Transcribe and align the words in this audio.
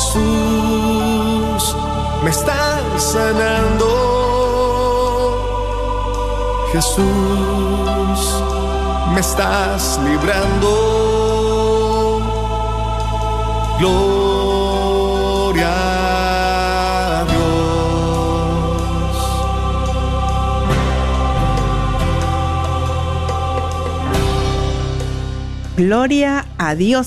Jesús, 0.00 1.76
me 2.24 2.30
estás 2.30 3.02
sanando. 3.12 3.86
Jesús, 6.72 8.20
me 9.12 9.20
estás 9.20 10.00
librando. 10.02 10.70
Gloria. 13.78 14.20
Gloria 25.76 26.38
a 26.38 26.42
Dios, 26.42 26.49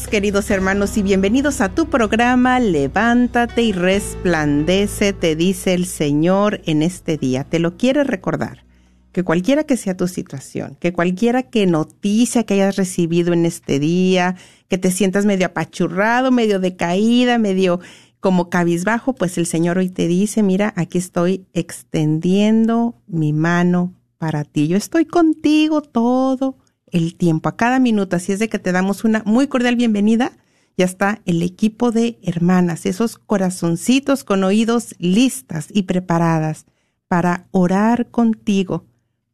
queridos 0.09 0.49
hermanos, 0.49 0.97
y 0.97 1.03
bienvenidos 1.03 1.61
a 1.61 1.69
tu 1.69 1.87
programa 1.87 2.59
Levántate 2.59 3.61
y 3.61 3.71
resplandece, 3.71 5.13
te 5.13 5.35
dice 5.35 5.75
el 5.75 5.85
Señor 5.85 6.61
en 6.65 6.81
este 6.81 7.17
día. 7.17 7.43
Te 7.43 7.59
lo 7.59 7.77
quiere 7.77 8.03
recordar, 8.03 8.65
que 9.11 9.23
cualquiera 9.23 9.63
que 9.63 9.77
sea 9.77 9.95
tu 9.95 10.07
situación, 10.07 10.75
que 10.79 10.91
cualquiera 10.91 11.43
que 11.43 11.67
noticia 11.67 12.45
que 12.45 12.55
hayas 12.55 12.77
recibido 12.77 13.31
en 13.31 13.45
este 13.45 13.77
día, 13.77 14.37
que 14.69 14.79
te 14.79 14.89
sientas 14.89 15.23
medio 15.23 15.45
apachurrado, 15.45 16.31
medio 16.31 16.59
decaída, 16.59 17.37
medio 17.37 17.79
como 18.19 18.49
cabizbajo, 18.49 19.13
pues 19.13 19.37
el 19.37 19.45
Señor 19.45 19.77
hoy 19.77 19.89
te 19.89 20.07
dice, 20.07 20.41
mira, 20.41 20.73
aquí 20.75 20.97
estoy 20.97 21.45
extendiendo 21.53 22.95
mi 23.05 23.33
mano 23.33 23.93
para 24.17 24.45
ti. 24.45 24.67
Yo 24.67 24.77
estoy 24.77 25.05
contigo 25.05 25.83
todo 25.83 26.57
el 26.93 27.15
tiempo, 27.15 27.49
a 27.49 27.57
cada 27.57 27.79
minuto. 27.79 28.15
Así 28.15 28.31
es 28.31 28.39
de 28.39 28.47
que 28.47 28.59
te 28.59 28.71
damos 28.71 29.03
una 29.03 29.21
muy 29.25 29.47
cordial 29.47 29.75
bienvenida. 29.75 30.31
Ya 30.77 30.85
está 30.85 31.21
el 31.25 31.41
equipo 31.41 31.91
de 31.91 32.17
hermanas, 32.23 32.85
esos 32.85 33.17
corazoncitos 33.17 34.23
con 34.23 34.43
oídos 34.43 34.95
listas 34.97 35.67
y 35.71 35.83
preparadas 35.83 36.65
para 37.07 37.47
orar 37.51 38.09
contigo, 38.09 38.85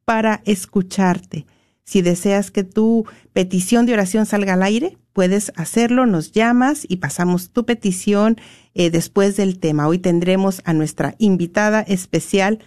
para 0.03 0.41
escucharte. 0.45 1.45
Si 1.85 2.01
deseas 2.01 2.51
que 2.51 2.63
tu 2.63 3.05
petición 3.31 3.85
de 3.85 3.93
oración 3.93 4.25
salga 4.25 4.53
al 4.53 4.63
aire, 4.63 4.97
puedes 5.13 5.51
hacerlo, 5.55 6.05
nos 6.05 6.31
llamas 6.31 6.85
y 6.87 6.97
pasamos 6.97 7.51
tu 7.51 7.65
petición 7.65 8.37
eh, 8.73 8.89
después 8.89 9.37
del 9.37 9.59
tema. 9.59 9.87
Hoy 9.87 9.97
tendremos 9.97 10.61
a 10.65 10.73
nuestra 10.73 11.15
invitada 11.19 11.81
especial, 11.81 12.59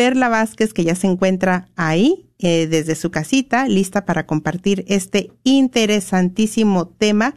Perla 0.00 0.30
Vázquez, 0.30 0.72
que 0.72 0.82
ya 0.82 0.94
se 0.94 1.08
encuentra 1.08 1.68
ahí 1.76 2.32
eh, 2.38 2.66
desde 2.66 2.94
su 2.94 3.10
casita, 3.10 3.68
lista 3.68 4.06
para 4.06 4.26
compartir 4.26 4.82
este 4.88 5.30
interesantísimo 5.44 6.88
tema 6.88 7.34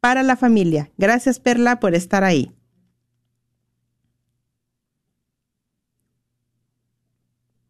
para 0.00 0.22
la 0.22 0.34
familia. 0.34 0.90
Gracias, 0.96 1.40
Perla, 1.40 1.78
por 1.78 1.94
estar 1.94 2.24
ahí. 2.24 2.54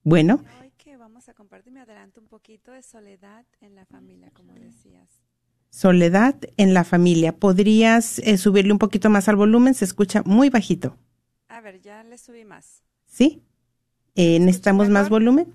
Bueno. 0.05 0.45
Hoy 0.63 0.71
que 0.77 0.97
vamos 0.97 1.29
a 1.29 1.35
compartir, 1.35 1.73
me 1.73 1.81
adelanto 1.81 2.21
un 2.21 2.29
poquito 2.29 2.71
de 2.71 2.85
soledad 2.85 3.45
en 3.61 3.75
la 3.75 3.85
familia, 3.85 4.31
como 4.31 4.55
decías. 4.55 5.25
Soledad 5.71 6.37
en 6.57 6.73
la 6.73 6.85
familia. 6.85 7.37
¿Podrías 7.37 8.21
eh, 8.21 8.39
subirle 8.39 8.71
un 8.71 8.79
poquito 8.79 9.11
más 9.11 9.29
al 9.29 9.35
volumen? 9.35 9.75
Se 9.75 9.85
escucha 9.85 10.23
muy 10.25 10.51
bajito. 10.51 10.97
A 11.49 11.61
ver, 11.61 11.81
ya 11.81 12.05
le 12.05 12.17
subí 12.17 12.45
más. 12.45 12.85
¿Sí? 13.07 13.43
Eh, 14.17 14.39
¿Necesitamos 14.41 14.89
más 14.89 15.09
volumen? 15.09 15.47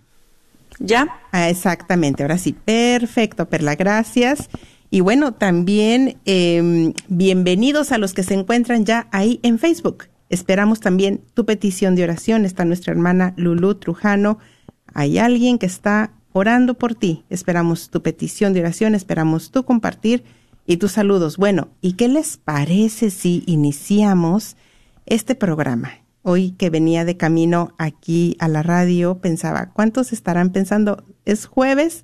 ¿Ya? 0.80 1.20
Ah, 1.32 1.50
exactamente, 1.50 2.24
ahora 2.24 2.38
sí. 2.38 2.54
Perfecto, 2.54 3.48
Perla, 3.50 3.76
gracias. 3.76 4.50
Y 4.90 5.02
bueno, 5.02 5.34
también 5.34 6.18
em, 6.26 6.94
bienvenidos 7.08 7.92
a 7.92 7.98
los 7.98 8.14
que 8.14 8.24
se 8.24 8.34
encuentran 8.34 8.86
ya 8.86 9.08
ahí 9.12 9.40
en 9.44 9.60
Facebook. 9.60 10.06
Esperamos 10.30 10.80
también 10.80 11.22
tu 11.34 11.46
petición 11.46 11.96
de 11.96 12.04
oración. 12.04 12.46
Está 12.46 12.66
nuestra 12.66 12.94
hermana 12.94 13.34
Lulu 13.38 13.76
Trujano. 13.76 14.40
Hay 14.94 15.18
alguien 15.18 15.58
que 15.58 15.66
está 15.66 16.12
orando 16.34 16.76
por 16.76 16.96
ti. 16.96 17.24
Esperamos 17.30 17.90
tu 17.90 18.02
petición 18.02 18.54
de 18.54 18.62
oración, 18.62 18.96
esperamos 18.96 19.52
tu 19.52 19.64
compartir 19.64 20.24
y 20.66 20.78
tus 20.78 20.94
saludos. 20.94 21.38
Bueno, 21.38 21.70
¿y 21.82 21.94
qué 21.94 22.08
les 22.08 22.38
parece 22.38 23.10
si 23.12 23.44
iniciamos 23.46 24.56
este 25.06 25.36
programa? 25.36 26.01
Hoy 26.24 26.52
que 26.52 26.70
venía 26.70 27.06
de 27.06 27.18
camino 27.18 27.74
aquí 27.78 28.36
a 28.40 28.48
la 28.48 28.64
radio, 28.64 29.20
pensaba, 29.20 29.72
¿cuántos 29.74 30.14
estarán 30.14 30.52
pensando? 30.52 31.04
Es 31.26 31.46
jueves, 31.46 32.04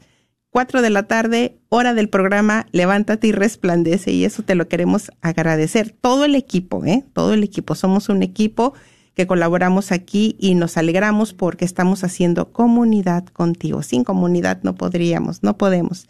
4 0.52 0.82
de 0.82 0.90
la 0.90 1.04
tarde, 1.04 1.60
hora 1.70 1.94
del 1.94 2.10
programa, 2.10 2.66
levántate 2.72 3.28
y 3.28 3.32
resplandece 3.32 4.12
y 4.12 4.26
eso 4.26 4.44
te 4.44 4.56
lo 4.56 4.68
queremos 4.68 5.12
agradecer. 5.22 5.96
Todo 6.02 6.26
el 6.26 6.36
equipo, 6.36 6.84
¿eh? 6.86 7.04
Todo 7.14 7.34
el 7.34 7.44
equipo. 7.44 7.76
Somos 7.76 8.10
un 8.10 8.24
equipo 8.24 8.74
que 9.14 9.28
colaboramos 9.28 9.92
aquí 9.92 10.36
y 10.40 10.56
nos 10.56 10.78
alegramos 10.78 11.34
porque 11.34 11.66
estamos 11.66 12.04
haciendo 12.04 12.52
comunidad 12.52 13.26
contigo. 13.26 13.84
Sin 13.84 14.04
comunidad 14.04 14.60
no 14.64 14.76
podríamos, 14.76 15.44
no 15.44 15.58
podemos. 15.58 16.08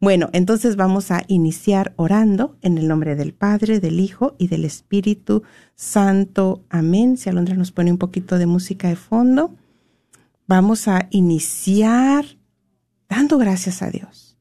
Bueno, 0.00 0.30
entonces 0.32 0.76
vamos 0.76 1.10
a 1.10 1.24
iniciar 1.26 1.92
orando 1.96 2.56
en 2.62 2.78
el 2.78 2.86
nombre 2.86 3.16
del 3.16 3.34
Padre, 3.34 3.80
del 3.80 3.98
Hijo 3.98 4.36
y 4.38 4.46
del 4.46 4.64
Espíritu 4.64 5.42
Santo. 5.74 6.62
Amén. 6.70 7.16
Si 7.16 7.28
Alondra 7.28 7.56
nos 7.56 7.72
pone 7.72 7.90
un 7.90 7.98
poquito 7.98 8.38
de 8.38 8.46
música 8.46 8.88
de 8.88 8.94
fondo, 8.94 9.56
vamos 10.46 10.86
a 10.86 11.08
iniciar 11.10 12.24
dando 13.08 13.38
gracias 13.38 13.82
a 13.82 13.90
Dios. 13.90 14.38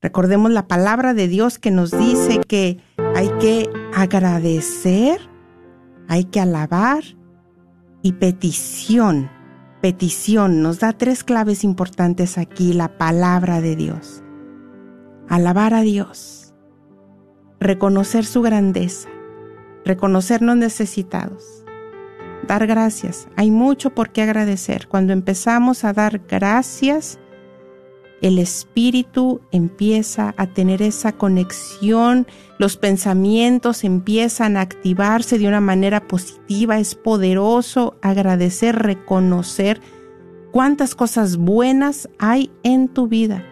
Recordemos 0.00 0.52
la 0.52 0.68
palabra 0.68 1.12
de 1.12 1.26
Dios 1.26 1.58
que 1.58 1.72
nos 1.72 1.90
dice 1.90 2.40
que 2.46 2.78
hay 3.16 3.30
que 3.40 3.68
agradecer, 3.96 5.18
hay 6.06 6.24
que 6.24 6.38
alabar 6.38 7.02
y 8.02 8.12
petición. 8.12 9.28
Petición 9.80 10.62
nos 10.62 10.78
da 10.78 10.92
tres 10.92 11.24
claves 11.24 11.64
importantes 11.64 12.38
aquí, 12.38 12.74
la 12.74 12.96
palabra 12.96 13.60
de 13.60 13.74
Dios 13.74 14.23
alabar 15.28 15.74
a 15.74 15.82
Dios, 15.82 16.54
reconocer 17.60 18.24
su 18.24 18.42
grandeza, 18.42 19.08
reconocernos 19.84 20.56
necesitados, 20.56 21.64
dar 22.46 22.66
gracias. 22.66 23.28
Hay 23.36 23.50
mucho 23.50 23.90
por 23.90 24.10
qué 24.10 24.22
agradecer. 24.22 24.88
Cuando 24.88 25.12
empezamos 25.12 25.84
a 25.84 25.92
dar 25.92 26.20
gracias, 26.28 27.18
el 28.20 28.38
espíritu 28.38 29.40
empieza 29.50 30.34
a 30.38 30.46
tener 30.46 30.80
esa 30.80 31.12
conexión, 31.12 32.26
los 32.58 32.76
pensamientos 32.76 33.84
empiezan 33.84 34.56
a 34.56 34.62
activarse 34.62 35.38
de 35.38 35.48
una 35.48 35.60
manera 35.60 36.06
positiva, 36.06 36.78
es 36.78 36.94
poderoso 36.94 37.96
agradecer, 38.00 38.76
reconocer 38.76 39.80
cuántas 40.52 40.94
cosas 40.94 41.36
buenas 41.36 42.08
hay 42.18 42.50
en 42.62 42.88
tu 42.88 43.08
vida. 43.08 43.44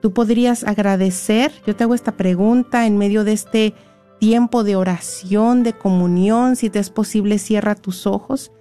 Tú 0.00 0.12
podrías 0.12 0.64
agradecer, 0.64 1.52
yo 1.66 1.74
te 1.74 1.84
hago 1.84 1.94
esta 1.94 2.16
pregunta 2.16 2.86
en 2.86 2.98
medio 2.98 3.24
de 3.24 3.32
este 3.32 3.74
tiempo 4.20 4.64
de 4.64 4.76
oración, 4.76 5.62
de 5.62 5.72
comunión, 5.72 6.56
si 6.56 6.70
te 6.70 6.78
es 6.78 6.90
posible, 6.90 7.38
cierra 7.38 7.74
tus 7.74 8.06
ojos. 8.06 8.52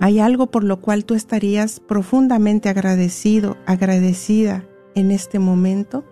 ¿Hay 0.00 0.20
algo 0.20 0.46
por 0.46 0.62
lo 0.62 0.80
cual 0.80 1.04
tú 1.04 1.14
estarías 1.14 1.80
profundamente 1.80 2.68
agradecido, 2.68 3.56
agradecida 3.66 4.64
en 4.94 5.10
este 5.10 5.40
momento? 5.40 6.04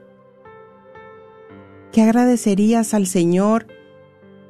¿Qué 1.92 2.02
agradecerías 2.02 2.94
al 2.94 3.06
Señor 3.06 3.68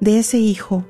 de 0.01 0.19
ese 0.19 0.39
hijo 0.39 0.87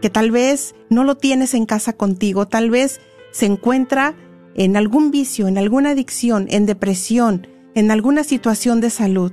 que 0.00 0.10
tal 0.10 0.30
vez 0.30 0.74
no 0.88 1.04
lo 1.04 1.16
tienes 1.16 1.54
en 1.54 1.66
casa 1.66 1.92
contigo, 1.92 2.46
tal 2.46 2.70
vez 2.70 3.00
se 3.32 3.46
encuentra 3.46 4.14
en 4.54 4.76
algún 4.76 5.10
vicio, 5.10 5.48
en 5.48 5.58
alguna 5.58 5.90
adicción, 5.90 6.46
en 6.50 6.66
depresión, 6.66 7.46
en 7.74 7.90
alguna 7.90 8.24
situación 8.24 8.80
de 8.80 8.90
salud, 8.90 9.32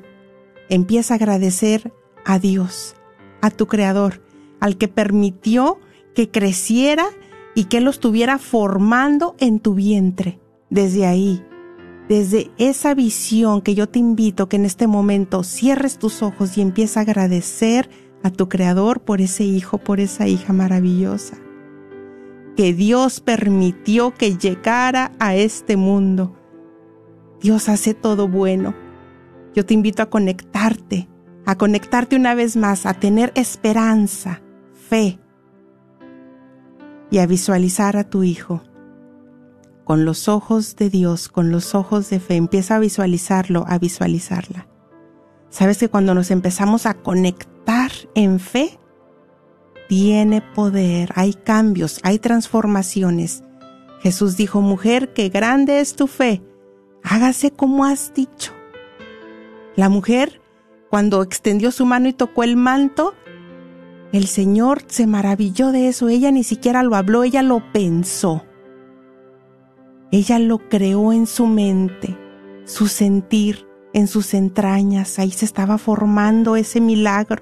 empieza 0.69 1.13
a 1.13 1.17
agradecer 1.17 1.93
a 2.25 2.39
Dios, 2.39 2.95
a 3.41 3.49
tu 3.49 3.67
Creador, 3.67 4.21
al 4.59 4.77
que 4.77 4.87
permitió 4.87 5.79
que 6.13 6.29
creciera 6.29 7.05
y 7.55 7.65
que 7.65 7.81
lo 7.81 7.89
estuviera 7.89 8.37
formando 8.37 9.35
en 9.39 9.59
tu 9.59 9.73
vientre. 9.73 10.39
desde 10.69 11.05
ahí, 11.05 11.43
desde 12.09 12.51
esa 12.57 12.93
visión 12.95 13.61
que 13.61 13.75
yo 13.75 13.87
te 13.87 13.99
invito 13.99 14.49
que 14.49 14.57
en 14.57 14.65
este 14.65 14.87
momento 14.87 15.43
cierres 15.43 15.97
tus 15.97 16.21
ojos 16.21 16.57
y 16.57 16.61
empieces 16.61 16.97
a 16.97 17.01
agradecer 17.01 17.89
a 18.23 18.31
tu 18.31 18.49
Creador 18.49 19.01
por 19.01 19.21
ese 19.21 19.43
hijo, 19.43 19.77
por 19.77 19.99
esa 19.99 20.27
hija 20.27 20.51
maravillosa, 20.51 21.37
que 22.55 22.73
Dios 22.73 23.19
permitió 23.19 24.13
que 24.13 24.37
llegara 24.37 25.11
a 25.19 25.35
este 25.35 25.77
mundo. 25.77 26.35
Dios 27.41 27.69
hace 27.69 27.93
todo 27.93 28.27
bueno. 28.27 28.73
Yo 29.53 29.65
te 29.65 29.73
invito 29.73 30.01
a 30.01 30.09
conectarte, 30.09 31.07
a 31.45 31.57
conectarte 31.57 32.15
una 32.15 32.35
vez 32.35 32.55
más, 32.55 32.85
a 32.85 32.93
tener 32.93 33.31
esperanza, 33.35 34.41
fe 34.73 35.19
y 37.11 37.19
a 37.19 37.27
visualizar 37.27 37.97
a 37.97 38.09
tu 38.09 38.23
hijo 38.23 38.61
con 39.85 40.03
los 40.03 40.27
ojos 40.27 40.75
de 40.75 40.89
Dios, 40.89 41.29
con 41.29 41.51
los 41.51 41.75
ojos 41.75 42.09
de 42.09 42.19
fe. 42.19 42.35
Empieza 42.35 42.75
a 42.75 42.79
visualizarlo, 42.79 43.63
a 43.67 43.77
visualizarla. 43.77 44.67
Sabes 45.49 45.77
que 45.77 45.89
cuando 45.89 46.13
nos 46.15 46.31
empezamos 46.31 46.85
a 46.85 46.95
conectar 46.95 47.91
en 48.15 48.39
fe, 48.39 48.79
tiene 49.87 50.41
poder, 50.41 51.11
hay 51.15 51.33
cambios, 51.33 51.99
hay 52.03 52.19
transformaciones. 52.19 53.43
Jesús 54.01 54.37
dijo, 54.37 54.61
mujer, 54.61 55.13
qué 55.13 55.29
grande 55.29 55.79
es 55.79 55.95
tu 55.95 56.07
fe, 56.07 56.41
hágase 57.03 57.51
como 57.51 57.85
has 57.85 58.13
dicho. 58.13 58.51
La 59.75 59.89
mujer, 59.89 60.41
cuando 60.89 61.21
extendió 61.21 61.71
su 61.71 61.85
mano 61.85 62.07
y 62.07 62.13
tocó 62.13 62.43
el 62.43 62.55
manto, 62.55 63.13
el 64.11 64.27
Señor 64.27 64.83
se 64.87 65.07
maravilló 65.07 65.71
de 65.71 65.89
eso, 65.89 66.07
ella 66.07 66.31
ni 66.31 66.43
siquiera 66.43 66.83
lo 66.83 66.95
habló, 66.95 67.23
ella 67.23 67.41
lo 67.41 67.61
pensó. 67.73 68.45
Ella 70.11 70.39
lo 70.39 70.59
creó 70.69 71.11
en 71.11 71.27
su 71.27 71.47
mente, 71.47 72.17
su 72.63 72.87
sentir, 72.87 73.67
en 73.93 74.07
sus 74.07 74.33
entrañas. 74.33 75.19
Ahí 75.19 75.31
se 75.31 75.43
estaba 75.43 75.77
formando 75.77 76.55
ese 76.55 76.79
milagro. 76.79 77.41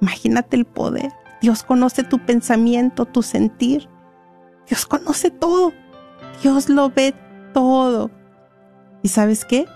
Imagínate 0.00 0.56
el 0.56 0.64
poder. 0.64 1.12
Dios 1.46 1.62
conoce 1.62 2.02
tu 2.02 2.18
pensamiento, 2.18 3.04
tu 3.04 3.22
sentir. 3.22 3.88
Dios 4.68 4.84
conoce 4.84 5.30
todo. 5.30 5.72
Dios 6.42 6.68
lo 6.68 6.90
ve 6.90 7.14
todo. 7.54 8.10
¿Y 9.04 9.10
sabes 9.10 9.44
qué? 9.44 9.66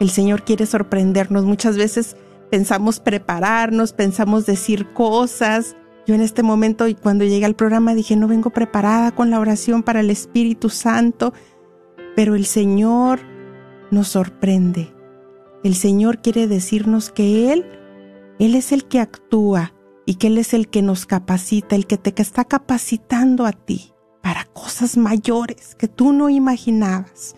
El 0.00 0.10
Señor 0.10 0.42
quiere 0.42 0.66
sorprendernos. 0.66 1.44
Muchas 1.44 1.76
veces 1.76 2.16
pensamos 2.50 2.98
prepararnos, 2.98 3.92
pensamos 3.92 4.44
decir 4.44 4.92
cosas. 4.92 5.76
Yo 6.04 6.16
en 6.16 6.20
este 6.20 6.42
momento, 6.42 6.88
y 6.88 6.96
cuando 6.96 7.24
llegué 7.24 7.44
al 7.44 7.54
programa, 7.54 7.94
dije, 7.94 8.16
no 8.16 8.26
vengo 8.26 8.50
preparada 8.50 9.12
con 9.12 9.30
la 9.30 9.38
oración 9.38 9.84
para 9.84 10.00
el 10.00 10.10
Espíritu 10.10 10.68
Santo. 10.68 11.32
Pero 12.16 12.34
el 12.34 12.44
Señor 12.44 13.20
nos 13.92 14.08
sorprende. 14.08 14.92
El 15.62 15.76
Señor 15.76 16.22
quiere 16.22 16.48
decirnos 16.48 17.08
que 17.08 17.52
Él, 17.52 17.66
Él 18.40 18.56
es 18.56 18.72
el 18.72 18.86
que 18.86 18.98
actúa 18.98 19.74
y 20.10 20.16
que 20.16 20.26
Él 20.26 20.38
es 20.38 20.54
el 20.54 20.66
que 20.66 20.82
nos 20.82 21.06
capacita, 21.06 21.76
el 21.76 21.86
que 21.86 21.96
te 21.96 22.12
está 22.20 22.44
capacitando 22.44 23.46
a 23.46 23.52
ti 23.52 23.92
para 24.20 24.44
cosas 24.44 24.96
mayores 24.96 25.76
que 25.76 25.86
tú 25.86 26.12
no 26.12 26.28
imaginabas. 26.28 27.36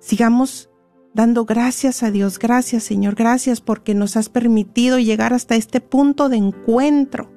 Sigamos 0.00 0.70
dando 1.14 1.44
gracias 1.44 2.02
a 2.02 2.10
Dios, 2.10 2.40
gracias 2.40 2.82
Señor, 2.82 3.14
gracias 3.14 3.60
porque 3.60 3.94
nos 3.94 4.16
has 4.16 4.28
permitido 4.28 4.98
llegar 4.98 5.32
hasta 5.32 5.54
este 5.54 5.80
punto 5.80 6.28
de 6.28 6.38
encuentro. 6.38 7.30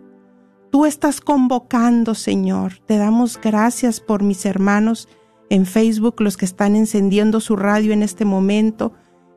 Tú 0.72 0.88
estás 0.88 1.22
convocando, 1.22 2.16
Señor. 2.16 2.80
Te 2.88 2.98
damos 2.98 3.40
gracias 3.40 4.00
por 4.00 4.24
mis 4.24 4.48
hermanos 4.48 5.08
en 5.52 5.68
Facebook, 5.68 6.20
los 6.20 6.36
que 6.36 6.46
están 6.46 6.76
encendiendo 6.76 7.42
su 7.42 7.56
radio 7.56 7.94
en 7.94 8.02
este 8.02 8.26
momento, 8.26 8.94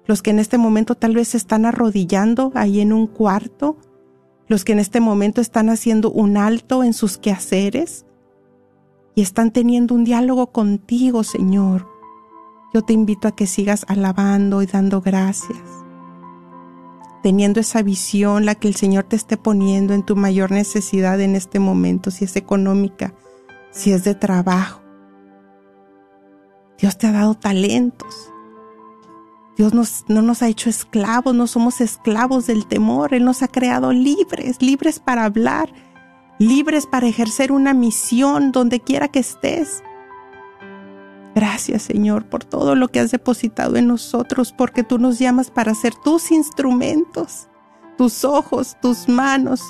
los 0.07 0.23
que 0.23 0.31
en 0.31 0.39
este 0.39 0.57
momento 0.57 0.95
tal 0.95 1.15
vez 1.15 1.29
se 1.29 1.37
están 1.37 1.67
arrodillando 1.67 2.53
ahí 2.55 2.81
en 2.81 2.95
un 2.95 3.07
cuarto, 3.07 3.77
los 4.49 4.65
que 4.65 4.73
en 4.73 4.79
este 4.79 5.01
momento 5.01 5.41
están 5.41 5.71
haciendo 5.71 6.11
un 6.11 6.37
alto 6.37 6.85
en 6.85 6.93
sus 6.93 7.19
quehaceres 7.19 8.05
y 9.15 9.23
están 9.23 9.53
teniendo 9.53 9.95
un 9.95 10.05
diálogo 10.05 10.53
contigo, 10.53 11.23
Señor. 11.25 11.89
Yo 12.73 12.83
te 12.83 12.93
invito 12.93 13.29
a 13.29 13.37
que 13.37 13.47
sigas 13.47 13.85
alabando 13.89 14.61
y 14.63 14.67
dando 14.67 15.01
gracias, 15.01 15.63
teniendo 17.23 17.61
esa 17.61 17.83
visión, 17.83 18.45
la 18.45 18.57
que 18.57 18.69
el 18.69 18.75
Señor 18.75 19.05
te 19.05 19.17
esté 19.17 19.37
poniendo 19.37 19.95
en 19.95 20.05
tu 20.05 20.17
mayor 20.17 20.51
necesidad 20.51 21.21
en 21.21 21.37
este 21.37 21.61
momento, 21.61 22.11
si 22.11 22.25
es 22.25 22.37
económica, 22.37 23.15
si 23.71 23.93
es 23.93 24.05
de 24.05 24.15
trabajo, 24.15 24.81
Dios 26.79 26.99
te 26.99 27.07
ha 27.07 27.13
dado 27.13 27.35
talentos. 27.35 28.34
Dios 29.57 29.73
no 30.09 30.23
nos 30.23 30.43
ha 30.43 30.49
hecho 30.49 30.69
esclavos, 30.69 31.35
no 31.35 31.47
somos 31.47 31.81
esclavos 31.81 32.47
del 32.47 32.67
temor. 32.67 33.15
Él 33.15 33.25
nos 33.25 33.43
ha 33.43 33.49
creado 33.49 33.93
libres, 33.93 34.61
libres 34.61 34.99
para 34.99 35.25
hablar, 35.25 35.73
libres 36.39 36.87
para 36.87 37.07
ejercer 37.07 37.53
una 37.53 37.73
misión 37.73 38.51
donde 38.51 38.81
quiera 38.81 39.09
que 39.09 39.21
estés. 39.21 39.83
Gracias 41.35 41.83
Señor 41.83 42.27
por 42.27 42.45
todo 42.45 42.75
lo 42.75 42.89
que 42.89 43.01
has 43.01 43.11
depositado 43.11 43.77
en 43.77 43.89
nosotros, 43.89 44.53
porque 44.53 44.85
tú 44.85 44.99
nos 44.99 45.19
llamas 45.19 45.51
para 45.51 45.75
ser 45.75 45.95
tus 45.95 46.31
instrumentos, 46.31 47.49
tus 47.97 48.25
ojos, 48.25 48.77
tus 48.81 49.09
manos, 49.09 49.61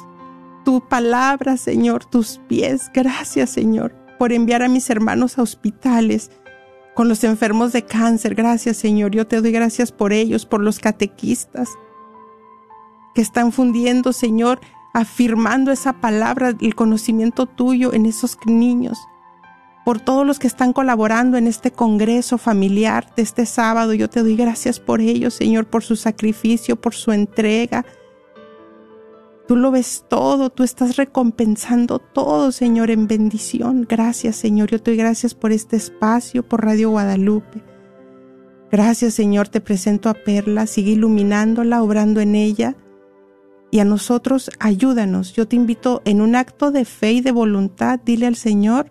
tu 0.65 0.87
palabra 0.87 1.57
Señor, 1.57 2.05
tus 2.05 2.39
pies. 2.49 2.91
Gracias 2.93 3.51
Señor 3.51 3.95
por 4.19 4.33
enviar 4.33 4.63
a 4.63 4.69
mis 4.69 4.89
hermanos 4.91 5.39
a 5.39 5.43
hospitales 5.43 6.31
con 6.95 7.09
los 7.09 7.25
enfermos 7.25 7.73
de 7.73 7.83
cáncer. 7.83 8.35
Gracias 8.35 8.77
Señor, 8.77 9.13
yo 9.13 9.27
te 9.27 9.41
doy 9.41 9.53
gracias 9.53 9.93
por 9.93 10.13
ellos, 10.13 10.47
por 10.47 10.61
los 10.61 10.79
catequistas 10.79 11.71
que 13.15 13.23
están 13.23 13.53
fundiendo, 13.53 14.13
Señor, 14.13 14.61
afirmando 14.93 15.73
esa 15.73 15.95
palabra, 15.95 16.55
el 16.61 16.75
conocimiento 16.75 17.47
tuyo 17.47 17.93
en 17.93 18.07
esos 18.07 18.37
niños, 18.47 18.99
por 19.85 20.01
todos 20.01 20.27
los 20.27 20.39
que 20.39 20.47
están 20.47 20.73
colaborando 20.73 21.37
en 21.37 21.47
este 21.47 21.71
congreso 21.71 22.39
familiar 22.39 23.13
de 23.17 23.23
este 23.23 23.47
sábado. 23.47 23.93
Yo 23.93 24.09
te 24.09 24.21
doy 24.21 24.37
gracias 24.37 24.81
por 24.81 25.01
ellos, 25.01 25.35
Señor, 25.35 25.67
por 25.67 25.83
su 25.83 25.97
sacrificio, 25.97 26.77
por 26.77 26.95
su 26.95 27.13
entrega, 27.13 27.85
Tú 29.47 29.57
lo 29.57 29.71
ves 29.71 30.07
todo, 30.09 30.49
tú 30.49 30.63
estás 30.63 30.97
recompensando 30.97 31.99
todo, 31.99 32.51
Señor, 32.51 32.91
en 32.91 33.07
bendición. 33.07 33.87
Gracias, 33.87 34.37
Señor. 34.37 34.71
Yo 34.71 34.81
te 34.81 34.93
doy 34.93 34.99
gracias 34.99 35.35
por 35.35 35.53
este 35.53 35.77
espacio, 35.77 36.43
por 36.43 36.65
Radio 36.65 36.91
Guadalupe. 36.91 37.63
Gracias, 38.71 39.13
Señor. 39.13 39.49
Te 39.49 39.61
presento 39.61 40.09
a 40.09 40.15
Perla. 40.15 40.67
Sigue 40.67 40.93
iluminándola, 40.93 41.83
obrando 41.83 42.23
en 42.23 42.35
ella. 42.35 42.75
Y 43.71 43.81
a 43.81 43.85
nosotros, 43.85 44.51
ayúdanos. 44.61 45.35
Yo 45.35 45.47
te 45.47 45.57
invito 45.57 46.01
en 46.07 46.23
un 46.23 46.37
acto 46.37 46.71
de 46.71 46.87
fe 46.87 47.13
y 47.13 47.21
de 47.21 47.33
voluntad, 47.33 48.01
dile 48.03 48.27
al 48.27 48.37
Señor, 48.37 48.91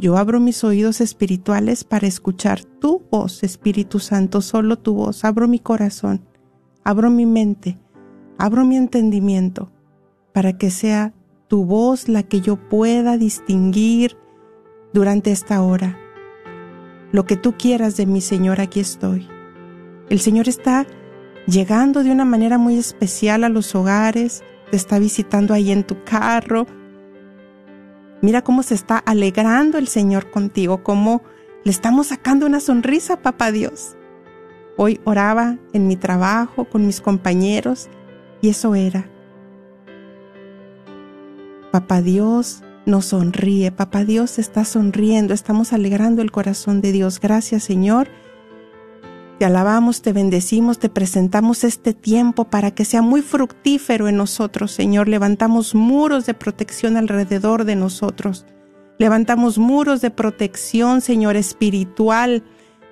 yo 0.00 0.16
abro 0.16 0.38
mis 0.38 0.62
oídos 0.62 1.00
espirituales 1.00 1.82
para 1.82 2.06
escuchar 2.06 2.62
tu 2.62 3.02
voz, 3.10 3.42
Espíritu 3.42 3.98
Santo, 3.98 4.40
solo 4.40 4.78
tu 4.78 4.94
voz. 4.94 5.24
Abro 5.24 5.48
mi 5.48 5.58
corazón, 5.58 6.24
abro 6.84 7.10
mi 7.10 7.26
mente 7.26 7.76
abro 8.38 8.64
mi 8.64 8.76
entendimiento 8.76 9.70
para 10.32 10.56
que 10.56 10.70
sea 10.70 11.12
tu 11.48 11.64
voz 11.64 12.08
la 12.08 12.22
que 12.22 12.40
yo 12.40 12.56
pueda 12.56 13.18
distinguir 13.18 14.16
durante 14.92 15.32
esta 15.32 15.60
hora. 15.60 15.98
Lo 17.10 17.26
que 17.26 17.36
tú 17.36 17.54
quieras 17.58 17.96
de 17.96 18.06
mi 18.06 18.20
Señor, 18.20 18.60
aquí 18.60 18.80
estoy. 18.80 19.26
El 20.08 20.20
Señor 20.20 20.48
está 20.48 20.86
llegando 21.46 22.04
de 22.04 22.12
una 22.12 22.24
manera 22.24 22.58
muy 22.58 22.78
especial 22.78 23.44
a 23.44 23.48
los 23.48 23.74
hogares, 23.74 24.44
te 24.70 24.76
está 24.76 24.98
visitando 24.98 25.52
ahí 25.52 25.72
en 25.72 25.84
tu 25.84 26.04
carro. 26.04 26.66
Mira 28.22 28.42
cómo 28.42 28.62
se 28.62 28.74
está 28.74 28.98
alegrando 28.98 29.78
el 29.78 29.88
Señor 29.88 30.30
contigo, 30.30 30.82
cómo 30.82 31.22
le 31.64 31.70
estamos 31.70 32.08
sacando 32.08 32.46
una 32.46 32.60
sonrisa, 32.60 33.20
papá 33.22 33.50
Dios. 33.50 33.96
Hoy 34.76 35.00
oraba 35.04 35.58
en 35.72 35.88
mi 35.88 35.96
trabajo 35.96 36.66
con 36.66 36.86
mis 36.86 37.00
compañeros 37.00 37.88
y 38.40 38.48
eso 38.48 38.74
era. 38.74 39.08
Papá 41.70 42.00
Dios 42.00 42.62
nos 42.86 43.06
sonríe, 43.06 43.70
Papá 43.70 44.04
Dios 44.04 44.38
está 44.38 44.64
sonriendo, 44.64 45.34
estamos 45.34 45.72
alegrando 45.72 46.22
el 46.22 46.30
corazón 46.30 46.80
de 46.80 46.92
Dios. 46.92 47.20
Gracias 47.20 47.64
Señor. 47.64 48.08
Te 49.38 49.44
alabamos, 49.44 50.02
te 50.02 50.12
bendecimos, 50.12 50.80
te 50.80 50.88
presentamos 50.88 51.62
este 51.62 51.94
tiempo 51.94 52.46
para 52.46 52.72
que 52.72 52.84
sea 52.84 53.02
muy 53.02 53.22
fructífero 53.22 54.08
en 54.08 54.16
nosotros, 54.16 54.72
Señor. 54.72 55.06
Levantamos 55.06 55.76
muros 55.76 56.26
de 56.26 56.34
protección 56.34 56.96
alrededor 56.96 57.64
de 57.64 57.76
nosotros. 57.76 58.46
Levantamos 58.98 59.56
muros 59.58 60.00
de 60.00 60.10
protección, 60.10 61.00
Señor, 61.00 61.36
espiritual. 61.36 62.42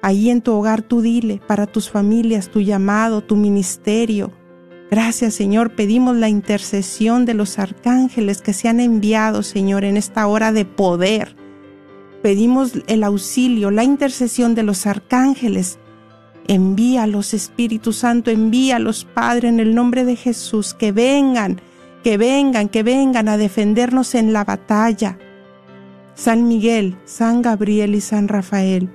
Ahí 0.02 0.30
en 0.30 0.40
tu 0.40 0.52
hogar 0.52 0.82
tú 0.82 1.00
dile, 1.00 1.40
para 1.48 1.66
tus 1.66 1.90
familias, 1.90 2.48
tu 2.48 2.60
llamado, 2.60 3.24
tu 3.24 3.34
ministerio, 3.34 4.30
Gracias 4.90 5.34
Señor, 5.34 5.74
pedimos 5.74 6.16
la 6.16 6.28
intercesión 6.28 7.24
de 7.24 7.34
los 7.34 7.58
arcángeles 7.58 8.40
que 8.40 8.52
se 8.52 8.68
han 8.68 8.78
enviado, 8.78 9.42
Señor, 9.42 9.84
en 9.84 9.96
esta 9.96 10.26
hora 10.28 10.52
de 10.52 10.64
poder. 10.64 11.34
Pedimos 12.22 12.72
el 12.86 13.02
auxilio, 13.02 13.70
la 13.70 13.84
intercesión 13.84 14.54
de 14.54 14.62
los 14.62 14.86
arcángeles. 14.86 15.78
Envía 16.48 17.06
los 17.08 17.34
Espíritu 17.34 17.92
Santo, 17.92 18.30
envía 18.30 18.78
los 18.78 19.04
Padre 19.04 19.48
en 19.48 19.58
el 19.58 19.74
nombre 19.74 20.04
de 20.04 20.14
Jesús, 20.14 20.74
que 20.74 20.92
vengan, 20.92 21.60
que 22.04 22.16
vengan, 22.16 22.68
que 22.68 22.84
vengan 22.84 23.28
a 23.28 23.36
defendernos 23.36 24.14
en 24.14 24.32
la 24.32 24.44
batalla. 24.44 25.18
San 26.14 26.46
Miguel, 26.46 26.96
San 27.04 27.42
Gabriel 27.42 27.94
y 27.96 28.00
San 28.00 28.28
Rafael. 28.28 28.88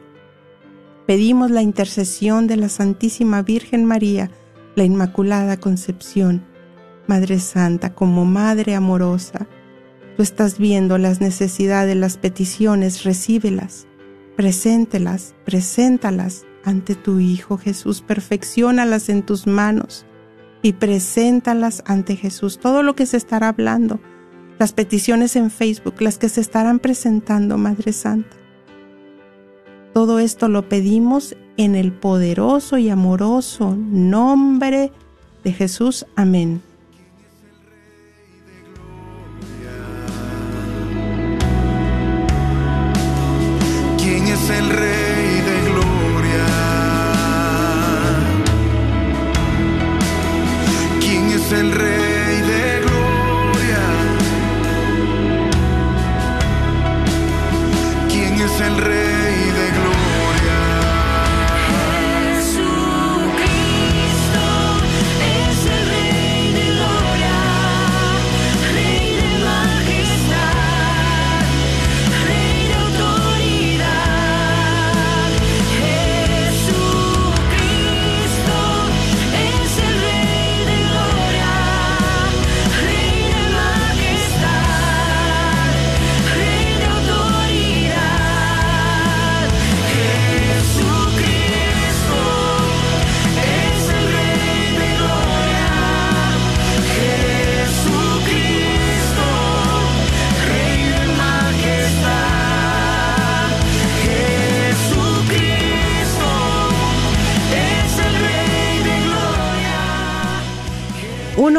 Pedimos 1.06 1.52
la 1.52 1.62
intercesión 1.62 2.48
de 2.48 2.56
la 2.56 2.70
Santísima 2.70 3.42
Virgen 3.42 3.86
María, 3.86 4.32
la 4.76 4.84
Inmaculada 4.84 5.58
Concepción. 5.58 6.46
Madre 7.08 7.40
Santa, 7.40 7.94
como 7.94 8.26
Madre 8.26 8.76
amorosa, 8.76 9.48
tú 10.16 10.24
estás 10.24 10.58
viendo 10.58 10.98
las 10.98 11.20
necesidades, 11.20 11.96
las 11.98 12.18
peticiones, 12.18 13.04
recíbelas, 13.04 13.88
preséntelas, 14.38 15.36
preséntalas 15.46 16.46
ante 16.64 16.96
tu 16.96 17.20
Hijo 17.20 17.58
Jesús, 17.58 18.02
perfeccionalas 18.02 19.10
en 19.10 19.24
tus 19.24 19.48
manos 19.48 20.06
y 20.62 20.74
preséntalas 20.74 21.84
ante 21.86 22.16
Jesús. 22.16 22.60
Todo 22.60 22.84
lo 22.84 22.96
que 22.96 23.06
se 23.06 23.18
estará 23.18 23.50
hablando, 23.50 24.00
las 24.60 24.74
peticiones 24.74 25.36
en 25.36 25.50
Facebook, 25.50 25.96
las 26.02 26.18
que 26.18 26.30
se 26.30 26.40
estarán 26.40 26.80
presentando, 26.80 27.58
Madre 27.58 27.94
Santa. 27.94 28.38
Todo 29.94 30.20
esto 30.20 30.48
lo 30.48 30.70
pedimos 30.70 31.36
en 31.64 31.76
el 31.76 31.92
poderoso 31.92 32.80
y 32.80 32.90
amoroso 32.90 33.76
nombre 33.78 34.92
de 35.44 35.54
Jesús. 35.54 36.08
Amén. 36.16 36.62
¿Quién 44.00 44.24
es 44.28 44.50
el 44.50 44.70
Rey 44.70 45.11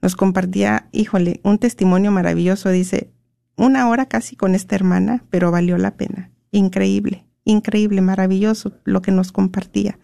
nos 0.00 0.16
compartía, 0.16 0.88
híjole, 0.92 1.40
un 1.42 1.58
testimonio 1.58 2.10
maravilloso. 2.10 2.70
Dice, 2.70 3.10
una 3.56 3.86
hora 3.90 4.06
casi 4.06 4.34
con 4.34 4.54
esta 4.54 4.76
hermana, 4.76 5.22
pero 5.28 5.50
valió 5.50 5.76
la 5.76 5.96
pena. 5.96 6.30
Increíble, 6.52 7.26
increíble, 7.44 8.00
maravilloso 8.00 8.72
lo 8.84 9.02
que 9.02 9.12
nos 9.12 9.30
compartía. 9.32 9.98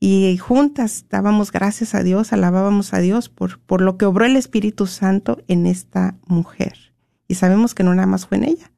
Y 0.00 0.38
juntas 0.38 1.06
dábamos 1.08 1.52
gracias 1.52 1.94
a 1.94 2.02
Dios, 2.02 2.32
alabábamos 2.32 2.92
a 2.92 2.98
Dios 2.98 3.28
por, 3.28 3.60
por 3.60 3.80
lo 3.80 3.96
que 3.96 4.04
obró 4.04 4.26
el 4.26 4.36
Espíritu 4.36 4.86
Santo 4.86 5.42
en 5.48 5.66
esta 5.66 6.16
mujer. 6.26 6.92
Y 7.28 7.36
sabemos 7.36 7.74
que 7.74 7.84
no 7.84 7.94
nada 7.94 8.06
más 8.06 8.26
fue 8.26 8.38
en 8.38 8.44
ella, 8.44 8.72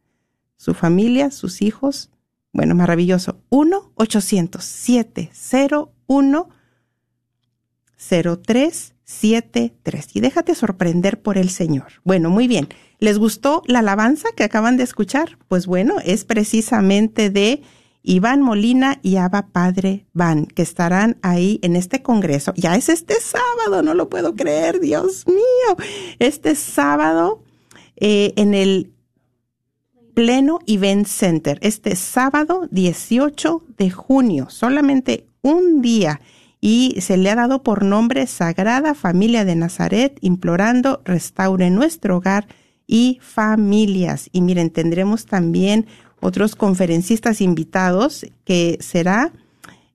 su 0.57 0.75
familia, 0.75 1.31
sus 1.31 1.63
hijos. 1.63 2.11
Bueno, 2.53 2.75
maravilloso. 2.75 3.41
1-800-701 3.51 6.49
0373 9.07 10.09
y 10.15 10.21
déjate 10.21 10.55
sorprender 10.55 11.21
por 11.21 11.39
el 11.39 11.49
Señor. 11.49 11.87
Bueno, 12.05 12.29
muy 12.29 12.49
bien. 12.49 12.69
¿Les 12.99 13.19
gustó 13.19 13.63
la 13.67 13.79
alabanza 13.79 14.29
que 14.37 14.45
acaban 14.45 14.77
de 14.77 14.83
escuchar? 14.83 15.39
Pues 15.49 15.67
bueno, 15.67 15.97
es 16.05 16.25
precisamente 16.25 17.31
de 17.31 17.63
Iván 18.03 18.41
Molina 18.41 18.99
y 19.03 19.17
Abba 19.17 19.49
Padre 19.53 20.07
Van, 20.13 20.47
que 20.47 20.63
estarán 20.63 21.19
ahí 21.23 21.61
en 21.63 21.77
este 21.77 22.03
congreso. 22.03 22.53
Ya 22.57 22.75
es 22.75 22.89
este 22.89 23.15
sábado, 23.21 23.83
no 23.83 23.95
lo 23.95 24.09
puedo 24.09 24.35
creer, 24.35 24.81
Dios 24.81 25.27
mío. 25.27 25.87
Este 26.19 26.55
sábado 26.55 27.43
eh, 27.97 28.33
en 28.37 28.55
el 28.55 28.93
Pleno 30.15 30.61
Event 30.67 31.07
Center, 31.07 31.59
este 31.63 31.95
sábado 31.95 32.69
18 32.71 33.63
de 33.77 33.91
junio, 33.91 34.47
solamente 34.49 35.27
un 35.43 35.83
día 35.83 36.21
y 36.61 36.97
se 37.01 37.17
le 37.17 37.31
ha 37.31 37.35
dado 37.35 37.63
por 37.63 37.85
nombre 37.85 38.27
Sagrada 38.27 38.95
Familia 38.95 39.45
de 39.45 39.57
Nazaret, 39.57 40.19
implorando 40.21 41.03
restaure 41.05 41.71
nuestro 41.71 42.17
hogar 42.17 42.47
y 42.87 43.19
familias. 43.21 44.29
Y 44.33 44.41
miren, 44.41 44.71
tendremos 44.71 45.27
también 45.27 45.87
otros 46.21 46.57
conferencistas 46.57 47.41
invitados 47.41 48.27
que 48.45 48.79
será 48.81 49.33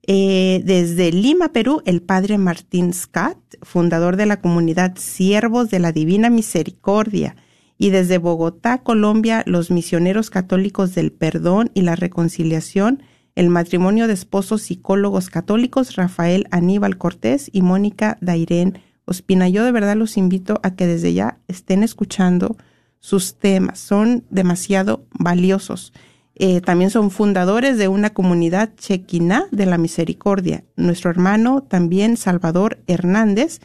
eh, 0.06 0.62
desde 0.64 1.12
Lima, 1.12 1.52
Perú, 1.52 1.82
el 1.84 2.02
padre 2.02 2.38
Martín 2.38 2.92
Scott, 2.92 3.38
fundador 3.62 4.16
de 4.16 4.26
la 4.26 4.40
comunidad 4.40 4.96
Siervos 4.96 5.70
de 5.70 5.78
la 5.78 5.92
Divina 5.92 6.30
Misericordia. 6.30 7.36
Y 7.78 7.90
desde 7.90 8.18
Bogotá, 8.18 8.78
Colombia, 8.78 9.42
los 9.46 9.70
misioneros 9.70 10.30
católicos 10.30 10.94
del 10.94 11.12
perdón 11.12 11.70
y 11.74 11.82
la 11.82 11.96
reconciliación, 11.96 13.02
el 13.34 13.48
matrimonio 13.48 14.06
de 14.06 14.14
esposos 14.14 14.62
psicólogos 14.62 15.30
católicos 15.30 15.96
Rafael 15.96 16.46
Aníbal 16.50 16.98
Cortés 16.98 17.48
y 17.52 17.62
Mónica 17.62 18.18
Dairén 18.20 18.78
Ospina. 19.04 19.48
Yo 19.48 19.64
de 19.64 19.72
verdad 19.72 19.96
los 19.96 20.16
invito 20.16 20.60
a 20.62 20.74
que 20.74 20.86
desde 20.86 21.14
ya 21.14 21.38
estén 21.48 21.82
escuchando 21.82 22.56
sus 22.98 23.34
temas, 23.34 23.80
son 23.80 24.24
demasiado 24.30 25.04
valiosos. 25.18 25.92
Eh, 26.34 26.60
también 26.60 26.90
son 26.90 27.10
fundadores 27.10 27.76
de 27.76 27.88
una 27.88 28.10
comunidad 28.10 28.70
chequiná 28.76 29.46
de 29.50 29.66
la 29.66 29.76
misericordia. 29.76 30.64
Nuestro 30.76 31.10
hermano 31.10 31.62
también 31.62 32.16
Salvador 32.16 32.78
Hernández, 32.86 33.60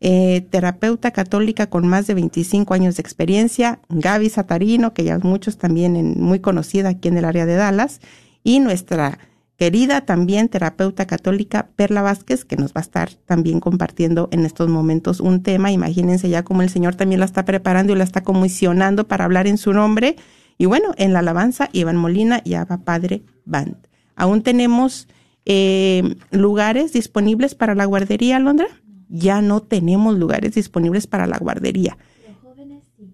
eh, 0.00 0.46
terapeuta 0.50 1.10
católica 1.10 1.68
con 1.68 1.86
más 1.86 2.06
de 2.06 2.14
25 2.14 2.74
años 2.74 2.96
de 2.96 3.00
experiencia, 3.00 3.80
Gaby 3.88 4.28
Satarino, 4.28 4.94
que 4.94 5.04
ya 5.04 5.18
muchos 5.18 5.58
también 5.58 5.96
en, 5.96 6.20
muy 6.20 6.40
conocida 6.40 6.90
aquí 6.90 7.08
en 7.08 7.16
el 7.16 7.24
área 7.24 7.46
de 7.46 7.54
Dallas, 7.54 8.00
y 8.42 8.60
nuestra 8.60 9.18
querida 9.56 10.00
también 10.00 10.48
terapeuta 10.48 11.06
católica 11.06 11.68
Perla 11.76 12.02
Vázquez, 12.02 12.44
que 12.44 12.56
nos 12.56 12.72
va 12.72 12.80
a 12.80 12.82
estar 12.82 13.14
también 13.26 13.60
compartiendo 13.60 14.28
en 14.32 14.44
estos 14.44 14.68
momentos 14.68 15.20
un 15.20 15.42
tema. 15.42 15.70
Imagínense 15.70 16.28
ya 16.28 16.42
como 16.42 16.62
el 16.62 16.68
Señor 16.68 16.96
también 16.96 17.20
la 17.20 17.26
está 17.26 17.44
preparando 17.44 17.92
y 17.92 17.96
la 17.96 18.04
está 18.04 18.22
comisionando 18.22 19.06
para 19.06 19.24
hablar 19.24 19.46
en 19.46 19.58
su 19.58 19.72
nombre. 19.72 20.16
Y 20.58 20.66
bueno, 20.66 20.94
en 20.96 21.12
la 21.12 21.20
alabanza, 21.20 21.68
Iván 21.72 21.96
Molina 21.96 22.40
y 22.44 22.54
Abba 22.54 22.78
Padre 22.78 23.22
Band. 23.44 23.76
Aún 24.16 24.42
tenemos 24.42 25.06
eh, 25.44 26.16
lugares 26.30 26.92
disponibles 26.92 27.54
para 27.54 27.74
la 27.74 27.84
guardería, 27.84 28.36
Alondra. 28.36 28.66
Ya 29.08 29.42
no 29.42 29.60
tenemos 29.60 30.18
lugares 30.18 30.54
disponibles 30.54 31.06
para 31.06 31.26
la 31.26 31.38
guardería. 31.38 31.96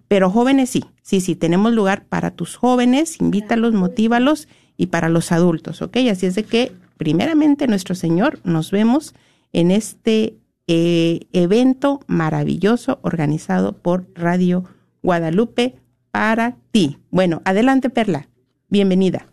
Pero 0.07 0.31
jóvenes 0.31 0.71
sí, 0.71 0.83
sí, 1.03 1.21
sí, 1.21 1.35
tenemos 1.35 1.73
lugar 1.73 2.05
para 2.05 2.31
tus 2.31 2.55
jóvenes, 2.55 3.21
invítalos, 3.21 3.73
motívalos 3.73 4.47
y 4.79 4.87
para 4.87 5.09
los 5.09 5.33
adultos, 5.33 5.81
¿ok? 5.81 5.97
Así 6.09 6.25
es 6.25 6.35
de 6.35 6.43
que, 6.43 6.71
primeramente, 6.95 7.67
nuestro 7.67 7.95
Señor, 7.95 8.39
nos 8.45 8.71
vemos 8.71 9.13
en 9.51 9.71
este 9.71 10.37
eh, 10.67 11.27
evento 11.33 11.99
maravilloso 12.07 12.99
organizado 13.01 13.73
por 13.73 14.07
Radio 14.15 14.63
Guadalupe 15.03 15.75
para 16.11 16.55
ti. 16.71 16.97
Bueno, 17.11 17.41
adelante 17.43 17.89
Perla, 17.89 18.29
bienvenida. 18.69 19.25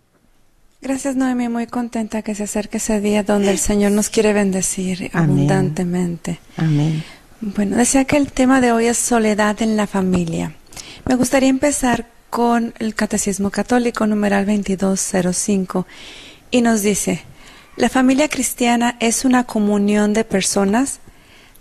Gracias, 0.82 1.14
Noemi. 1.14 1.48
Muy 1.48 1.68
contenta 1.68 2.22
que 2.22 2.34
se 2.34 2.42
acerque 2.42 2.78
ese 2.78 3.00
día 3.00 3.22
donde 3.22 3.52
el 3.52 3.58
Señor 3.58 3.92
nos 3.92 4.08
quiere 4.10 4.32
bendecir 4.32 5.10
Amén. 5.12 5.30
abundantemente. 5.30 6.40
Amén. 6.56 7.04
Bueno, 7.40 7.76
decía 7.76 8.04
que 8.04 8.16
el 8.16 8.32
tema 8.32 8.60
de 8.60 8.72
hoy 8.72 8.86
es 8.86 8.98
soledad 8.98 9.62
en 9.62 9.76
la 9.76 9.86
familia. 9.86 10.56
Me 11.08 11.14
gustaría 11.14 11.48
empezar 11.50 12.15
con 12.30 12.74
el 12.78 12.94
Catecismo 12.94 13.50
Católico, 13.50 14.06
numeral 14.06 14.46
2205, 14.46 15.86
y 16.50 16.62
nos 16.62 16.82
dice, 16.82 17.22
la 17.76 17.88
familia 17.88 18.28
cristiana 18.28 18.96
es 19.00 19.24
una 19.24 19.44
comunión 19.44 20.12
de 20.12 20.24
personas, 20.24 21.00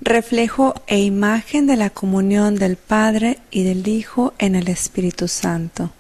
reflejo 0.02 0.74
e 0.88 1.00
imagen 1.00 1.68
de 1.68 1.76
la 1.76 1.90
comunión 1.90 2.56
del 2.56 2.78
Padre 2.78 3.40
y 3.52 3.64
del 3.64 3.88
Hijo 3.88 4.34
en 4.38 4.56
el 4.56 4.68
Espíritu 4.68 5.28
Santo. 5.28 5.92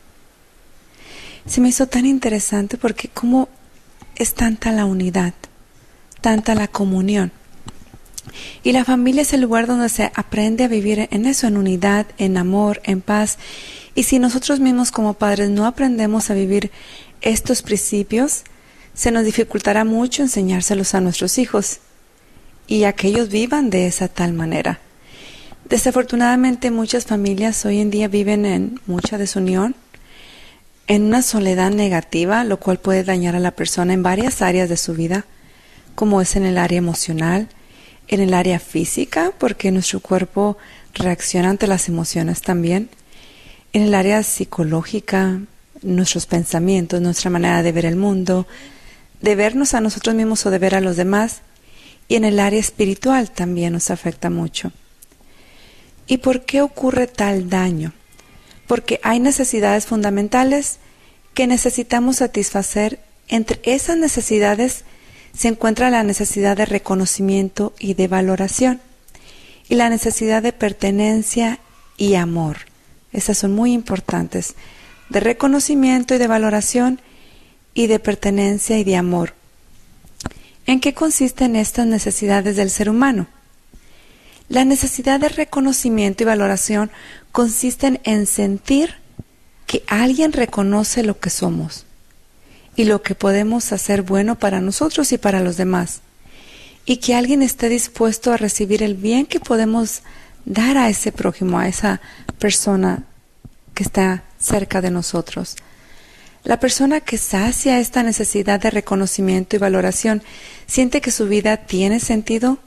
Se 1.45 1.61
me 1.61 1.69
hizo 1.69 1.87
tan 1.87 2.05
interesante 2.05 2.77
porque 2.77 3.09
cómo 3.09 3.49
es 4.15 4.33
tanta 4.33 4.71
la 4.71 4.85
unidad, 4.85 5.33
tanta 6.21 6.55
la 6.55 6.67
comunión. 6.67 7.31
Y 8.63 8.71
la 8.71 8.85
familia 8.85 9.21
es 9.21 9.33
el 9.33 9.41
lugar 9.41 9.67
donde 9.67 9.89
se 9.89 10.11
aprende 10.15 10.63
a 10.63 10.67
vivir 10.67 11.07
en 11.11 11.25
eso, 11.25 11.47
en 11.47 11.57
unidad, 11.57 12.07
en 12.17 12.37
amor, 12.37 12.81
en 12.83 13.01
paz. 13.01 13.37
Y 13.95 14.03
si 14.03 14.19
nosotros 14.19 14.59
mismos 14.59 14.91
como 14.91 15.13
padres 15.13 15.49
no 15.49 15.65
aprendemos 15.65 16.29
a 16.29 16.33
vivir 16.33 16.69
estos 17.21 17.61
principios, 17.61 18.43
se 18.93 19.11
nos 19.11 19.23
dificultará 19.23 19.85
mucho 19.85 20.21
enseñárselos 20.21 20.93
a 20.93 21.01
nuestros 21.01 21.37
hijos 21.37 21.79
y 22.67 22.83
a 22.83 22.93
que 22.93 23.07
ellos 23.07 23.29
vivan 23.29 23.69
de 23.69 23.87
esa 23.87 24.09
tal 24.09 24.33
manera. 24.33 24.79
Desafortunadamente 25.69 26.71
muchas 26.71 27.05
familias 27.05 27.65
hoy 27.65 27.79
en 27.79 27.89
día 27.89 28.07
viven 28.07 28.45
en 28.45 28.79
mucha 28.85 29.17
desunión, 29.17 29.75
en 30.87 31.03
una 31.03 31.21
soledad 31.21 31.71
negativa, 31.71 32.43
lo 32.43 32.59
cual 32.59 32.79
puede 32.79 33.03
dañar 33.03 33.35
a 33.35 33.39
la 33.39 33.51
persona 33.51 33.93
en 33.93 34.03
varias 34.03 34.41
áreas 34.41 34.69
de 34.69 34.77
su 34.77 34.93
vida, 34.93 35.25
como 35.95 36.21
es 36.21 36.35
en 36.35 36.45
el 36.45 36.57
área 36.57 36.77
emocional, 36.77 37.47
en 38.07 38.21
el 38.21 38.33
área 38.33 38.59
física, 38.59 39.31
porque 39.39 39.71
nuestro 39.71 39.99
cuerpo 40.01 40.57
reacciona 40.93 41.49
ante 41.49 41.65
las 41.65 41.89
emociones 41.89 42.41
también, 42.41 42.89
en 43.75 43.81
el 43.81 43.93
área 43.93 44.23
psicológica, 44.23 45.41
nuestros 45.81 46.27
pensamientos, 46.27 47.01
nuestra 47.01 47.29
manera 47.29 47.61
de 47.61 47.73
ver 47.73 47.85
el 47.85 47.97
mundo, 47.97 48.47
de 49.19 49.35
vernos 49.35 49.73
a 49.73 49.81
nosotros 49.81 50.15
mismos 50.15 50.45
o 50.45 50.49
de 50.49 50.59
ver 50.59 50.75
a 50.75 50.79
los 50.79 50.95
demás, 50.95 51.41
y 52.07 52.15
en 52.15 52.23
el 52.23 52.39
área 52.39 52.57
espiritual 52.57 53.31
también 53.31 53.73
nos 53.73 53.91
afecta 53.91 54.29
mucho. 54.29 54.71
¿Y 56.07 56.19
por 56.19 56.45
qué 56.45 56.61
ocurre 56.61 57.07
tal 57.07 57.49
daño? 57.49 57.91
Porque 58.65 59.01
hay 59.03 59.19
necesidades 59.19 59.87
fundamentales 59.87 60.79
que 61.33 61.45
necesitamos 61.45 62.15
satisfacer. 62.15 63.01
Entre 63.27 63.59
esas 63.63 63.97
necesidades 63.97 64.85
se 65.37 65.49
encuentra 65.49 65.89
la 65.89 66.03
necesidad 66.03 66.55
de 66.55 66.65
reconocimiento 66.65 67.73
y 67.77 67.95
de 67.95 68.07
valoración, 68.07 68.79
y 69.67 69.75
la 69.75 69.89
necesidad 69.89 70.41
de 70.41 70.53
pertenencia 70.53 71.59
y 71.97 72.15
amor. 72.15 72.73
Esas 73.15 73.37
son 73.37 73.53
muy 73.53 73.71
importantes, 73.71 74.55
de 75.09 75.21
reconocimiento 75.21 76.13
y 76.13 76.17
de 76.17 76.27
valoración, 76.27 76.99
y 77.73 77.87
de 77.87 77.99
pertenencia 77.99 78.77
y 78.77 78.83
de 78.83 78.95
amor. 78.95 79.33
¿En 80.65 80.79
qué 80.79 80.93
consisten 80.93 81.55
estas 81.55 81.87
necesidades 81.87 82.55
del 82.55 82.69
ser 82.69 82.89
humano? 82.89 83.27
La 84.49 84.65
necesidad 84.65 85.19
de 85.19 85.29
reconocimiento 85.29 86.23
y 86.23 86.25
valoración 86.25 86.91
consisten 87.31 87.99
en 88.03 88.25
sentir 88.25 88.95
que 89.65 89.83
alguien 89.87 90.33
reconoce 90.33 91.03
lo 91.03 91.19
que 91.19 91.29
somos 91.29 91.85
y 92.75 92.83
lo 92.83 93.01
que 93.01 93.15
podemos 93.15 93.71
hacer 93.71 94.01
bueno 94.01 94.37
para 94.37 94.59
nosotros 94.59 95.11
y 95.13 95.17
para 95.17 95.39
los 95.39 95.55
demás, 95.55 96.01
y 96.85 96.97
que 96.97 97.15
alguien 97.15 97.41
esté 97.41 97.69
dispuesto 97.69 98.33
a 98.33 98.37
recibir 98.37 98.83
el 98.83 98.95
bien 98.95 99.25
que 99.25 99.39
podemos 99.39 100.01
dar 100.45 100.77
a 100.77 100.89
ese 100.89 101.11
prójimo, 101.11 101.59
a 101.59 101.67
esa 101.67 102.01
persona 102.39 103.03
que 103.73 103.83
está 103.83 104.23
cerca 104.39 104.81
de 104.81 104.91
nosotros. 104.91 105.55
La 106.43 106.59
persona 106.59 107.01
que 107.01 107.17
sacia 107.17 107.79
esta 107.79 108.03
necesidad 108.03 108.59
de 108.59 108.69
reconocimiento 108.69 109.55
y 109.55 109.59
valoración 109.59 110.21
siente 110.67 111.01
que 111.01 111.11
su 111.11 111.27
vida 111.27 111.57
tiene 111.57 111.99
sentido, 111.99 112.59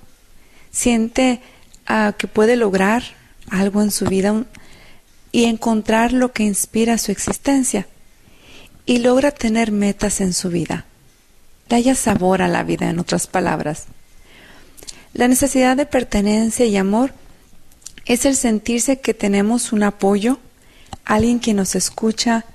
siente 0.73 1.41
uh, 1.89 2.13
que 2.17 2.27
puede 2.27 2.57
lograr 2.57 3.05
algo 3.51 3.83
en 3.83 3.91
su 3.91 4.07
vida 4.07 4.45
y 5.31 5.45
encontrar 5.45 6.13
lo 6.13 6.33
que 6.33 6.43
inspira 6.43 6.99
su 6.99 7.13
existencia 7.13 7.87
y 8.85 8.99
logra 8.99 9.31
tener 9.31 9.71
metas 9.71 10.21
en 10.21 10.33
su 10.33 10.49
vida. 10.49 10.85
Le 11.69 11.77
haya 11.77 11.95
sabor 11.95 12.43
a 12.43 12.49
la 12.49 12.65
vida, 12.65 12.89
en 12.89 12.99
otras 12.99 13.27
palabras. 13.27 13.85
La 15.13 15.29
necesidad 15.29 15.77
de 15.77 15.87
pertenencia 15.87 16.67
y 16.67 16.77
amor 16.77 17.13
es 18.09 18.25
el 18.25 18.37
sentirse 18.37 19.01
que 19.01 19.13
tenemos 19.13 19.71
un 19.73 19.83
apoyo, 19.83 20.39
alguien 21.05 21.41
que 21.41 21.53
nos 21.53 21.75
escucha, 21.75 22.47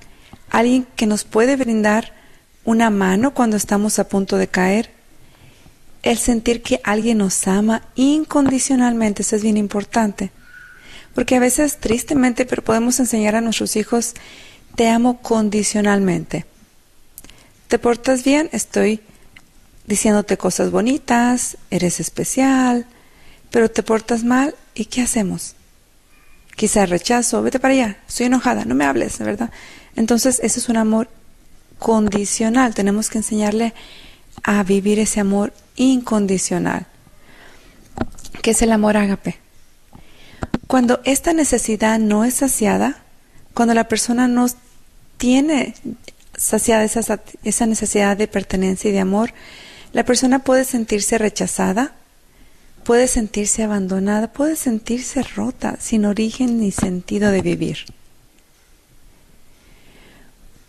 alguien 0.50 0.86
que 0.96 1.06
nos 1.06 1.22
puede 1.22 1.54
brindar 1.54 2.12
una 2.64 2.90
mano 2.90 3.34
cuando 3.34 3.56
estamos 3.56 4.00
a 4.00 4.08
punto 4.08 4.36
de 4.36 4.48
caer, 4.48 4.90
el 6.02 6.18
sentir 6.18 6.60
que 6.60 6.80
alguien 6.82 7.18
nos 7.18 7.46
ama 7.46 7.82
incondicionalmente, 7.94 9.22
eso 9.22 9.36
es 9.36 9.42
bien 9.42 9.56
importante. 9.56 10.32
Porque 11.14 11.36
a 11.36 11.40
veces, 11.40 11.78
tristemente, 11.78 12.46
pero 12.46 12.64
podemos 12.64 12.98
enseñar 12.98 13.36
a 13.36 13.40
nuestros 13.40 13.76
hijos, 13.76 14.14
te 14.74 14.88
amo 14.88 15.22
condicionalmente. 15.22 16.46
Te 17.68 17.78
portas 17.78 18.24
bien, 18.24 18.50
estoy 18.52 19.00
diciéndote 19.86 20.36
cosas 20.36 20.72
bonitas, 20.72 21.58
eres 21.70 22.00
especial, 22.00 22.86
pero 23.50 23.70
te 23.70 23.82
portas 23.82 24.24
mal, 24.24 24.54
¿y 24.74 24.86
qué 24.86 25.02
hacemos? 25.02 25.54
Quizá 26.56 26.86
rechazo, 26.86 27.42
vete 27.42 27.58
para 27.58 27.74
allá, 27.74 27.98
estoy 28.06 28.26
enojada, 28.26 28.64
no 28.64 28.74
me 28.74 28.84
hables, 28.84 29.18
¿verdad? 29.18 29.50
Entonces, 29.96 30.40
ese 30.42 30.60
es 30.60 30.68
un 30.68 30.76
amor 30.76 31.08
condicional. 31.78 32.74
Tenemos 32.74 33.10
que 33.10 33.18
enseñarle 33.18 33.74
a 34.42 34.62
vivir 34.62 34.98
ese 34.98 35.20
amor 35.20 35.52
incondicional, 35.76 36.86
que 38.42 38.52
es 38.52 38.62
el 38.62 38.72
amor 38.72 38.96
ágape. 38.96 39.38
Cuando 40.66 41.00
esta 41.04 41.32
necesidad 41.32 41.98
no 41.98 42.24
es 42.24 42.34
saciada, 42.34 43.02
cuando 43.52 43.74
la 43.74 43.88
persona 43.88 44.28
no 44.28 44.46
tiene 45.16 45.74
saciada 46.36 46.84
esa, 46.84 47.20
esa 47.44 47.66
necesidad 47.66 48.16
de 48.16 48.28
pertenencia 48.28 48.90
y 48.90 48.92
de 48.92 49.00
amor, 49.00 49.32
la 49.92 50.04
persona 50.04 50.40
puede 50.40 50.64
sentirse 50.64 51.18
rechazada, 51.18 51.92
puede 52.84 53.08
sentirse 53.08 53.62
abandonada, 53.62 54.32
puede 54.32 54.56
sentirse 54.56 55.22
rota, 55.22 55.76
sin 55.80 56.04
origen 56.04 56.60
ni 56.60 56.70
sentido 56.70 57.30
de 57.30 57.42
vivir. 57.42 57.78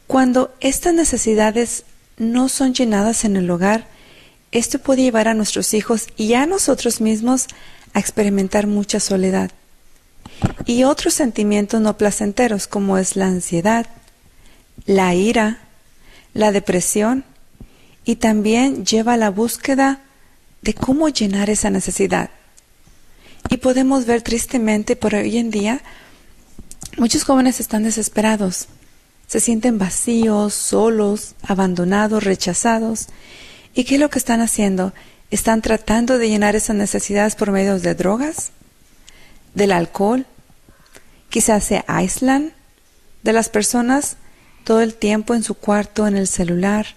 Cuando 0.08 0.54
estas 0.60 0.94
necesidades 0.94 1.84
no 2.18 2.50
son 2.50 2.74
llenadas 2.74 3.26
en 3.26 3.36
el 3.36 3.50
hogar, 3.50 3.88
esto 4.52 4.80
puede 4.80 5.02
llevar 5.02 5.28
a 5.28 5.34
nuestros 5.34 5.74
hijos 5.74 6.08
y 6.16 6.34
a 6.34 6.46
nosotros 6.46 7.02
mismos 7.02 7.48
a 7.94 8.00
experimentar 8.00 8.68
mucha 8.68 9.00
soledad 9.00 9.52
y 10.66 10.84
otros 10.84 11.14
sentimientos 11.14 11.82
no 11.82 11.98
placenteros 11.98 12.68
como 12.68 12.98
es 12.98 13.16
la 13.16 13.28
ansiedad, 13.28 13.88
la 14.86 15.14
ira, 15.14 15.60
la 16.34 16.52
depresión 16.52 17.24
y 18.04 18.18
también 18.18 18.86
lleva 18.86 19.14
a 19.14 19.18
la 19.18 19.30
búsqueda 19.30 20.02
de 20.66 20.74
cómo 20.74 21.08
llenar 21.08 21.50
esa 21.50 21.70
necesidad. 21.70 22.30
Y 23.50 23.58
podemos 23.58 24.06
ver 24.06 24.22
tristemente 24.22 24.98
por 24.98 25.16
hoy 25.16 25.38
en 25.38 25.52
día 25.52 25.82
muchos 26.98 27.24
jóvenes 27.24 27.62
están 27.62 27.84
desesperados 27.84 28.68
se 29.28 29.40
sienten 29.40 29.78
vacíos, 29.78 30.54
solos, 30.54 31.36
abandonados, 31.42 32.24
rechazados. 32.24 33.08
¿Y 33.74 33.84
qué 33.84 33.96
es 33.96 34.02
lo 34.02 34.10
que 34.10 34.20
están 34.20 34.42
haciendo? 34.42 34.94
¿Están 35.32 35.62
tratando 35.62 36.18
de 36.18 36.30
llenar 36.30 36.56
esas 36.56 36.76
necesidades 36.76 37.36
por 37.36 37.52
medio 37.52 37.80
de 37.80 37.96
drogas? 37.96 38.52
¿Del 39.54 39.72
alcohol? 39.72 40.26
Quizás 41.30 41.64
se 41.64 41.84
aíslan 41.88 42.54
de 43.24 43.34
las 43.34 43.50
personas 43.50 44.18
todo 44.64 44.82
el 44.82 44.94
tiempo 44.96 45.34
en 45.34 45.44
su 45.44 45.56
cuarto, 45.56 46.08
en 46.08 46.16
el 46.16 46.28
celular. 46.28 46.88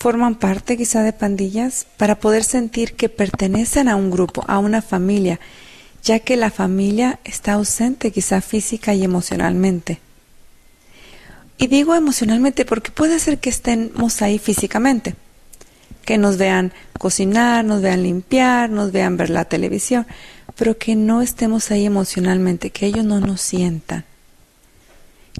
Forman 0.00 0.34
parte 0.34 0.78
quizá 0.78 1.02
de 1.02 1.12
pandillas 1.12 1.86
para 1.98 2.18
poder 2.18 2.42
sentir 2.42 2.94
que 2.94 3.10
pertenecen 3.10 3.86
a 3.86 3.96
un 3.96 4.10
grupo, 4.10 4.42
a 4.48 4.58
una 4.58 4.80
familia, 4.80 5.38
ya 6.02 6.20
que 6.20 6.38
la 6.38 6.50
familia 6.50 7.20
está 7.22 7.52
ausente 7.52 8.10
quizá 8.10 8.40
física 8.40 8.94
y 8.94 9.04
emocionalmente. 9.04 10.00
Y 11.58 11.66
digo 11.66 11.94
emocionalmente 11.94 12.64
porque 12.64 12.90
puede 12.90 13.18
ser 13.18 13.40
que 13.40 13.50
estemos 13.50 14.22
ahí 14.22 14.38
físicamente, 14.38 15.16
que 16.06 16.16
nos 16.16 16.38
vean 16.38 16.72
cocinar, 16.98 17.62
nos 17.66 17.82
vean 17.82 18.02
limpiar, 18.02 18.70
nos 18.70 18.92
vean 18.92 19.18
ver 19.18 19.28
la 19.28 19.44
televisión, 19.44 20.06
pero 20.56 20.78
que 20.78 20.96
no 20.96 21.20
estemos 21.20 21.70
ahí 21.70 21.84
emocionalmente, 21.84 22.70
que 22.70 22.86
ellos 22.86 23.04
no 23.04 23.20
nos 23.20 23.42
sientan. 23.42 24.06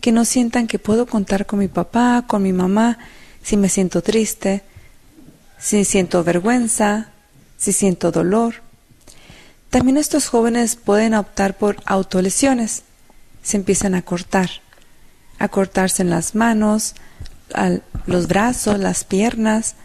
Que 0.03 0.13
no 0.13 0.27
sientan 0.27 0.67
que 0.67 0.79
puedo 0.79 1.07
contar 1.07 1.47
con 1.47 1.61
mi 1.61 1.69
papá, 1.69 2.27
con 2.27 2.43
mi 2.43 2.53
mamá, 2.53 2.99
si 3.43 3.57
me 3.57 3.69
siento 3.69 4.03
triste, 4.03 4.63
si 5.59 5.85
siento 5.85 6.25
vergüenza, 6.25 7.11
si 7.57 7.73
siento 7.73 8.11
dolor. 8.11 8.57
También 9.69 9.97
estos 9.99 10.29
jóvenes 10.29 10.77
pueden 10.77 11.15
optar 11.15 11.57
por 11.57 11.77
autolesiones. 11.85 12.83
Se 13.43 13.57
empiezan 13.57 13.95
a 13.95 14.03
cortar, 14.03 14.51
a 15.39 15.49
cortarse 15.49 16.03
en 16.03 16.11
las 16.11 16.35
manos, 16.35 16.95
los 18.07 18.27
brazos, 18.27 18.79
las 18.79 19.05
piernas, 19.05 19.77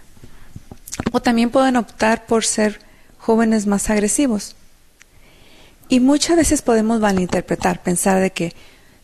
o 1.11 1.21
también 1.21 1.49
pueden 1.49 1.75
optar 1.75 2.25
por 2.25 2.45
ser 2.45 2.79
jóvenes 3.17 3.67
más 3.67 3.89
agresivos. 3.89 4.55
Y 5.87 5.99
muchas 5.99 6.37
veces 6.37 6.61
podemos 6.61 6.99
malinterpretar, 6.99 7.83
pensar 7.83 8.19
de 8.19 8.31
que 8.31 8.53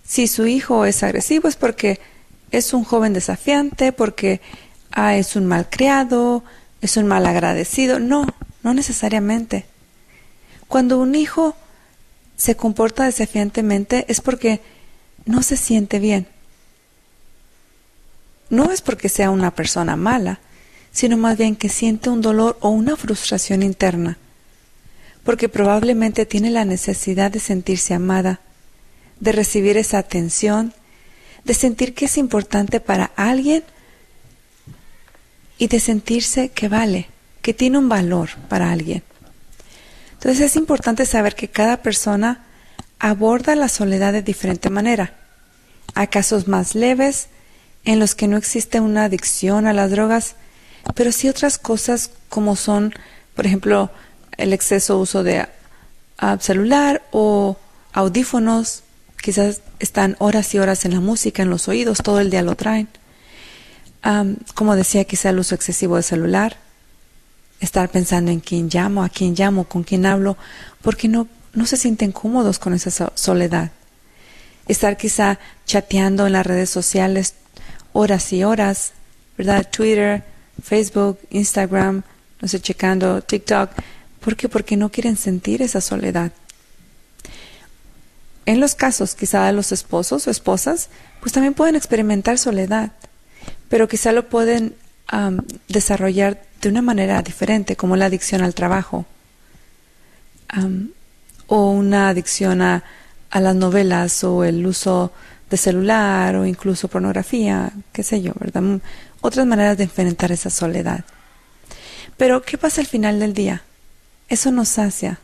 si 0.03 0.27
su 0.27 0.47
hijo 0.47 0.85
es 0.85 1.03
agresivo 1.03 1.47
es 1.47 1.55
porque 1.55 1.99
es 2.51 2.73
un 2.73 2.83
joven 2.83 3.13
desafiante, 3.13 3.91
porque 3.91 4.41
ah, 4.91 5.15
es 5.15 5.35
un 5.35 5.45
malcriado, 5.45 6.43
es 6.81 6.97
un 6.97 7.07
mal 7.07 7.25
agradecido. 7.25 7.99
No, 7.99 8.27
no 8.63 8.73
necesariamente. 8.73 9.65
Cuando 10.67 10.99
un 10.99 11.15
hijo 11.15 11.55
se 12.35 12.55
comporta 12.55 13.05
desafiantemente 13.05 14.05
es 14.07 14.21
porque 14.21 14.61
no 15.25 15.43
se 15.43 15.57
siente 15.57 15.99
bien. 15.99 16.27
No 18.49 18.71
es 18.71 18.81
porque 18.81 19.09
sea 19.09 19.29
una 19.29 19.51
persona 19.51 19.95
mala, 19.95 20.39
sino 20.91 21.17
más 21.17 21.37
bien 21.37 21.55
que 21.55 21.69
siente 21.69 22.09
un 22.09 22.21
dolor 22.21 22.57
o 22.59 22.69
una 22.69 22.97
frustración 22.97 23.63
interna, 23.63 24.17
porque 25.23 25.49
probablemente 25.49 26.25
tiene 26.25 26.49
la 26.49 26.65
necesidad 26.65 27.31
de 27.31 27.39
sentirse 27.39 27.93
amada, 27.93 28.41
de 29.19 29.31
recibir 29.31 29.77
esa 29.77 29.99
atención, 29.99 30.73
de 31.43 31.53
sentir 31.53 31.93
que 31.93 32.05
es 32.05 32.17
importante 32.17 32.79
para 32.79 33.11
alguien 33.15 33.63
y 35.57 35.67
de 35.67 35.79
sentirse 35.79 36.49
que 36.49 36.67
vale, 36.67 37.07
que 37.41 37.53
tiene 37.53 37.77
un 37.77 37.89
valor 37.89 38.29
para 38.49 38.71
alguien. 38.71 39.03
Entonces 40.13 40.41
es 40.41 40.55
importante 40.55 41.05
saber 41.05 41.35
que 41.35 41.49
cada 41.49 41.77
persona 41.81 42.45
aborda 42.99 43.55
la 43.55 43.69
soledad 43.69 44.13
de 44.13 44.21
diferente 44.21 44.69
manera. 44.69 45.15
Hay 45.95 46.07
casos 46.07 46.47
más 46.47 46.75
leves 46.75 47.27
en 47.83 47.99
los 47.99 48.13
que 48.15 48.27
no 48.27 48.37
existe 48.37 48.79
una 48.79 49.05
adicción 49.05 49.65
a 49.65 49.73
las 49.73 49.89
drogas, 49.89 50.35
pero 50.95 51.11
sí 51.11 51.27
otras 51.27 51.57
cosas 51.57 52.11
como 52.29 52.55
son, 52.55 52.93
por 53.35 53.45
ejemplo, 53.45 53.89
el 54.37 54.53
exceso 54.53 54.99
uso 54.99 55.23
de 55.23 55.47
ah, 56.17 56.37
celular 56.39 57.01
o 57.11 57.57
audífonos, 57.93 58.83
quizás 59.21 59.61
están 59.79 60.15
horas 60.19 60.53
y 60.53 60.59
horas 60.59 60.85
en 60.85 60.93
la 60.93 60.99
música, 60.99 61.43
en 61.43 61.49
los 61.49 61.67
oídos, 61.67 61.99
todo 62.03 62.19
el 62.19 62.29
día 62.29 62.41
lo 62.41 62.55
traen. 62.55 62.87
Am, 64.01 64.37
como 64.55 64.75
decía, 64.75 65.03
quizá 65.05 65.29
el 65.29 65.39
uso 65.39 65.55
excesivo 65.55 65.95
de 65.95 66.03
celular, 66.03 66.57
estar 67.59 67.89
pensando 67.89 68.31
en 68.31 68.39
quién 68.39 68.69
llamo, 68.73 69.03
a 69.03 69.09
quién 69.09 69.35
llamo, 69.35 69.65
con 69.65 69.83
quién 69.83 70.05
hablo, 70.05 70.37
porque 70.81 71.07
no, 71.07 71.27
no 71.53 71.65
se 71.65 71.77
sienten 71.77 72.11
cómodos 72.11 72.57
con 72.57 72.73
esa 72.73 72.89
so- 72.89 73.13
soledad. 73.15 73.71
Estar 74.67 74.97
quizá 74.97 75.37
chateando 75.65 76.25
en 76.25 76.33
las 76.33 76.45
redes 76.45 76.69
sociales 76.69 77.35
horas 77.93 78.31
y 78.33 78.43
horas, 78.43 78.93
¿verdad? 79.37 79.67
Twitter, 79.69 80.23
Facebook, 80.63 81.19
Instagram, 81.29 82.03
no 82.41 82.47
sé, 82.47 82.59
checando 82.59 83.21
TikTok. 83.21 83.71
¿Por 84.19 84.35
qué? 84.35 84.49
Porque 84.49 84.77
no 84.77 84.89
quieren 84.89 85.17
sentir 85.17 85.61
esa 85.61 85.81
soledad. 85.81 86.31
En 88.45 88.59
los 88.59 88.75
casos 88.75 89.15
quizá 89.15 89.45
de 89.45 89.53
los 89.53 89.71
esposos 89.71 90.27
o 90.27 90.31
esposas, 90.31 90.89
pues 91.19 91.31
también 91.31 91.53
pueden 91.53 91.75
experimentar 91.75 92.37
soledad, 92.37 92.91
pero 93.69 93.87
quizá 93.87 94.11
lo 94.11 94.29
pueden 94.29 94.75
am, 95.07 95.45
desarrollar 95.67 96.41
de 96.61 96.69
una 96.69 96.81
manera 96.81 97.21
diferente, 97.21 97.75
como 97.75 97.95
la 97.95 98.05
adicción 98.05 98.41
al 98.41 98.55
trabajo, 98.55 99.05
am, 100.49 100.91
o 101.47 101.71
una 101.71 102.09
adicción 102.09 102.61
a, 102.61 102.83
a 103.29 103.39
las 103.39 103.55
novelas 103.55 104.23
o 104.23 104.43
el 104.43 104.65
uso 104.65 105.11
de 105.49 105.57
celular 105.57 106.35
o 106.35 106.45
incluso 106.45 106.87
pornografía, 106.87 107.71
qué 107.91 108.03
sé 108.03 108.21
yo, 108.21 108.33
¿verdad? 108.39 108.61
Mm, 108.61 108.79
Otras 109.21 109.45
maneras 109.45 109.77
de 109.77 109.83
enfrentar 109.83 110.31
esa 110.31 110.49
soledad. 110.49 111.03
Pero, 112.17 112.41
¿qué 112.41 112.57
pasa 112.57 112.81
al 112.81 112.87
final 112.87 113.19
del 113.19 113.33
día? 113.33 113.63
Eso 114.29 114.51
nos 114.51 114.69
sacia. 114.69 115.19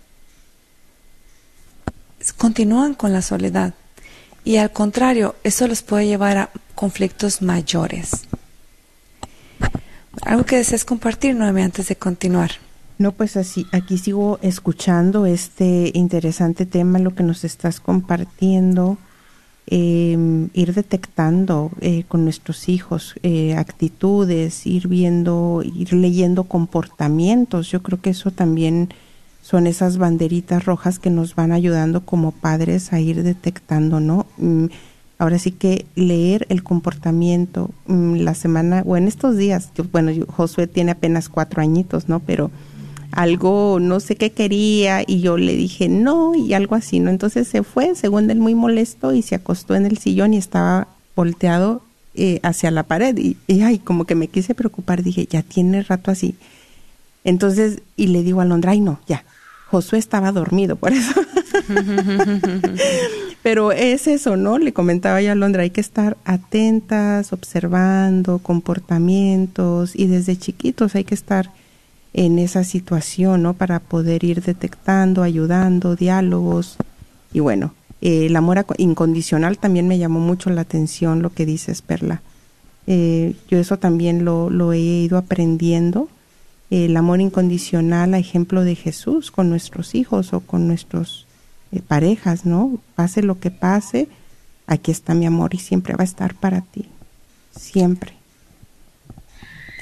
Continúan 2.38 2.94
con 2.94 3.14
la 3.14 3.22
soledad. 3.22 3.74
Y 4.44 4.58
al 4.58 4.72
contrario, 4.72 5.36
eso 5.44 5.68
los 5.68 5.82
puede 5.82 6.08
llevar 6.08 6.38
a 6.38 6.50
conflictos 6.74 7.42
mayores. 7.42 8.28
Algo 10.22 10.46
que 10.46 10.58
desees 10.58 10.86
compartir, 10.86 11.36
Noemi, 11.36 11.62
antes 11.62 11.90
de 11.90 11.96
continuar. 11.96 12.52
No, 12.98 13.12
pues 13.12 13.38
así, 13.38 13.68
aquí 13.72 13.98
sigo 13.98 14.40
escuchando 14.42 15.26
este 15.26 15.92
interesante 15.94 16.66
tema, 16.66 16.98
lo 16.98 17.14
que 17.14 17.24
nos 17.24 17.44
estás 17.44 17.80
compartiendo, 17.80 18.98
eh, 19.68 20.48
ir 20.54 20.74
detectando 20.74 21.72
eh, 21.80 22.06
con 22.08 22.24
nuestros 22.24 22.70
hijos 22.70 23.16
eh, 23.22 23.54
actitudes, 23.56 24.66
ir 24.66 24.88
viendo, 24.88 25.62
ir 25.64 25.94
leyendo 25.94 26.46
comportamientos. 26.46 27.70
Yo 27.70 27.84
creo 27.84 28.02
que 28.02 28.12
eso 28.12 28.32
también 28.32 28.94
son 29.48 29.66
esas 29.66 29.98
banderitas 29.98 30.66
rojas 30.66 31.00
que 31.00 31.10
nos 31.10 31.34
van 31.34 31.54
ayudando 31.54 32.02
como 32.04 32.34
padres 32.34 32.92
a 32.92 33.00
ir 33.00 33.24
detectando, 33.24 34.02
¿no? 34.02 34.26
Mm, 34.38 34.66
ahora 35.20 35.40
sí 35.40 35.52
que 35.52 35.86
leer 35.96 36.46
el 36.50 36.64
comportamiento 36.64 37.70
mm, 37.86 38.16
la 38.16 38.34
semana 38.34 38.84
o 38.86 38.98
en 38.98 39.08
estos 39.08 39.38
días, 39.38 39.70
bueno, 39.94 40.12
yo- 40.12 40.26
Josué 40.28 40.68
tiene 40.68 40.92
apenas 40.92 41.30
cuatro 41.30 41.62
añitos, 41.62 42.10
¿no? 42.10 42.20
Pero 42.20 42.52
algo, 43.14 43.80
no 43.80 44.02
sé 44.02 44.18
qué 44.18 44.32
quería 44.34 45.02
y 45.08 45.22
yo 45.22 45.38
le 45.38 45.56
dije 45.56 45.88
no 45.88 46.36
y 46.36 46.54
algo 46.54 46.76
así, 46.76 47.00
¿no? 47.00 47.10
Entonces 47.10 47.48
se 47.48 47.64
fue, 47.64 47.96
según 47.96 48.30
él 48.30 48.40
muy 48.40 48.54
molesto 48.54 49.14
y 49.14 49.22
se 49.22 49.36
acostó 49.36 49.76
en 49.76 49.86
el 49.86 49.98
sillón 49.98 50.34
y 50.34 50.38
estaba 50.38 50.90
volteado 51.16 51.82
eh, 52.16 52.42
hacia 52.44 52.70
la 52.70 52.84
pared 52.84 53.18
y, 53.18 53.38
y, 53.48 53.62
ay, 53.62 53.80
como 53.80 54.04
que 54.04 54.16
me 54.16 54.28
quise 54.28 54.54
preocupar, 54.56 55.04
dije, 55.04 55.26
ya 55.26 55.42
tiene 55.42 55.84
rato 55.84 56.12
así. 56.12 56.36
Entonces, 57.24 57.82
y 57.96 58.08
le 58.08 58.24
digo 58.24 58.42
a 58.42 58.46
Londra, 58.46 58.72
ay 58.72 58.82
no, 58.82 59.00
ya, 59.08 59.24
Josué 59.70 60.00
estaba 60.00 60.32
dormido, 60.32 60.78
por 60.78 60.94
eso. 60.94 61.14
Pero 63.44 63.72
es 63.72 64.08
eso, 64.08 64.38
¿no? 64.38 64.58
Le 64.58 64.74
comentaba 64.74 65.22
yo 65.22 65.32
a 65.32 65.36
Londra, 65.36 65.64
hay 65.64 65.72
que 65.72 65.82
estar 65.82 66.18
atentas, 66.24 67.34
observando 67.34 68.40
comportamientos 68.40 69.96
y 69.96 70.08
desde 70.08 70.38
chiquitos 70.38 70.96
hay 70.96 71.04
que 71.04 71.16
estar 71.16 71.52
en 72.14 72.40
esa 72.40 72.64
situación, 72.64 73.44
¿no? 73.44 73.54
Para 73.54 73.80
poder 73.80 74.24
ir 74.24 74.42
detectando, 74.42 75.22
ayudando, 75.22 75.96
diálogos. 75.96 76.78
Y 77.34 77.42
bueno, 77.42 77.74
eh, 78.02 78.28
el 78.28 78.36
amor 78.38 78.66
incondicional 78.78 79.58
también 79.58 79.88
me 79.88 79.98
llamó 79.98 80.20
mucho 80.20 80.50
la 80.50 80.62
atención 80.62 81.22
lo 81.22 81.32
que 81.32 81.46
dices, 81.46 81.82
Perla. 81.82 82.22
Eh, 82.88 83.36
yo 83.50 83.58
eso 83.58 83.78
también 83.78 84.24
lo 84.24 84.72
he 84.72 84.80
ido 84.80 85.18
aprendiendo. 85.18 86.08
El 86.70 86.98
amor 86.98 87.22
incondicional 87.22 88.14
a 88.14 88.20
ejemplo 88.20 88.64
de 88.64 88.76
Jesús 88.76 89.32
con 89.32 89.50
nuestros 89.50 89.96
hijos 89.96 90.34
o 90.34 90.42
con 90.42 90.68
nuestros 90.68 91.26
eh, 91.72 91.82
parejas, 91.82 92.46
¿no? 92.46 92.80
Pase 92.96 93.22
lo 93.22 93.40
que 93.40 93.52
pase, 93.52 94.08
aquí 94.68 94.92
está 94.92 95.14
mi 95.14 95.26
amor 95.26 95.54
y 95.54 95.60
siempre 95.60 95.96
va 95.96 96.02
a 96.02 96.06
estar 96.06 96.36
para 96.36 96.62
ti. 96.62 96.90
Siempre. 97.58 98.14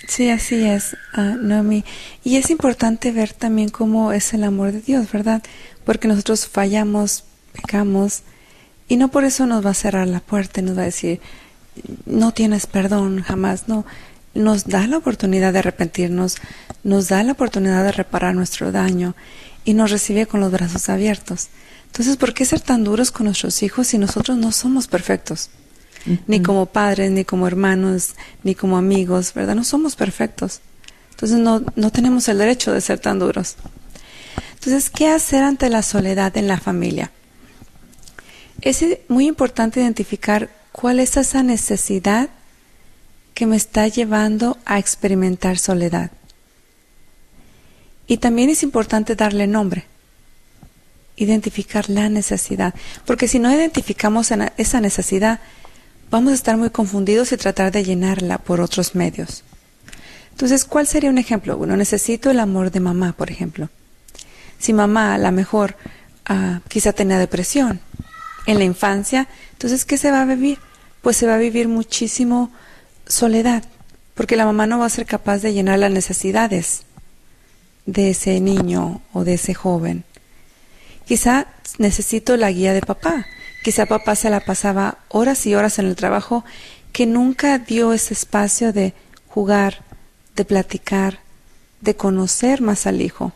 Sí, 0.07 0.29
así 0.29 0.63
es, 0.63 0.95
Noemi. 1.15 1.83
Y 2.23 2.37
es 2.37 2.49
importante 2.51 3.11
ver 3.11 3.33
también 3.33 3.69
cómo 3.69 4.11
es 4.11 4.33
el 4.33 4.43
amor 4.43 4.71
de 4.71 4.81
Dios, 4.81 5.11
¿verdad? 5.11 5.41
Porque 5.83 6.07
nosotros 6.07 6.47
fallamos, 6.47 7.23
pecamos, 7.53 8.21
y 8.87 8.97
no 8.97 9.09
por 9.09 9.23
eso 9.23 9.45
nos 9.47 9.65
va 9.65 9.71
a 9.71 9.75
cerrar 9.75 10.07
la 10.07 10.19
puerta 10.19 10.61
nos 10.61 10.77
va 10.77 10.83
a 10.83 10.85
decir, 10.85 11.19
no 12.05 12.31
tienes 12.31 12.67
perdón 12.67 13.21
jamás, 13.21 13.67
no. 13.67 13.85
Nos 14.35 14.65
da 14.65 14.85
la 14.85 14.97
oportunidad 14.97 15.53
de 15.53 15.59
arrepentirnos, 15.59 16.35
nos 16.83 17.07
da 17.07 17.23
la 17.23 17.31
oportunidad 17.31 17.83
de 17.83 17.91
reparar 17.91 18.35
nuestro 18.35 18.71
daño 18.71 19.15
y 19.63 19.73
nos 19.73 19.89
recibe 19.89 20.27
con 20.27 20.39
los 20.39 20.51
brazos 20.51 20.89
abiertos. 20.89 21.47
Entonces, 21.87 22.17
¿por 22.17 22.33
qué 22.33 22.45
ser 22.45 22.59
tan 22.59 22.83
duros 22.83 23.11
con 23.11 23.25
nuestros 23.25 23.63
hijos 23.63 23.87
si 23.87 23.97
nosotros 23.97 24.37
no 24.37 24.51
somos 24.51 24.87
perfectos? 24.87 25.49
Ni 26.27 26.41
como 26.41 26.67
padres, 26.67 27.09
ni 27.09 27.25
como 27.25 27.47
hermanos, 27.47 28.13
ni 28.43 28.53
como 28.53 28.77
amigos, 28.77 29.33
¿verdad? 29.33 29.55
No 29.55 29.63
somos 29.63 29.95
perfectos. 29.95 30.61
Entonces 31.11 31.39
no, 31.39 31.63
no 31.75 31.89
tenemos 31.89 32.27
el 32.27 32.37
derecho 32.37 32.73
de 32.73 32.81
ser 32.81 32.99
tan 32.99 33.17
duros. 33.17 33.55
Entonces, 34.55 34.89
¿qué 34.89 35.09
hacer 35.09 35.43
ante 35.43 35.69
la 35.69 35.81
soledad 35.81 36.35
en 36.37 36.47
la 36.47 36.59
familia? 36.59 37.11
Es 38.61 38.83
muy 39.07 39.27
importante 39.27 39.79
identificar 39.79 40.49
cuál 40.71 40.99
es 40.99 41.17
esa 41.17 41.41
necesidad 41.41 42.29
que 43.35 43.45
me 43.45 43.57
está 43.57 43.87
llevando 43.87 44.57
a 44.65 44.79
experimentar 44.79 45.59
soledad. 45.59 46.09
Y 48.07 48.17
también 48.17 48.49
es 48.49 48.63
importante 48.63 49.15
darle 49.15 49.45
nombre, 49.45 49.85
identificar 51.17 51.89
la 51.89 52.07
necesidad, 52.09 52.73
porque 53.05 53.27
si 53.27 53.39
no 53.39 53.53
identificamos 53.53 54.31
esa 54.57 54.79
necesidad, 54.79 55.41
vamos 56.09 56.31
a 56.31 56.35
estar 56.35 56.55
muy 56.55 56.69
confundidos 56.69 57.31
y 57.33 57.37
tratar 57.37 57.71
de 57.73 57.83
llenarla 57.83 58.37
por 58.37 58.61
otros 58.61 58.95
medios. 58.95 59.43
Entonces, 60.31 60.63
¿cuál 60.63 60.87
sería 60.87 61.09
un 61.09 61.17
ejemplo? 61.17 61.57
Bueno, 61.57 61.75
necesito 61.75 62.31
el 62.31 62.39
amor 62.39 62.71
de 62.71 62.79
mamá, 62.79 63.13
por 63.13 63.31
ejemplo. 63.31 63.69
Si 64.59 64.71
mamá 64.71 65.15
a 65.15 65.17
lo 65.17 65.31
mejor 65.33 65.75
ah, 66.25 66.61
quizá 66.69 66.93
tenía 66.93 67.19
depresión 67.19 67.81
en 68.45 68.59
la 68.59 68.63
infancia, 68.63 69.27
entonces, 69.51 69.83
¿qué 69.83 69.97
se 69.97 70.11
va 70.11 70.21
a 70.21 70.25
vivir? 70.25 70.57
Pues 71.01 71.17
se 71.17 71.27
va 71.27 71.35
a 71.35 71.37
vivir 71.37 71.67
muchísimo 71.67 72.51
soledad, 73.07 73.63
porque 74.13 74.35
la 74.35 74.45
mamá 74.45 74.67
no 74.67 74.79
va 74.79 74.85
a 74.85 74.89
ser 74.89 75.05
capaz 75.05 75.39
de 75.39 75.53
llenar 75.53 75.79
las 75.79 75.91
necesidades 75.91 76.83
de 77.85 78.09
ese 78.11 78.39
niño 78.39 79.01
o 79.13 79.23
de 79.23 79.35
ese 79.35 79.53
joven. 79.53 80.03
Quizá 81.05 81.47
necesito 81.77 82.35
la 82.37 82.51
guía 82.51 82.73
de 82.73 82.81
papá. 82.81 83.25
Quizá 83.63 83.85
papá 83.85 84.15
se 84.15 84.29
la 84.29 84.39
pasaba 84.39 84.99
horas 85.09 85.45
y 85.45 85.55
horas 85.55 85.79
en 85.79 85.85
el 85.87 85.95
trabajo 85.95 86.45
que 86.91 87.05
nunca 87.05 87.59
dio 87.59 87.93
ese 87.93 88.13
espacio 88.13 88.73
de 88.73 88.93
jugar, 89.27 89.81
de 90.35 90.45
platicar, 90.45 91.19
de 91.81 91.95
conocer 91.95 92.61
más 92.61 92.87
al 92.87 93.01
hijo. 93.01 93.33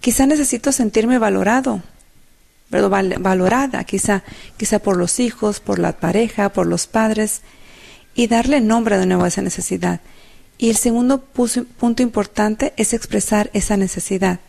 Quizá 0.00 0.26
necesito 0.26 0.70
sentirme 0.72 1.18
valorado. 1.18 1.82
Val- 2.70 3.16
valorada, 3.20 3.84
quizá, 3.84 4.22
quizá 4.56 4.78
por 4.78 4.96
los 4.96 5.20
hijos, 5.20 5.60
por 5.60 5.78
la 5.78 5.92
pareja, 5.92 6.48
por 6.48 6.66
los 6.66 6.86
padres, 6.86 7.42
y 8.14 8.26
darle 8.28 8.60
nombre 8.60 8.98
de 8.98 9.06
nuevo 9.06 9.24
a 9.24 9.28
esa 9.28 9.42
necesidad. 9.42 10.00
Y 10.56 10.70
el 10.70 10.76
segundo 10.76 11.20
punto 11.20 12.02
importante 12.02 12.72
es 12.76 12.94
expresar 12.94 13.50
esa 13.54 13.76
necesidad. 13.76 14.40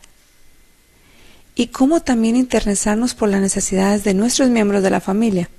Y 1.56 1.68
cómo 1.68 2.02
también 2.02 2.36
interesarnos 2.36 3.16
por 3.16 3.30
las 3.30 3.42
necesidades 3.42 4.04
de 4.04 4.14
nuestros 4.14 4.50
miembros 4.50 4.84
de 4.84 4.90
la 4.90 5.02
familia. 5.02 5.50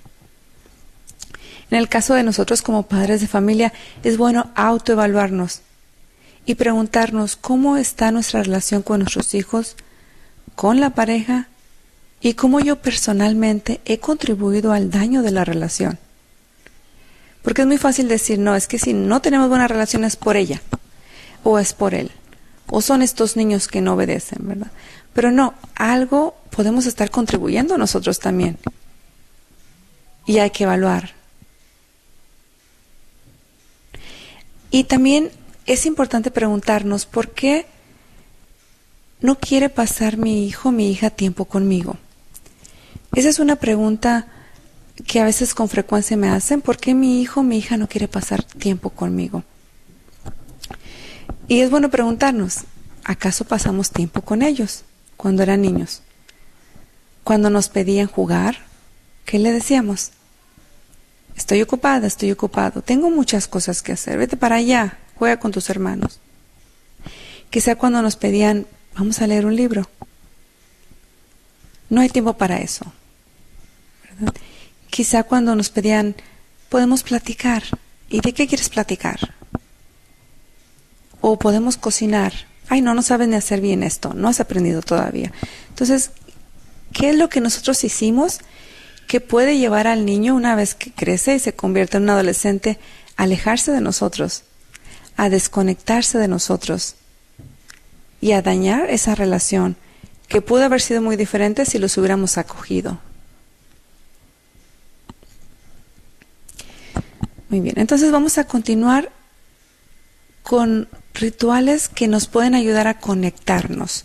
En 1.71 1.79
el 1.79 1.89
caso 1.89 2.15
de 2.15 2.23
nosotros 2.23 2.63
como 2.63 2.85
padres 2.85 3.21
de 3.21 3.27
familia, 3.27 3.73
es 4.05 4.17
bueno 4.17 4.51
autoevaluarnos 4.55 5.63
y 6.45 6.55
preguntarnos 6.55 7.35
cómo 7.35 7.77
está 7.77 8.13
nuestra 8.13 8.43
relación 8.43 8.83
con 8.83 9.01
nuestros 9.01 9.35
hijos, 9.35 9.77
con 10.55 10.81
la 10.81 10.91
pareja 10.91 11.49
y 12.21 12.35
cómo 12.35 12.61
yo 12.61 12.77
personalmente 12.77 13.81
he 13.85 13.99
contribuido 13.99 14.73
al 14.73 14.91
daño 14.91 15.23
de 15.23 15.33
la 15.33 15.45
relación. 15.45 15.99
Porque 17.47 17.63
es 17.63 17.69
muy 17.69 17.79
fácil 17.79 18.09
decir, 18.09 18.41
no, 18.41 18.57
es 18.57 18.67
que 18.67 18.77
si 18.77 18.93
no 18.93 19.23
tenemos 19.23 19.49
buena 19.49 19.69
relación 19.69 20.03
es 20.03 20.17
por 20.17 20.37
ella 20.37 20.61
o 21.45 21.61
es 21.61 21.75
por 21.75 21.95
él 21.95 22.11
o 22.67 22.83
son 22.83 23.03
estos 23.03 23.37
niños 23.37 23.69
que 23.69 23.81
no 23.81 23.95
obedecen, 23.95 24.49
¿verdad? 24.49 24.73
Pero 25.13 25.31
no, 25.31 25.55
algo 25.77 26.35
podemos 26.51 26.87
estar 26.87 27.09
contribuyendo 27.09 27.79
nosotros 27.79 28.19
también. 28.19 28.59
Y 30.27 30.39
hay 30.39 30.51
que 30.51 30.65
evaluar. 30.65 31.15
Y 34.73 34.83
también 34.83 35.31
es 35.67 35.87
importante 35.87 36.33
preguntarnos 36.33 37.07
por 37.07 37.31
qué 37.31 37.67
no 39.21 39.39
quiere 39.39 39.69
pasar 39.69 40.17
mi 40.17 40.49
hijo, 40.49 40.73
mi 40.73 40.91
hija 40.91 41.11
tiempo 41.11 41.45
conmigo. 41.45 41.97
Esa 43.15 43.29
es 43.29 43.39
una 43.39 43.55
pregunta 43.55 44.27
que 45.05 45.21
a 45.21 45.25
veces 45.25 45.55
con 45.55 45.69
frecuencia 45.69 46.17
me 46.17 46.29
hacen, 46.29 46.63
¿por 46.63 46.79
qué 46.79 46.95
mi 46.95 47.21
hijo, 47.21 47.43
mi 47.43 47.59
hija 47.59 47.77
no 47.77 47.89
quiere 47.89 48.09
pasar 48.09 48.43
tiempo 48.43 48.91
conmigo? 48.91 49.45
Y 51.49 51.61
es 51.61 51.71
bueno 51.71 51.91
preguntarnos, 51.91 52.61
¿acaso 53.05 53.45
pasamos 53.45 53.91
tiempo 53.91 54.23
con 54.23 54.43
ellos 54.43 54.85
cuando 55.17 55.43
eran 55.43 55.63
niños? 55.63 56.03
Cuando 57.25 57.51
nos 57.51 57.69
pedían 57.69 58.07
jugar, 58.07 58.59
¿qué 59.25 59.39
le 59.39 59.53
decíamos? 59.53 60.13
Estoy 61.37 61.61
ocupada, 61.61 62.07
estoy 62.07 62.33
ocupado, 62.33 62.83
tengo 62.83 63.11
muchas 63.11 63.47
cosas 63.47 63.83
que 63.83 63.93
hacer, 63.93 64.17
vete 64.17 64.37
para 64.37 64.57
allá, 64.57 64.99
juega 65.17 65.39
con 65.39 65.53
tus 65.53 65.69
hermanos. 65.69 66.21
Quizá 67.51 67.77
cuando 67.77 68.01
nos 68.01 68.17
pedían, 68.17 68.67
vamos 68.97 69.21
a 69.21 69.27
leer 69.27 69.45
un 69.47 69.55
libro. 69.55 69.89
No 71.91 72.01
hay 72.01 72.09
tiempo 72.09 72.33
para 72.33 72.59
eso. 72.59 72.93
¿verdad? 74.03 74.35
Quizá 74.97 75.25
cuando 75.25 75.55
nos 75.55 75.69
pedían, 75.69 76.15
podemos 76.71 77.03
platicar. 77.03 77.63
¿Y 78.09 78.23
de 78.23 78.33
qué 78.33 78.47
quieres 78.47 78.71
platicar? 78.71 79.35
O 81.21 81.39
podemos 81.39 81.77
cocinar. 81.77 82.33
Ay, 82.71 82.81
no, 82.81 82.95
no 82.95 83.03
sabes 83.03 83.29
ni 83.29 83.35
hacer 83.35 83.61
bien 83.61 83.83
esto, 83.83 84.15
no 84.15 84.29
has 84.29 84.41
aprendido 84.41 84.81
todavía. 84.81 85.33
Entonces, 85.69 86.13
¿qué 86.95 87.11
es 87.11 87.17
lo 87.17 87.29
que 87.29 87.43
nosotros 87.43 87.85
hicimos 87.85 88.39
que 89.07 89.21
puede 89.21 89.59
llevar 89.59 89.87
al 89.87 90.07
niño 90.07 90.35
una 90.35 90.57
vez 90.57 90.75
que 90.75 90.93
crece 90.93 91.35
y 91.35 91.41
se 91.41 91.53
convierte 91.53 91.99
en 91.99 92.05
un 92.05 92.11
adolescente 92.11 92.79
a 93.19 93.25
alejarse 93.25 93.73
de 93.73 93.83
nosotros, 93.83 94.45
a 95.19 95.29
desconectarse 95.29 96.17
de 96.17 96.29
nosotros 96.29 96.95
y 98.23 98.33
a 98.33 98.41
dañar 98.41 98.89
esa 98.89 99.15
relación 99.15 99.77
que 100.27 100.41
pudo 100.41 100.65
haber 100.65 100.81
sido 100.81 101.03
muy 101.03 101.17
diferente 101.17 101.67
si 101.67 101.79
los 101.79 101.99
hubiéramos 101.99 102.39
acogido? 102.39 102.99
Muy 107.49 107.61
bien, 107.61 107.79
entonces 107.79 108.11
vamos 108.11 108.39
a 108.39 108.45
continuar 108.45 109.13
con 110.43 110.89
rituales 111.15 111.89
que 111.89 112.09
nos 112.09 112.27
pueden 112.27 112.55
ayudar 112.55 112.89
a 112.89 112.99
conectarnos. 112.99 114.05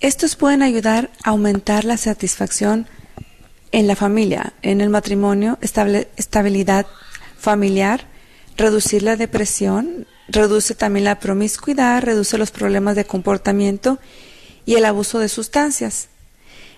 Estos 0.00 0.36
pueden 0.36 0.62
ayudar 0.62 1.10
a 1.22 1.30
aumentar 1.30 1.84
la 1.84 1.96
satisfacción 1.96 2.86
en 3.72 3.86
la 3.86 3.94
familia, 3.96 4.52
en 4.62 4.80
el 4.80 4.88
matrimonio, 4.88 5.58
estable- 5.60 6.08
estabilidad 6.16 6.86
familiar, 7.38 8.06
reducir 8.56 9.02
la 9.02 9.16
depresión, 9.16 10.06
reduce 10.28 10.74
también 10.74 11.04
la 11.04 11.20
promiscuidad, 11.20 12.02
reduce 12.02 12.38
los 12.38 12.50
problemas 12.50 12.96
de 12.96 13.04
comportamiento 13.04 13.98
y 14.66 14.74
el 14.74 14.84
abuso 14.84 15.18
de 15.18 15.28
sustancias. 15.28 16.08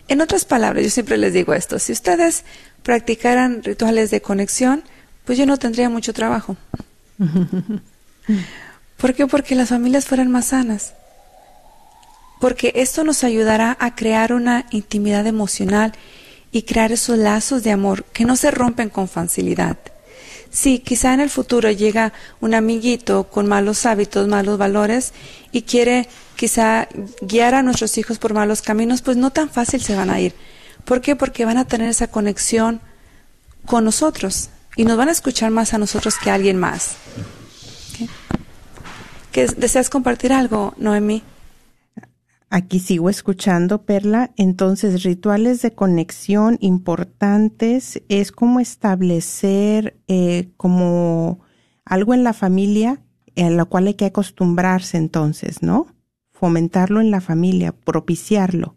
En 0.08 0.20
otras 0.20 0.44
palabras, 0.44 0.84
yo 0.84 0.90
siempre 0.90 1.16
les 1.16 1.32
digo 1.32 1.54
esto, 1.54 1.78
si 1.78 1.92
ustedes 1.92 2.44
practicaran 2.82 3.62
rituales 3.62 4.10
de 4.10 4.22
conexión, 4.22 4.82
pues 5.24 5.38
yo 5.38 5.46
no 5.46 5.56
tendría 5.56 5.88
mucho 5.88 6.12
trabajo. 6.12 6.56
¿Por 8.96 9.14
qué? 9.14 9.26
Porque 9.26 9.54
las 9.54 9.70
familias 9.70 10.06
fueran 10.06 10.30
más 10.30 10.46
sanas. 10.46 10.94
Porque 12.40 12.72
esto 12.76 13.04
nos 13.04 13.24
ayudará 13.24 13.76
a 13.80 13.94
crear 13.94 14.32
una 14.32 14.66
intimidad 14.70 15.26
emocional 15.26 15.92
y 16.50 16.62
crear 16.62 16.92
esos 16.92 17.18
lazos 17.18 17.62
de 17.62 17.70
amor 17.70 18.04
que 18.04 18.24
no 18.24 18.36
se 18.36 18.50
rompen 18.50 18.90
con 18.90 19.08
facilidad. 19.08 19.78
Sí, 20.50 20.80
quizá 20.80 21.14
en 21.14 21.20
el 21.20 21.30
futuro 21.30 21.70
llega 21.70 22.12
un 22.40 22.52
amiguito 22.54 23.24
con 23.24 23.48
malos 23.48 23.86
hábitos, 23.86 24.28
malos 24.28 24.58
valores 24.58 25.14
y 25.50 25.62
quiere 25.62 26.08
quizá 26.36 26.88
guiar 27.22 27.54
a 27.54 27.62
nuestros 27.62 27.96
hijos 27.96 28.18
por 28.18 28.34
malos 28.34 28.60
caminos, 28.60 29.00
pues 29.00 29.16
no 29.16 29.30
tan 29.30 29.48
fácil 29.48 29.80
se 29.80 29.96
van 29.96 30.10
a 30.10 30.20
ir. 30.20 30.34
¿Por 30.84 31.00
qué? 31.00 31.16
Porque 31.16 31.44
van 31.44 31.58
a 31.58 31.64
tener 31.64 31.88
esa 31.88 32.08
conexión 32.08 32.80
con 33.66 33.84
nosotros 33.84 34.50
y 34.76 34.84
nos 34.84 34.96
van 34.96 35.08
a 35.08 35.12
escuchar 35.12 35.50
más 35.50 35.74
a 35.74 35.78
nosotros 35.78 36.16
que 36.18 36.30
a 36.30 36.34
alguien 36.34 36.58
más. 36.58 36.96
¿Que 39.30 39.46
¿Deseas 39.46 39.88
compartir 39.88 40.32
algo, 40.32 40.74
Noemi? 40.76 41.22
Aquí 42.50 42.80
sigo 42.80 43.08
escuchando, 43.08 43.82
Perla. 43.82 44.30
Entonces, 44.36 45.02
rituales 45.04 45.62
de 45.62 45.72
conexión 45.72 46.58
importantes 46.60 48.02
es 48.08 48.30
como 48.30 48.60
establecer 48.60 49.96
eh, 50.06 50.50
como 50.58 51.40
algo 51.86 52.12
en 52.12 52.24
la 52.24 52.34
familia 52.34 53.00
a 53.36 53.50
lo 53.50 53.66
cual 53.68 53.86
hay 53.86 53.94
que 53.94 54.06
acostumbrarse 54.06 54.98
entonces, 54.98 55.62
¿no? 55.62 55.86
Fomentarlo 56.32 57.00
en 57.00 57.10
la 57.10 57.20
familia, 57.20 57.72
propiciarlo. 57.72 58.76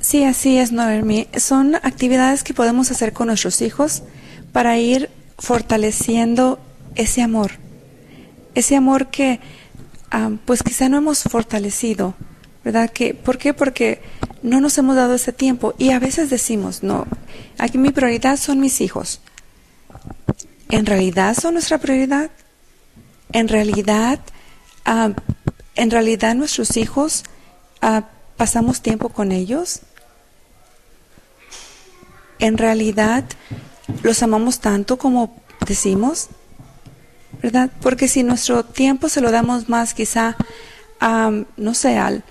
Sí, 0.00 0.24
así 0.24 0.56
es, 0.56 0.72
Noemi. 0.72 1.28
Son 1.36 1.74
actividades 1.74 2.42
que 2.42 2.54
podemos 2.54 2.90
hacer 2.90 3.12
con 3.12 3.26
nuestros 3.26 3.60
hijos 3.60 4.02
para 4.50 4.78
ir 4.78 5.10
fortaleciendo 5.38 6.58
ese 6.94 7.20
amor. 7.20 7.52
Ese 8.54 8.76
amor 8.76 9.08
que, 9.08 9.40
ah, 10.10 10.30
pues 10.46 10.62
quizá 10.62 10.88
no 10.88 10.96
hemos 10.96 11.22
fortalecido, 11.22 12.14
¿verdad? 12.64 12.90
Que, 12.90 13.12
¿Por 13.12 13.36
qué? 13.36 13.52
Porque 13.52 14.00
no 14.42 14.62
nos 14.62 14.78
hemos 14.78 14.96
dado 14.96 15.14
ese 15.14 15.34
tiempo. 15.34 15.74
Y 15.76 15.90
a 15.90 15.98
veces 15.98 16.30
decimos, 16.30 16.82
no, 16.82 17.06
aquí 17.58 17.76
mi 17.76 17.90
prioridad 17.90 18.38
son 18.38 18.58
mis 18.58 18.80
hijos. 18.80 19.20
¿En 20.70 20.86
realidad 20.86 21.36
son 21.38 21.54
nuestra 21.54 21.76
prioridad? 21.76 22.30
¿En 23.32 23.48
realidad, 23.48 24.18
ah, 24.86 25.10
en 25.76 25.90
realidad 25.90 26.34
nuestros 26.34 26.78
hijos 26.78 27.24
ah, 27.82 28.08
pasamos 28.40 28.80
tiempo 28.80 29.10
con 29.10 29.32
ellos? 29.32 29.80
¿En 32.38 32.56
realidad 32.56 33.24
los 34.02 34.22
amamos 34.22 34.60
tanto 34.60 34.96
como 34.96 35.36
decimos? 35.66 36.30
¿verdad? 37.42 37.68
Porque 37.82 38.08
si 38.08 38.22
nuestro 38.22 38.64
tiempo 38.64 39.10
se 39.10 39.20
lo 39.20 39.30
damos 39.30 39.68
más 39.68 39.92
quizá 39.92 40.38
a, 41.00 41.30
no 41.58 41.74
sé, 41.74 41.98
al, 41.98 42.24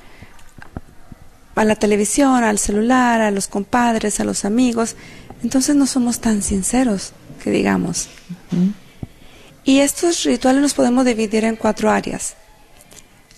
a 1.53 1.63
la 1.63 1.75
televisión, 1.75 2.43
al 2.43 2.57
celular, 2.57 3.21
a 3.21 3.29
los 3.29 3.47
compadres, 3.47 4.19
a 4.19 4.23
los 4.23 4.45
amigos, 4.45 4.95
entonces 5.43 5.75
no 5.75 5.85
somos 5.85 6.21
tan 6.21 6.41
sinceros, 6.41 7.13
que 7.43 7.51
digamos. 7.51 8.09
Y 9.63 9.81
estos 9.81 10.23
rituales 10.23 10.63
los 10.63 10.73
podemos 10.73 11.05
dividir 11.05 11.45
en 11.45 11.55
cuatro 11.55 11.91
áreas. 11.91 12.33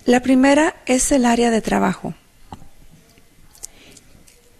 La 0.05 0.21
primera 0.21 0.77
es 0.85 1.11
el 1.11 1.25
área 1.25 1.51
de 1.51 1.59
trabajo. 1.59 2.13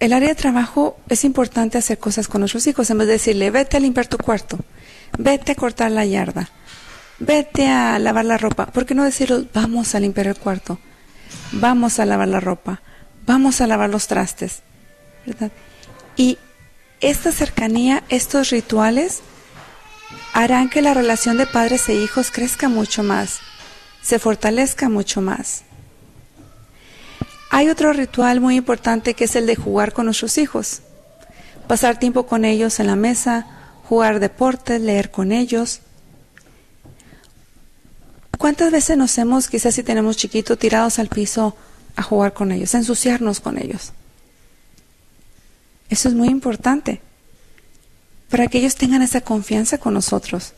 El 0.02 0.14
área 0.14 0.30
de 0.30 0.36
trabajo 0.36 0.98
es 1.10 1.24
importante 1.24 1.78
hacer 1.78 2.00
cosas 2.00 2.28
con 2.28 2.42
nuestros 2.42 2.66
hijos, 2.66 2.90
en 2.90 2.98
vez 2.98 3.06
de 3.06 3.14
decirle, 3.14 3.52
vete 3.52 3.78
a 3.78 3.80
limpiar 3.80 4.08
tu 4.08 4.18
cuarto, 4.18 4.58
vete 5.20 5.52
a 5.52 5.56
cortar 5.56 5.92
la 5.92 6.04
yarda, 6.06 6.50
vete 7.20 7.68
a 7.68 8.00
lavar 8.00 8.26
la 8.26 8.40
ropa. 8.40 8.66
¿Por 8.66 8.88
qué 8.88 8.96
no 8.96 9.04
decirlo, 9.04 9.46
vamos 9.54 9.94
a 9.94 10.00
limpiar 10.00 10.26
el 10.26 10.38
cuarto, 10.38 10.80
vamos 11.52 12.00
a 12.00 12.08
lavar 12.08 12.30
la 12.30 12.40
ropa, 12.40 12.82
vamos 13.28 13.62
a 13.62 13.68
lavar 13.68 13.92
los 13.92 14.08
trastes? 14.08 14.64
¿verdad? 15.24 15.52
Y 16.18 16.40
esta 17.00 17.32
cercanía, 17.32 18.04
estos 18.10 18.50
rituales, 18.50 19.22
harán 20.34 20.72
que 20.72 20.82
la 20.82 20.96
relación 20.96 21.38
de 21.38 21.46
padres 21.46 21.88
e 21.90 21.94
hijos 21.94 22.32
crezca 22.32 22.70
mucho 22.70 23.04
más, 23.04 23.38
se 24.02 24.18
fortalezca 24.18 24.90
mucho 24.90 25.22
más. 25.22 25.62
Hay 27.54 27.68
otro 27.68 27.92
ritual 27.92 28.40
muy 28.40 28.56
importante 28.56 29.14
que 29.14 29.26
es 29.26 29.36
el 29.36 29.46
de 29.46 29.58
jugar 29.58 29.92
con 29.92 30.06
nuestros 30.06 30.38
hijos. 30.38 30.80
Pasar 31.68 32.00
tiempo 32.00 32.26
con 32.26 32.46
ellos 32.46 32.80
en 32.80 32.88
la 32.88 32.96
mesa, 32.96 33.46
jugar 33.90 34.22
deportes, 34.22 34.80
leer 34.80 35.12
con 35.12 35.34
ellos. 35.34 35.82
¿Cuántas 38.38 38.72
veces 38.72 38.96
nos 38.96 39.18
hemos, 39.18 39.50
quizás 39.50 39.76
si 39.76 39.84
tenemos 39.84 40.16
chiquitos, 40.16 40.58
tirados 40.58 40.98
al 40.98 41.10
piso 41.10 41.58
a 41.98 42.02
jugar 42.02 42.32
con 42.32 42.54
ellos, 42.54 42.74
a 42.74 42.78
ensuciarnos 42.78 43.42
con 43.42 43.58
ellos? 43.58 43.92
Eso 45.90 46.08
es 46.08 46.16
muy 46.16 46.30
importante 46.30 47.02
para 48.30 48.48
que 48.48 48.60
ellos 48.60 48.76
tengan 48.76 49.02
esa 49.02 49.20
confianza 49.20 49.78
con 49.78 49.94
nosotros. 49.94 50.54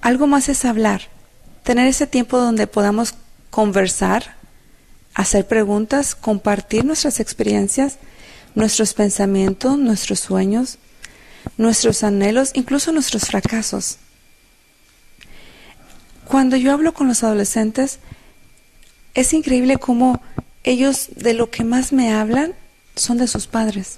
Algo 0.00 0.26
más 0.26 0.48
es 0.48 0.64
hablar, 0.64 1.02
tener 1.62 1.86
ese 1.86 2.06
tiempo 2.06 2.38
donde 2.38 2.66
podamos 2.66 3.16
conversar, 3.50 4.39
hacer 5.14 5.46
preguntas, 5.46 6.14
compartir 6.14 6.84
nuestras 6.84 7.20
experiencias, 7.20 7.98
nuestros 8.54 8.94
pensamientos, 8.94 9.78
nuestros 9.78 10.20
sueños, 10.20 10.78
nuestros 11.56 12.02
anhelos, 12.02 12.50
incluso 12.54 12.92
nuestros 12.92 13.24
fracasos. 13.24 13.98
Cuando 16.26 16.56
yo 16.56 16.72
hablo 16.72 16.94
con 16.94 17.08
los 17.08 17.24
adolescentes, 17.24 17.98
es 19.14 19.32
increíble 19.32 19.78
cómo 19.78 20.20
ellos 20.62 21.08
de 21.16 21.34
lo 21.34 21.50
que 21.50 21.64
más 21.64 21.92
me 21.92 22.12
hablan 22.12 22.54
son 22.94 23.18
de 23.18 23.26
sus 23.26 23.46
padres. 23.46 23.96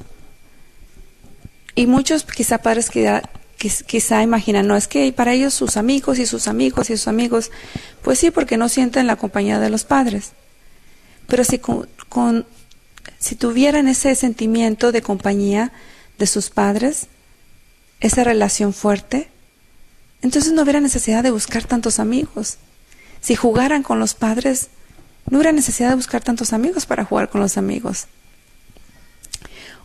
Y 1.75 1.87
muchos 1.87 2.25
quizá 2.25 2.59
padres 2.59 2.91
que 2.91 3.23
quizá 3.87 4.23
imaginan, 4.23 4.67
no, 4.67 4.77
es 4.77 4.89
que 4.89 5.13
para 5.13 5.35
ellos 5.35 5.55
sus 5.55 5.77
amigos 5.77 6.19
y 6.19 6.27
sus 6.27 6.49
amigos 6.49 6.91
y 6.91 6.97
sus 6.97 7.09
amigos, 7.09 7.51
pues 8.03 8.19
sí, 8.19 8.31
porque 8.31 8.57
no 8.57 8.69
sienten 8.69 9.07
la 9.07 9.17
compañía 9.17 9.61
de 9.61 9.71
los 9.71 9.85
padres. 9.85 10.33
Pero 11.27 11.45
si, 11.45 11.59
con, 11.59 12.47
si 13.19 13.35
tuvieran 13.37 13.89
ese 13.89 14.15
sentimiento 14.15 14.93
de 14.93 15.03
compañía 15.03 15.73
de 16.19 16.27
sus 16.27 16.51
padres, 16.51 17.07
esa 18.01 18.25
relación 18.25 18.73
fuerte, 18.73 19.29
entonces 20.21 20.53
no 20.53 20.63
hubiera 20.63 20.81
necesidad 20.81 21.23
de 21.23 21.31
buscar 21.31 21.65
tantos 21.65 21.99
amigos. 21.99 22.59
Si 23.21 23.35
jugaran 23.35 23.83
con 23.83 23.99
los 23.99 24.15
padres, 24.15 24.69
no 25.31 25.39
hubiera 25.39 25.53
necesidad 25.53 25.91
de 25.91 25.97
buscar 25.97 26.23
tantos 26.23 26.53
amigos 26.53 26.87
para 26.87 27.05
jugar 27.05 27.29
con 27.31 27.41
los 27.41 27.57
amigos. 27.57 28.07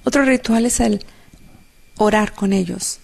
Otro 0.03 0.23
ritual 0.23 0.65
es 0.65 0.79
el 0.79 1.05
orar 1.97 2.33
con 2.33 2.53
ellos. 2.53 2.99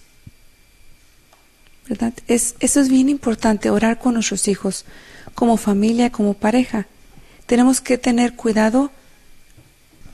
¿Verdad? 1.88 2.14
Es, 2.28 2.54
eso 2.60 2.80
es 2.80 2.88
bien 2.88 3.08
importante, 3.08 3.70
orar 3.70 3.98
con 3.98 4.14
nuestros 4.14 4.48
hijos, 4.48 4.84
como 5.34 5.56
familia, 5.56 6.10
como 6.10 6.34
pareja 6.34 6.86
tenemos 7.46 7.80
que 7.80 7.98
tener 7.98 8.34
cuidado 8.34 8.90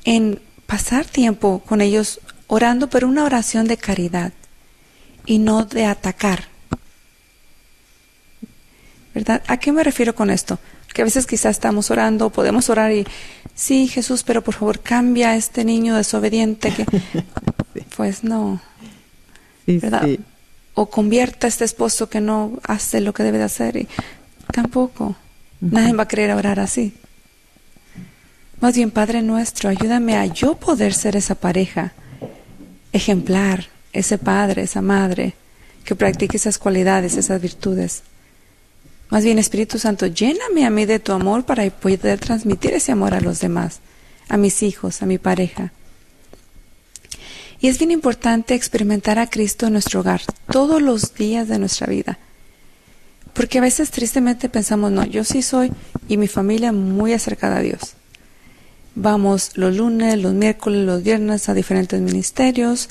en 0.05 0.40
pasar 0.66 1.05
tiempo 1.05 1.62
con 1.66 1.81
ellos 1.81 2.21
orando, 2.47 2.88
pero 2.90 3.09
una 3.09 3.25
oración 3.25 3.66
de 3.66 3.77
caridad 3.77 4.33
y 5.27 5.38
no 5.38 5.64
de 5.64 5.85
atacar. 5.85 6.45
¿Verdad? 9.14 9.43
¿A 9.47 9.57
qué 9.59 9.73
me 9.73 9.85
refiero 9.85 10.14
con 10.14 10.31
esto? 10.31 10.59
Que 10.93 11.03
a 11.03 11.05
veces 11.05 11.27
quizás 11.27 11.53
estamos 11.53 11.90
orando, 11.90 12.31
podemos 12.31 12.69
orar 12.71 12.93
y, 12.93 13.07
sí, 13.55 13.88
Jesús, 13.88 14.23
pero 14.23 14.43
por 14.43 14.55
favor 14.55 14.81
cambia 14.81 15.31
a 15.31 15.37
este 15.37 15.64
niño 15.64 15.97
desobediente 15.97 16.73
que... 16.73 16.87
Pues 17.97 18.25
no. 18.25 18.61
¿Verdad? 19.66 20.09
O 20.75 20.87
convierta 20.90 21.47
a 21.47 21.49
este 21.49 21.64
esposo 21.64 22.09
que 22.09 22.21
no 22.21 22.59
hace 22.64 23.01
lo 23.01 23.12
que 23.12 23.23
debe 23.23 23.38
de 23.38 23.45
hacer 23.45 23.77
y 23.77 23.88
tampoco. 24.53 25.16
Nadie 25.61 25.93
va 25.93 26.05
a 26.05 26.09
querer 26.09 26.33
orar 26.33 26.61
así. 26.61 26.95
Más 28.61 28.75
bien, 28.75 28.90
Padre 28.90 29.23
nuestro, 29.23 29.70
ayúdame 29.70 30.16
a 30.16 30.27
yo 30.27 30.55
poder 30.55 30.92
ser 30.92 31.16
esa 31.16 31.35
pareja 31.35 31.94
ejemplar, 32.92 33.68
ese 33.92 34.18
padre, 34.18 34.62
esa 34.62 34.83
madre, 34.83 35.35
que 35.85 35.94
practique 35.94 36.37
esas 36.37 36.59
cualidades, 36.59 37.16
esas 37.16 37.40
virtudes. 37.40 38.03
Más 39.09 39.25
bien, 39.25 39.38
Espíritu 39.38 39.79
Santo, 39.79 40.07
lléname 40.07 40.66
a 40.66 40.70
mí 40.70 40.87
de 40.87 40.99
tu 40.99 41.12
amor 41.12 41.44
para 41.44 41.68
poder 41.70 42.20
transmitir 42.20 42.75
ese 42.75 42.92
amor 42.92 43.14
a 43.14 43.20
los 43.20 43.40
demás, 43.40 43.81
a 44.29 44.37
mis 44.37 44.62
hijos, 44.62 45.03
a 45.03 45.07
mi 45.07 45.18
pareja. 45.18 45.73
Y 47.61 47.68
es 47.68 47.79
bien 47.79 47.90
importante 47.90 48.55
experimentar 48.55 49.18
a 49.18 49.29
Cristo 49.29 49.66
en 49.66 49.73
nuestro 49.73 50.01
hogar 50.01 50.23
todos 50.51 50.81
los 50.81 51.14
días 51.14 51.49
de 51.49 51.59
nuestra 51.59 51.87
vida. 51.87 52.18
Porque 53.33 53.59
a 53.59 53.62
veces 53.62 53.90
tristemente 53.90 54.49
pensamos, 54.49 54.92
no, 54.92 55.05
yo 55.05 55.25
sí 55.25 55.42
soy 55.42 55.73
y 56.09 56.16
mi 56.16 56.29
familia 56.29 56.73
muy 56.73 57.12
acercada 57.12 57.59
a 57.59 57.62
Dios. 57.62 57.96
Vamos 58.94 59.57
los 59.57 59.76
lunes, 59.76 60.18
los 60.18 60.35
miércoles, 60.35 60.85
los 60.85 61.03
viernes 61.03 61.48
a 61.48 61.55
diferentes 61.55 62.00
ministerios. 62.00 62.88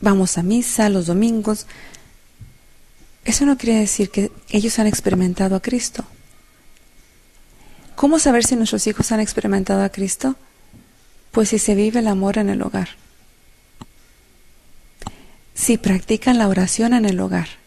vamos 0.00 0.38
a 0.38 0.42
misa 0.42 0.88
los 0.88 1.06
domingos. 1.06 1.66
Eso 3.24 3.46
no 3.46 3.56
quiere 3.56 3.78
decir 3.78 4.10
que 4.10 4.32
ellos 4.50 4.78
han 4.78 4.86
experimentado 4.86 5.54
a 5.54 5.60
Cristo. 5.60 6.04
¿Cómo 7.94 8.18
saber 8.18 8.44
si 8.44 8.56
nuestros 8.56 8.86
hijos 8.88 9.12
han 9.12 9.20
experimentado 9.20 9.82
a 9.82 9.90
Cristo? 9.90 10.34
Pues 11.30 11.50
si 11.50 11.58
se 11.58 11.74
vive 11.74 12.00
el 12.00 12.08
amor 12.08 12.38
en 12.38 12.48
el 12.48 12.62
hogar. 12.62 12.88
Si 15.54 15.78
practican 15.78 16.38
la 16.38 16.48
oración 16.48 16.94
en 16.94 17.04
el 17.04 17.20
hogar. 17.20 17.61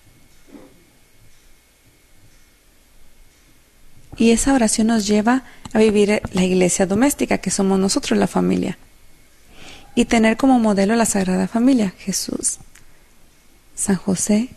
Y 4.17 4.31
esa 4.31 4.53
oración 4.53 4.87
nos 4.87 5.07
lleva 5.07 5.43
a 5.73 5.79
vivir 5.79 6.21
la 6.31 6.43
iglesia 6.43 6.85
doméstica, 6.85 7.39
que 7.39 7.51
somos 7.51 7.79
nosotros 7.79 8.17
la 8.17 8.27
familia. 8.27 8.77
Y 9.93 10.05
tener 10.05 10.37
como 10.37 10.59
modelo 10.59 10.95
la 10.95 11.05
Sagrada 11.05 11.47
Familia, 11.47 11.93
Jesús, 11.97 12.59
San 13.75 13.95
José 13.95 14.49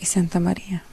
y 0.00 0.06
Santa 0.06 0.40
María. 0.40 0.84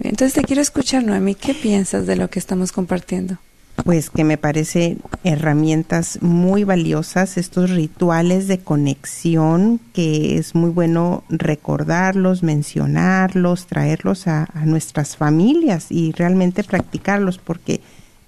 Entonces 0.00 0.34
te 0.34 0.42
quiero 0.42 0.62
escuchar, 0.62 1.04
Noemi, 1.04 1.34
¿qué 1.34 1.54
piensas 1.54 2.06
de 2.06 2.16
lo 2.16 2.28
que 2.28 2.38
estamos 2.38 2.72
compartiendo? 2.72 3.38
Pues 3.84 4.10
que 4.10 4.22
me 4.22 4.38
parece 4.38 4.98
herramientas 5.24 6.18
muy 6.22 6.62
valiosas, 6.62 7.36
estos 7.36 7.70
rituales 7.70 8.46
de 8.46 8.58
conexión, 8.58 9.80
que 9.92 10.38
es 10.38 10.54
muy 10.54 10.70
bueno 10.70 11.24
recordarlos, 11.28 12.42
mencionarlos, 12.42 13.66
traerlos 13.66 14.28
a, 14.28 14.48
nuestras 14.64 15.16
familias 15.16 15.90
y 15.90 16.12
realmente 16.12 16.62
practicarlos, 16.62 17.38
porque 17.38 17.80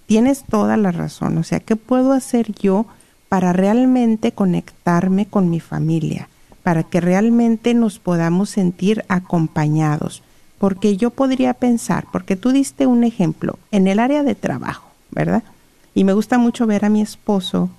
tienes 0.06 0.44
toda 0.44 0.76
la 0.76 0.90
razón. 0.90 1.38
O 1.38 1.44
sea, 1.44 1.60
¿qué 1.60 1.76
puedo 1.76 2.12
hacer 2.12 2.52
yo 2.52 2.86
para 3.28 3.52
realmente 3.52 4.32
conectarme 4.32 5.26
con 5.26 5.50
mi 5.50 5.60
familia? 5.60 6.28
Para 6.62 6.82
que 6.82 7.00
realmente 7.00 7.74
nos 7.74 7.98
podamos 7.98 8.50
sentir 8.50 9.04
acompañados. 9.08 10.22
Porque 10.58 10.96
yo 10.96 11.10
podría 11.10 11.54
pensar, 11.54 12.06
porque 12.10 12.36
tú 12.36 12.50
diste 12.50 12.86
un 12.86 13.04
ejemplo, 13.04 13.58
en 13.70 13.86
el 13.86 13.98
área 13.98 14.22
de 14.22 14.34
trabajo 14.34 14.83
¿verdad? 15.14 15.42
Y 15.94 16.04
me 16.04 16.12
gusta 16.12 16.38
mucho 16.38 16.66
ver 16.66 16.84
a 16.84 16.90
mi 16.90 17.00
esposo 17.00 17.70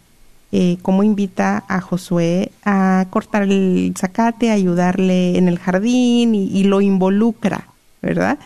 eh, 0.51 0.77
cómo 0.81 1.03
invita 1.03 1.65
a 1.67 1.81
Josué 1.81 2.51
a 2.63 3.07
cortar 3.09 3.43
el 3.43 3.93
zacate, 3.97 4.51
a 4.51 4.53
ayudarle 4.53 5.37
en 5.37 5.47
el 5.47 5.59
jardín 5.59 6.33
y, 6.33 6.63
lo 6.63 6.81
involucra, 6.81 7.67
¿verdad? 8.01 8.39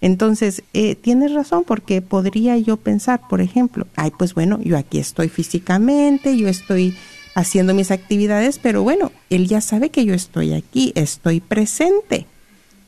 Entonces, 0.00 0.62
eh, 0.72 0.94
tienes 0.94 1.34
razón 1.34 1.64
porque 1.66 2.00
podría 2.00 2.56
yo 2.56 2.78
pensar, 2.78 3.20
por 3.28 3.42
ejemplo, 3.42 3.86
ay, 3.96 4.10
pues 4.18 4.32
bueno, 4.34 4.58
yo 4.62 4.78
aquí 4.78 4.98
estoy 4.98 5.28
físicamente, 5.28 6.36
yo 6.38 6.48
estoy 6.48 6.96
haciendo 7.34 7.74
mis 7.74 7.90
actividades, 7.90 8.58
pero 8.58 8.82
bueno, 8.82 9.12
él 9.28 9.46
ya 9.46 9.60
sabe 9.60 9.90
que 9.90 10.06
yo 10.06 10.14
estoy 10.14 10.54
aquí, 10.54 10.92
estoy 10.94 11.40
presente, 11.40 12.26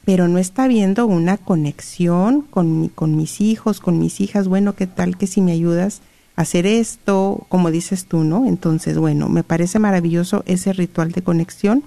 pero 0.04 0.28
no 0.28 0.38
está 0.38 0.66
viendo 0.66 1.06
una 1.06 1.36
conexión 1.36 2.42
con, 2.42 2.88
con 2.88 3.16
mis 3.16 3.40
hijos, 3.40 3.80
con 3.80 3.98
mis 3.98 4.20
hijas, 4.20 4.48
bueno, 4.48 4.74
¿qué 4.74 4.86
tal 4.86 5.16
que 5.16 5.26
si 5.26 5.40
me 5.40 5.52
ayudas 5.52 6.00
a 6.36 6.42
hacer 6.42 6.66
esto, 6.66 7.46
como 7.48 7.70
dices 7.70 8.06
tú, 8.06 8.24
¿no? 8.24 8.46
Entonces, 8.46 8.98
bueno, 8.98 9.28
me 9.28 9.44
parece 9.44 9.78
maravilloso 9.78 10.42
ese 10.46 10.72
ritual 10.72 11.12
de 11.12 11.22
conexión, 11.22 11.84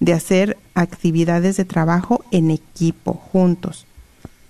de 0.00 0.12
hacer 0.12 0.56
actividades 0.74 1.56
de 1.56 1.64
trabajo 1.64 2.24
en 2.30 2.50
equipo, 2.50 3.14
juntos. 3.14 3.86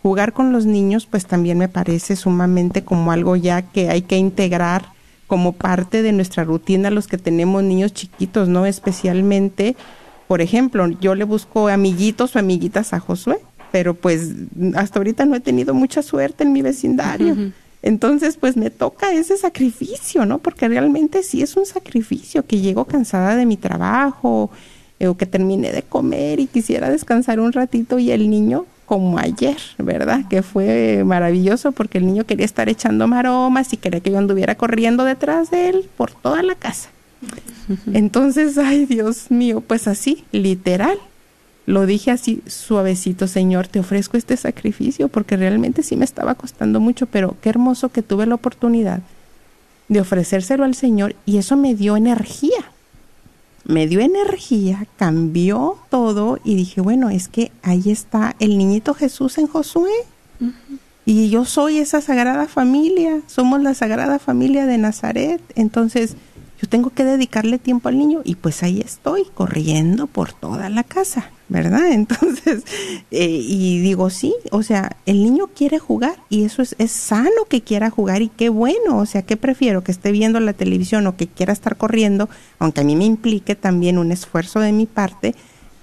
Jugar 0.03 0.33
con 0.33 0.53
los 0.53 0.67
niños, 0.67 1.07
pues 1.07 1.27
también 1.27 1.59
me 1.59 1.69
parece 1.69 2.17
sumamente 2.17 2.85
como 2.85 3.13
algo 3.13 3.37
ya 3.37 3.63
que 3.63 3.91
hay 3.91 4.03
que 4.03 4.17
integrar 4.17 4.95
como 5.27 5.53
parte 5.53 6.03
de 6.03 6.13
nuestra 6.13 6.45
rutina 6.45 6.91
los 6.91 7.07
que 7.07 7.19
tenemos 7.19 7.63
niños 7.63 7.95
chiquitos, 7.95 8.49
¿no? 8.49 8.67
Especialmente, 8.67 9.77
por 10.29 10.41
ejemplo, 10.41 10.89
yo 11.01 11.15
le 11.15 11.25
busco 11.25 11.69
amiguitos 11.69 12.35
o 12.35 12.39
amiguitas 12.39 12.93
a 12.93 13.01
Josué, 13.01 13.39
pero 13.73 13.95
pues 13.95 14.31
hasta 14.77 14.99
ahorita 14.99 15.27
no 15.27 15.35
he 15.35 15.41
tenido 15.41 15.75
mucha 15.75 16.03
suerte 16.03 16.45
en 16.45 16.53
mi 16.53 16.63
vecindario. 16.63 17.37
Entonces, 17.83 18.39
pues 18.39 18.57
me 18.57 18.71
toca 18.71 19.13
ese 19.13 19.37
sacrificio, 19.37 20.25
¿no? 20.25 20.39
Porque 20.39 20.69
realmente 20.69 21.23
sí 21.23 21.43
es 21.43 21.57
un 21.57 21.67
sacrificio 21.67 22.47
que 22.47 22.61
llego 22.61 22.87
cansada 22.87 23.37
de 23.37 23.45
mi 23.45 23.59
trabajo 23.59 24.51
eh, 24.99 25.07
o 25.07 25.17
que 25.19 25.27
terminé 25.27 25.71
de 25.71 25.83
comer 25.83 26.41
y 26.41 26.47
quisiera 26.47 26.89
descansar 26.89 27.41
un 27.41 27.53
ratito 27.53 27.99
y 27.99 28.11
el 28.11 28.31
niño 28.31 28.65
como 28.87 29.19
ayer, 29.19 29.59
¿verdad? 29.79 30.27
Que 30.31 30.43
fue 30.43 31.03
maravilloso 31.05 31.73
porque 31.73 31.99
el 31.99 32.07
niño 32.07 32.25
quería 32.25 32.47
estar 32.47 32.69
echando 32.69 33.07
maromas 33.07 33.73
y 33.73 33.77
quería 33.77 34.01
que 34.01 34.11
yo 34.11 34.19
anduviera 34.19 34.55
corriendo 34.55 35.05
detrás 35.05 35.51
de 35.51 35.69
él 35.69 35.91
por 35.97 36.11
toda 36.11 36.43
la 36.43 36.55
casa. 36.55 36.89
Entonces, 37.93 38.59
ay 38.59 38.87
Dios 38.87 39.31
mío, 39.31 39.61
pues 39.61 39.89
así, 39.89 40.25
literal. 40.33 40.99
Lo 41.67 41.87
dije 41.87 42.11
así 42.11 42.43
suavecito, 42.47 43.27
Señor, 43.27 43.69
te 43.69 43.81
ofrezco 43.81 44.17
este 44.17 44.37
sacrificio 44.37 45.09
porque 45.09 45.37
realmente 45.37 45.83
sí 45.83 45.97
me 45.97 46.05
estaba 46.05 46.35
costando 46.35 46.79
mucho, 46.79 47.07
pero 47.07 47.37
qué 47.41 47.49
hermoso 47.49 47.89
que 47.89 48.03
tuve 48.03 48.27
la 48.27 48.35
oportunidad 48.35 49.01
de 49.89 50.01
ofrecérselo 50.01 50.65
al 50.65 50.75
Señor 50.75 51.17
y 51.25 51.39
eso 51.39 51.57
me 51.57 51.75
dio 51.75 51.97
energía. 51.97 52.71
Me 53.67 53.87
dio 53.87 54.01
energía, 54.01 54.87
cambió 54.99 55.79
todo 55.89 56.39
y 56.45 56.55
dije, 56.55 56.83
bueno, 56.83 57.09
es 57.09 57.29
que 57.29 57.51
ahí 57.63 57.91
está 57.91 58.37
el 58.39 58.59
niñito 58.59 58.93
Jesús 58.93 59.39
en 59.39 59.47
Josué. 59.47 59.91
Y 61.07 61.31
yo 61.31 61.47
soy 61.47 61.79
esa 61.79 62.03
sagrada 62.03 62.47
familia, 62.47 63.21
somos 63.27 63.63
la 63.63 63.73
sagrada 63.73 64.19
familia 64.19 64.67
de 64.67 64.77
Nazaret. 64.77 65.41
Entonces, 65.55 66.17
yo 66.65 66.71
tengo 66.71 66.89
que 66.89 67.05
dedicarle 67.05 67.59
tiempo 67.59 67.91
al 67.91 67.99
niño 67.99 68.23
y 68.25 68.37
pues 68.37 68.63
ahí 68.63 68.81
estoy 68.81 69.25
corriendo 69.35 70.07
por 70.07 70.33
toda 70.33 70.71
la 70.71 70.83
casa, 70.83 71.31
¿verdad? 71.51 71.87
Entonces, 71.93 72.65
eh, 73.11 73.29
y 73.29 73.81
digo, 73.81 74.09
sí, 74.09 74.35
o 74.51 74.63
sea, 74.63 74.97
el 75.05 75.23
niño 75.23 75.51
quiere 75.55 75.79
jugar 75.79 76.17
y 76.31 76.45
eso 76.45 76.63
es, 76.63 76.75
es 76.79 76.91
sano 76.91 77.45
que 77.51 77.61
quiera 77.61 77.91
jugar 77.91 78.23
y 78.23 78.31
qué 78.31 78.49
bueno, 78.49 78.97
o 78.97 79.05
sea, 79.05 79.21
¿qué 79.21 79.37
prefiero? 79.37 79.85
Que 79.85 79.93
esté 79.93 80.11
viendo 80.11 80.41
la 80.41 80.55
televisión 80.55 81.07
o 81.07 81.19
que 81.19 81.27
quiera 81.27 81.53
estar 81.53 81.77
corriendo, 81.77 82.31
aunque 82.59 82.81
a 82.81 82.85
mí 82.85 82.97
me 82.97 83.05
implique 83.05 83.55
también 83.55 83.99
un 83.99 84.11
esfuerzo 84.11 84.61
de 84.61 84.73
mi 84.73 84.87
parte, 84.87 85.35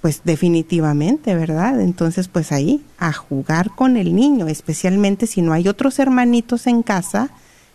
pues 0.01 0.21
definitivamente, 0.23 1.35
¿verdad? 1.35 1.79
Entonces, 1.79 2.27
pues 2.27 2.51
ahí, 2.51 2.83
a 2.97 3.13
jugar 3.13 3.69
con 3.75 3.97
el 3.97 4.15
niño, 4.15 4.47
especialmente 4.47 5.27
si 5.27 5.43
no 5.43 5.53
hay 5.53 5.67
otros 5.67 5.99
hermanitos 5.99 6.65
en 6.65 6.81
casa, 6.81 7.29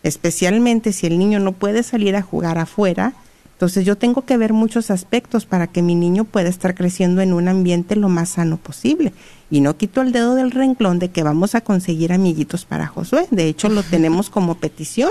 especialmente 0.06 0.92
si 0.92 1.06
el 1.06 1.18
niño 1.18 1.40
no 1.40 1.52
puede 1.52 1.82
salir 1.82 2.16
a 2.16 2.22
jugar 2.22 2.58
afuera. 2.58 3.14
Entonces 3.52 3.84
yo 3.84 3.96
tengo 3.96 4.22
que 4.22 4.36
ver 4.36 4.52
muchos 4.52 4.90
aspectos 4.90 5.46
para 5.46 5.66
que 5.66 5.82
mi 5.82 5.94
niño 5.94 6.24
pueda 6.24 6.48
estar 6.48 6.74
creciendo 6.74 7.22
en 7.22 7.32
un 7.32 7.48
ambiente 7.48 7.96
lo 7.96 8.08
más 8.08 8.30
sano 8.30 8.56
posible. 8.56 9.12
Y 9.50 9.60
no 9.60 9.76
quito 9.76 10.02
el 10.02 10.12
dedo 10.12 10.34
del 10.34 10.50
renglón 10.50 10.98
de 10.98 11.10
que 11.10 11.22
vamos 11.22 11.54
a 11.54 11.62
conseguir 11.62 12.12
amiguitos 12.12 12.64
para 12.64 12.86
Josué. 12.86 13.26
De 13.30 13.48
hecho, 13.48 13.68
lo 13.68 13.82
tenemos 13.82 14.30
como 14.30 14.56
petición, 14.56 15.10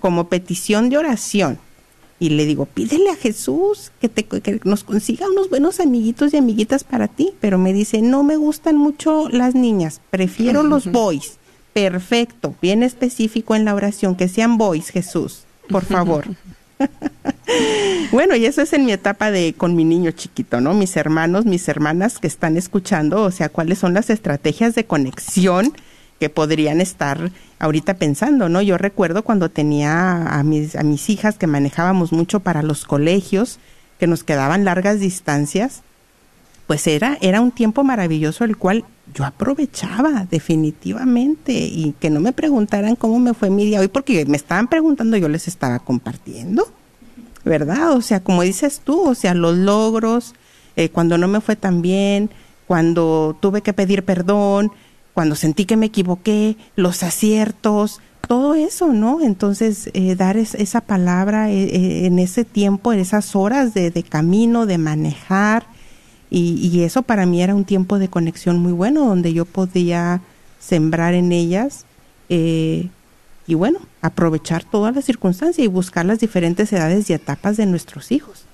como 0.00 0.28
petición 0.28 0.90
de 0.90 0.98
oración. 0.98 1.58
Y 2.20 2.30
le 2.30 2.44
digo, 2.46 2.66
pídele 2.66 3.10
a 3.10 3.16
Jesús 3.16 3.90
que, 4.00 4.08
te, 4.08 4.24
que 4.24 4.60
nos 4.64 4.84
consiga 4.84 5.30
unos 5.30 5.48
buenos 5.50 5.80
amiguitos 5.80 6.34
y 6.34 6.36
amiguitas 6.36 6.84
para 6.84 7.08
ti. 7.08 7.32
Pero 7.40 7.58
me 7.58 7.72
dice, 7.72 8.02
no 8.02 8.22
me 8.22 8.36
gustan 8.36 8.76
mucho 8.76 9.28
las 9.30 9.54
niñas, 9.54 10.00
prefiero 10.10 10.62
los 10.62 10.90
boys. 10.90 11.37
Perfecto, 11.78 12.56
bien 12.60 12.82
específico 12.82 13.54
en 13.54 13.64
la 13.64 13.72
oración, 13.72 14.16
que 14.16 14.26
sean 14.26 14.58
boys, 14.58 14.90
Jesús, 14.90 15.44
por 15.68 15.84
favor. 15.86 16.24
bueno, 18.10 18.34
y 18.34 18.46
eso 18.46 18.62
es 18.62 18.72
en 18.72 18.84
mi 18.84 18.90
etapa 18.90 19.30
de 19.30 19.54
con 19.56 19.76
mi 19.76 19.84
niño 19.84 20.10
chiquito, 20.10 20.60
¿no? 20.60 20.74
Mis 20.74 20.96
hermanos, 20.96 21.44
mis 21.44 21.68
hermanas 21.68 22.18
que 22.18 22.26
están 22.26 22.56
escuchando, 22.56 23.22
o 23.22 23.30
sea, 23.30 23.48
cuáles 23.48 23.78
son 23.78 23.94
las 23.94 24.10
estrategias 24.10 24.74
de 24.74 24.86
conexión 24.86 25.72
que 26.18 26.28
podrían 26.28 26.80
estar 26.80 27.30
ahorita 27.60 27.94
pensando, 27.94 28.48
¿no? 28.48 28.60
Yo 28.60 28.76
recuerdo 28.76 29.22
cuando 29.22 29.48
tenía 29.48 30.24
a 30.24 30.42
mis, 30.42 30.74
a 30.74 30.82
mis 30.82 31.08
hijas 31.08 31.38
que 31.38 31.46
manejábamos 31.46 32.10
mucho 32.10 32.40
para 32.40 32.64
los 32.64 32.84
colegios, 32.86 33.60
que 34.00 34.08
nos 34.08 34.24
quedaban 34.24 34.64
largas 34.64 34.98
distancias, 34.98 35.82
pues 36.68 36.86
era, 36.86 37.18
era 37.20 37.40
un 37.40 37.50
tiempo 37.50 37.82
maravilloso 37.82 38.44
el 38.44 38.56
cual 38.56 38.84
yo 39.12 39.24
aprovechaba 39.24 40.26
definitivamente 40.30 41.52
y 41.52 41.94
que 41.98 42.10
no 42.10 42.20
me 42.20 42.32
preguntaran 42.32 42.94
cómo 42.94 43.18
me 43.18 43.34
fue 43.34 43.48
mi 43.48 43.64
día 43.64 43.80
hoy 43.80 43.88
porque 43.88 44.24
me 44.26 44.36
estaban 44.36 44.68
preguntando, 44.68 45.16
yo 45.16 45.28
les 45.28 45.48
estaba 45.48 45.80
compartiendo, 45.80 46.68
¿verdad? 47.42 47.92
O 47.92 48.02
sea, 48.02 48.20
como 48.20 48.42
dices 48.42 48.82
tú, 48.84 49.00
o 49.00 49.14
sea, 49.14 49.32
los 49.32 49.56
logros, 49.56 50.34
eh, 50.76 50.90
cuando 50.90 51.18
no 51.18 51.26
me 51.26 51.40
fue 51.40 51.56
tan 51.56 51.82
bien, 51.82 52.30
cuando 52.66 53.36
tuve 53.40 53.62
que 53.62 53.72
pedir 53.72 54.04
perdón, 54.04 54.70
cuando 55.14 55.36
sentí 55.36 55.64
que 55.64 55.78
me 55.78 55.86
equivoqué, 55.86 56.58
los 56.76 57.02
aciertos, 57.02 58.02
todo 58.28 58.54
eso, 58.54 58.92
¿no? 58.92 59.22
Entonces, 59.22 59.90
eh, 59.94 60.14
dar 60.16 60.36
es, 60.36 60.54
esa 60.54 60.82
palabra 60.82 61.50
eh, 61.50 61.62
eh, 61.62 62.06
en 62.06 62.18
ese 62.18 62.44
tiempo, 62.44 62.92
en 62.92 62.98
esas 62.98 63.34
horas 63.34 63.72
de, 63.72 63.90
de 63.90 64.02
camino, 64.02 64.66
de 64.66 64.76
manejar, 64.76 65.66
y, 66.30 66.70
y, 66.72 66.82
eso 66.82 67.02
para 67.02 67.26
mí 67.26 67.42
era 67.42 67.54
un 67.54 67.64
tiempo 67.64 67.98
de 67.98 68.08
conexión 68.08 68.58
muy 68.58 68.72
bueno, 68.72 69.06
donde 69.06 69.32
yo 69.32 69.44
podía 69.44 70.20
sembrar 70.60 71.14
en 71.14 71.32
ellas 71.32 71.86
eh, 72.28 72.88
y 73.46 73.54
bueno, 73.54 73.80
aprovechar 74.02 74.64
todas 74.64 74.94
las 74.94 75.06
circunstancias 75.06 75.64
y 75.64 75.68
buscar 75.68 76.04
las 76.04 76.18
diferentes 76.20 76.70
edades 76.72 77.08
y 77.08 77.14
etapas 77.14 77.56
de 77.56 77.64
nuestros 77.64 78.12
hijos. 78.12 78.44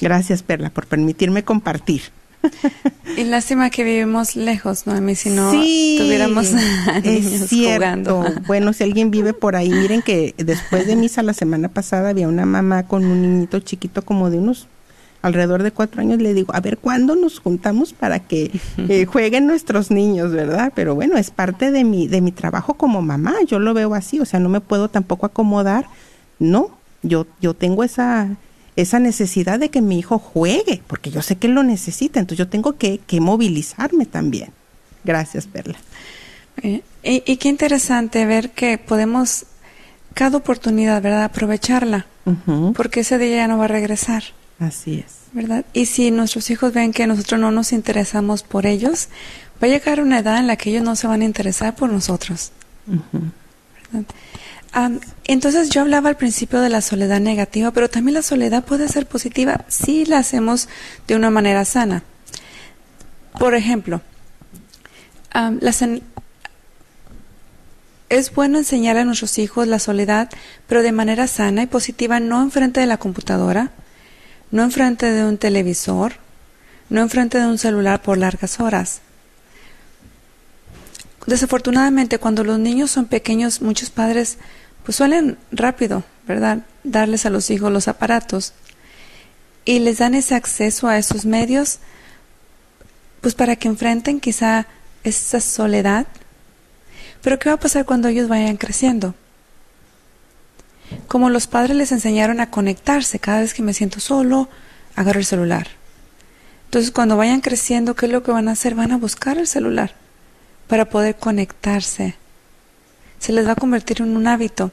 Gracias, 0.00 0.42
Perla, 0.42 0.68
por 0.70 0.86
permitirme 0.86 1.42
compartir. 1.44 2.02
Y 3.16 3.24
lástima 3.24 3.68
que 3.70 3.82
vivimos 3.82 4.36
lejos, 4.36 4.86
¿no? 4.86 4.92
A 4.92 5.00
mí 5.00 5.16
si 5.16 5.30
no 5.30 5.50
sí, 5.50 5.96
tuviéramos 5.98 6.46
es 6.46 6.54
niños 7.04 7.48
cierto. 7.48 8.20
jugando. 8.20 8.42
Bueno, 8.46 8.72
si 8.72 8.84
alguien 8.84 9.10
vive 9.10 9.32
por 9.32 9.56
ahí, 9.56 9.70
miren 9.70 10.02
que 10.02 10.34
después 10.36 10.86
de 10.86 10.94
misa 10.94 11.24
la 11.24 11.32
semana 11.32 11.68
pasada 11.68 12.10
había 12.10 12.28
una 12.28 12.46
mamá 12.46 12.86
con 12.86 13.04
un 13.04 13.22
niñito 13.22 13.58
chiquito 13.58 14.04
como 14.04 14.30
de 14.30 14.38
unos 14.38 14.68
alrededor 15.22 15.62
de 15.62 15.72
cuatro 15.72 16.00
años, 16.00 16.20
le 16.20 16.34
digo, 16.34 16.54
a 16.54 16.60
ver, 16.60 16.78
¿cuándo 16.78 17.16
nos 17.16 17.40
juntamos 17.40 17.92
para 17.92 18.20
que 18.20 18.50
eh, 18.76 19.04
jueguen 19.10 19.46
nuestros 19.46 19.90
niños, 19.90 20.32
verdad? 20.32 20.72
Pero 20.74 20.94
bueno, 20.94 21.16
es 21.16 21.30
parte 21.30 21.70
de 21.70 21.84
mi, 21.84 22.06
de 22.06 22.20
mi 22.20 22.32
trabajo 22.32 22.74
como 22.74 23.02
mamá, 23.02 23.34
yo 23.46 23.58
lo 23.58 23.74
veo 23.74 23.94
así, 23.94 24.20
o 24.20 24.24
sea, 24.24 24.40
no 24.40 24.48
me 24.48 24.60
puedo 24.60 24.88
tampoco 24.88 25.26
acomodar, 25.26 25.86
no, 26.38 26.70
yo, 27.02 27.26
yo 27.40 27.54
tengo 27.54 27.82
esa, 27.84 28.36
esa 28.76 28.98
necesidad 29.00 29.58
de 29.58 29.70
que 29.70 29.80
mi 29.80 29.98
hijo 29.98 30.18
juegue, 30.18 30.82
porque 30.86 31.10
yo 31.10 31.22
sé 31.22 31.36
que 31.36 31.48
lo 31.48 31.62
necesita, 31.62 32.20
entonces 32.20 32.38
yo 32.38 32.48
tengo 32.48 32.76
que, 32.76 32.98
que 32.98 33.20
movilizarme 33.20 34.06
también. 34.06 34.50
Gracias, 35.04 35.46
Perla. 35.46 35.78
Eh, 36.62 36.82
y, 37.02 37.22
y, 37.24 37.36
qué 37.36 37.48
interesante 37.48 38.26
ver 38.26 38.50
que 38.50 38.78
podemos 38.78 39.46
cada 40.14 40.36
oportunidad, 40.38 41.00
¿verdad? 41.00 41.24
Aprovecharla, 41.24 42.06
uh 42.24 42.34
-huh. 42.46 42.72
porque 42.74 43.00
ese 43.00 43.18
día 43.18 43.36
ya 43.36 43.48
no 43.48 43.58
va 43.58 43.66
a 43.66 43.68
regresar. 43.68 44.24
Así 44.58 45.04
es. 45.06 45.18
¿Verdad? 45.32 45.64
Y 45.72 45.86
si 45.86 46.10
nuestros 46.10 46.50
hijos 46.50 46.72
ven 46.72 46.92
que 46.92 47.06
nosotros 47.06 47.40
no 47.40 47.50
nos 47.50 47.72
interesamos 47.72 48.42
por 48.42 48.66
ellos, 48.66 49.08
va 49.62 49.66
a 49.66 49.70
llegar 49.70 50.00
una 50.00 50.18
edad 50.18 50.38
en 50.38 50.46
la 50.46 50.56
que 50.56 50.70
ellos 50.70 50.82
no 50.82 50.96
se 50.96 51.06
van 51.06 51.22
a 51.22 51.24
interesar 51.24 51.76
por 51.76 51.90
nosotros. 51.90 52.50
Uh 52.86 52.96
-huh. 53.92 54.04
um, 54.76 55.00
entonces 55.24 55.70
yo 55.70 55.82
hablaba 55.82 56.08
al 56.08 56.16
principio 56.16 56.60
de 56.60 56.70
la 56.70 56.80
soledad 56.80 57.20
negativa, 57.20 57.70
pero 57.70 57.88
también 57.88 58.14
la 58.14 58.22
soledad 58.22 58.64
puede 58.64 58.88
ser 58.88 59.06
positiva 59.06 59.64
si 59.68 60.06
la 60.06 60.18
hacemos 60.18 60.68
de 61.06 61.14
una 61.14 61.30
manera 61.30 61.64
sana. 61.64 62.02
Por 63.38 63.54
ejemplo, 63.54 64.00
um, 65.34 65.60
es 68.08 68.34
bueno 68.34 68.58
enseñar 68.58 68.96
a 68.96 69.04
nuestros 69.04 69.38
hijos 69.38 69.68
la 69.68 69.78
soledad, 69.78 70.30
pero 70.66 70.82
de 70.82 70.92
manera 70.92 71.26
sana 71.26 71.62
y 71.62 71.66
positiva, 71.66 72.18
no 72.20 72.42
enfrente 72.42 72.80
de 72.80 72.86
la 72.86 72.96
computadora, 72.96 73.70
no 74.50 74.62
enfrente 74.62 75.10
de 75.10 75.24
un 75.24 75.38
televisor, 75.38 76.14
no 76.90 77.00
enfrente 77.00 77.38
de 77.38 77.46
un 77.46 77.58
celular 77.58 78.02
por 78.02 78.18
largas 78.18 78.60
horas. 78.60 79.00
Desafortunadamente, 81.26 82.18
cuando 82.18 82.44
los 82.44 82.58
niños 82.58 82.90
son 82.90 83.06
pequeños, 83.06 83.60
muchos 83.60 83.90
padres 83.90 84.38
pues 84.84 84.96
suelen 84.96 85.36
rápido, 85.52 86.02
¿verdad? 86.26 86.60
darles 86.82 87.26
a 87.26 87.30
los 87.30 87.50
hijos 87.50 87.70
los 87.70 87.88
aparatos 87.88 88.54
y 89.64 89.80
les 89.80 89.98
dan 89.98 90.14
ese 90.14 90.34
acceso 90.34 90.88
a 90.88 90.96
esos 90.96 91.26
medios, 91.26 91.80
pues 93.20 93.34
para 93.34 93.56
que 93.56 93.68
enfrenten 93.68 94.20
quizá 94.20 94.66
esa 95.04 95.40
soledad. 95.40 96.06
Pero 97.20 97.38
¿qué 97.38 97.50
va 97.50 97.56
a 97.56 97.60
pasar 97.60 97.84
cuando 97.84 98.08
ellos 98.08 98.28
vayan 98.28 98.56
creciendo? 98.56 99.14
Como 101.06 101.30
los 101.30 101.46
padres 101.46 101.76
les 101.76 101.92
enseñaron 101.92 102.40
a 102.40 102.50
conectarse, 102.50 103.18
cada 103.18 103.40
vez 103.40 103.54
que 103.54 103.62
me 103.62 103.74
siento 103.74 104.00
solo, 104.00 104.48
agarro 104.94 105.20
el 105.20 105.26
celular. 105.26 105.68
Entonces 106.66 106.90
cuando 106.90 107.16
vayan 107.16 107.40
creciendo, 107.40 107.94
¿qué 107.94 108.06
es 108.06 108.12
lo 108.12 108.22
que 108.22 108.30
van 108.30 108.48
a 108.48 108.52
hacer? 108.52 108.74
Van 108.74 108.92
a 108.92 108.98
buscar 108.98 109.38
el 109.38 109.46
celular 109.46 109.94
para 110.66 110.90
poder 110.90 111.16
conectarse. 111.16 112.16
Se 113.18 113.32
les 113.32 113.46
va 113.46 113.52
a 113.52 113.56
convertir 113.56 114.02
en 114.02 114.16
un 114.16 114.26
hábito. 114.26 114.70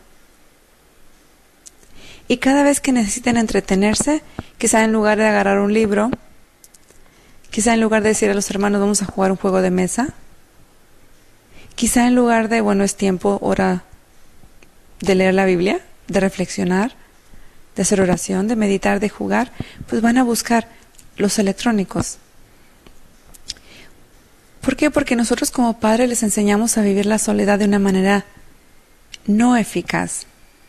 Y 2.27 2.37
cada 2.37 2.63
vez 2.63 2.81
que 2.81 2.91
necesiten 2.91 3.37
entretenerse, 3.37 4.23
quizá 4.57 4.83
en 4.83 4.91
lugar 4.91 5.17
de 5.17 5.27
agarrar 5.27 5.59
un 5.59 5.73
libro, 5.73 6.11
quizá 7.49 7.73
en 7.73 7.81
lugar 7.81 8.03
de 8.03 8.09
decir 8.09 8.29
a 8.29 8.33
los 8.33 8.49
hermanos 8.49 8.81
vamos 8.81 9.01
a 9.01 9.05
jugar 9.05 9.31
un 9.31 9.37
juego 9.37 9.61
de 9.61 9.71
mesa, 9.71 10.09
quizá 11.75 12.07
en 12.07 12.15
lugar 12.15 12.49
de, 12.49 12.61
bueno, 12.61 12.83
es 12.83 12.95
tiempo, 12.95 13.37
hora 13.41 13.83
de 14.99 15.15
leer 15.15 15.33
la 15.33 15.45
Biblia, 15.45 15.81
de 16.07 16.19
reflexionar, 16.19 16.93
de 17.75 17.81
hacer 17.81 18.01
oración, 18.01 18.47
de 18.47 18.55
meditar, 18.55 18.99
de 18.99 19.09
jugar, 19.09 19.51
pues 19.87 20.01
van 20.01 20.17
a 20.17 20.23
buscar 20.23 20.67
los 21.17 21.39
electrónicos. 21.39 22.17
¿Por 24.61 24.75
qué? 24.75 24.89
Porque 24.89 25.15
nosotros 25.15 25.51
como 25.51 25.79
padres 25.79 26.09
les 26.09 26.23
enseñamos 26.23 26.77
a 26.77 26.81
vivir 26.81 27.05
la 27.05 27.19
soledad 27.19 27.59
de 27.59 27.65
una 27.65 27.79
manera 27.79 28.25
no 29.27 29.57
eficaz. 29.57 30.25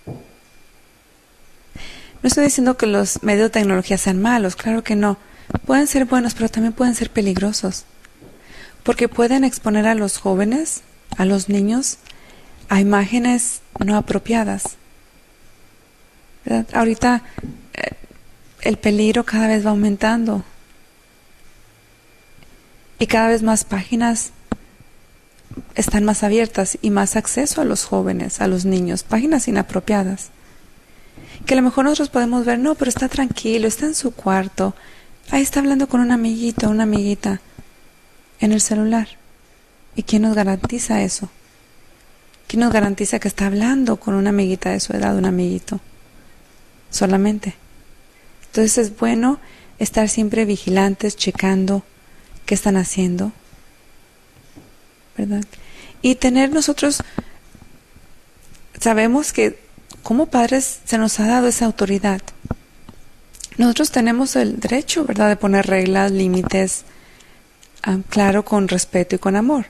No 0.07 2.29
estoy 2.29 2.45
diciendo 2.45 2.77
que 2.77 2.87
los 2.87 3.23
medios 3.23 3.47
de 3.47 3.61
tecnología 3.61 3.99
sean 3.99 4.21
malos, 4.21 4.57
claro 4.57 4.83
que 4.83 4.97
no. 4.97 5.17
Pueden 5.65 5.87
ser 5.87 6.07
buenos, 6.07 6.35
pero 6.35 6.49
también 6.49 6.73
pueden 6.73 6.95
ser 6.95 7.11
peligrosos. 7.11 7.85
Porque 8.83 9.09
pueden 9.09 9.45
exponer 9.45 9.87
a 9.87 9.95
los 9.95 10.19
jóvenes, 10.19 10.83
a 11.17 11.25
los 11.25 11.49
niños, 11.49 11.99
a 12.69 12.81
imágenes 12.81 13.61
no 13.85 13.97
apropiadas. 13.97 14.77
Ahorita 16.73 17.23
eh, 17.75 17.91
el 18.63 18.77
peligro 18.77 19.25
cada 19.25 19.49
vez 19.49 19.65
va 19.65 19.71
aumentando. 19.71 20.45
Y 22.99 23.07
cada 23.07 23.29
vez 23.29 23.43
más 23.43 23.65
páginas 23.65 24.33
están 25.75 26.05
más 26.05 26.23
abiertas 26.23 26.79
y 26.81 26.91
más 26.91 27.17
acceso 27.17 27.61
a 27.61 27.65
los 27.65 27.85
jóvenes, 27.85 28.41
a 28.41 28.47
los 28.47 28.65
niños, 28.65 29.03
páginas 29.03 29.49
inapropiadas. 29.49 30.31
Que 31.45 31.55
a 31.55 31.57
lo 31.57 31.63
mejor 31.63 31.85
nosotros 31.85 32.09
podemos 32.09 32.45
ver, 32.45 32.59
no, 32.59 32.75
pero 32.75 32.89
está 32.89 33.09
tranquilo, 33.09 33.69
está 33.69 33.87
en 33.87 33.95
su 33.95 34.13
cuarto, 34.13 34.75
ahí 35.31 35.43
está 35.43 35.61
hablando 35.61 35.89
con 35.89 36.01
un 36.01 36.11
amiguito, 36.11 36.69
una 36.69 36.85
amiguita, 36.85 37.41
en 38.41 38.53
el 38.53 38.61
celular. 38.61 39.09
¿Y 39.95 40.03
quién 40.03 40.23
nos 40.23 40.35
garantiza 40.35 41.03
eso? 41.03 41.29
¿Quién 42.47 42.61
nos 42.61 42.73
garantiza 42.73 43.19
que 43.19 43.29
está 43.29 43.47
hablando 43.47 43.97
con 43.97 44.15
una 44.15 44.31
amiguita 44.31 44.71
de 44.71 44.81
su 44.81 44.93
edad, 44.93 45.17
un 45.17 45.25
amiguito? 45.25 45.81
Solamente. 46.97 47.55
Entonces 48.47 48.79
es 48.79 48.97
bueno 48.97 49.39
estar 49.79 50.09
siempre 50.09 50.47
vigilantes, 50.47 51.15
checando 51.15 51.83
qué 52.47 52.55
están 52.55 52.79
haciendo, 52.79 53.33
¿verdad? 55.19 55.45
Y 56.01 56.15
tener 56.15 56.51
nosotros, 56.53 57.03
sabemos 58.81 59.35
que 59.35 59.59
como 60.03 60.25
padres 60.27 60.81
se 60.87 60.97
nos 60.97 61.21
ha 61.21 61.27
dado 61.27 61.49
esa 61.49 61.67
autoridad. 61.67 62.23
Nosotros 63.59 63.91
tenemos 63.91 64.35
el 64.35 64.59
derecho, 64.59 65.05
¿verdad?, 65.05 65.29
de 65.29 65.37
poner 65.37 65.67
reglas, 65.67 66.13
límites, 66.13 66.85
ah, 67.83 67.99
claro, 68.09 68.43
con 68.43 68.69
respeto 68.69 69.17
y 69.17 69.19
con 69.19 69.37
amor. 69.37 69.67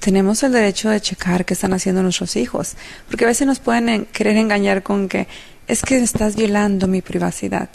Tenemos 0.00 0.42
el 0.42 0.52
derecho 0.52 0.90
de 0.90 1.00
checar 1.00 1.44
qué 1.44 1.54
están 1.54 1.72
haciendo 1.72 2.02
nuestros 2.02 2.36
hijos, 2.36 2.74
porque 3.08 3.24
a 3.24 3.28
veces 3.28 3.46
nos 3.46 3.58
pueden 3.58 3.88
en- 3.88 4.06
querer 4.06 4.36
engañar 4.36 4.82
con 4.82 5.08
que 5.08 5.26
es 5.66 5.82
que 5.82 5.98
estás 5.98 6.36
violando 6.36 6.86
mi 6.86 7.02
privacidad. 7.02 7.68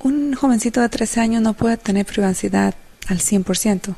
Un 0.00 0.34
jovencito 0.34 0.80
de 0.80 0.88
13 0.88 1.20
años 1.20 1.42
no 1.42 1.54
puede 1.54 1.76
tener 1.76 2.06
privacidad 2.06 2.74
al 3.08 3.18
100%. 3.20 3.94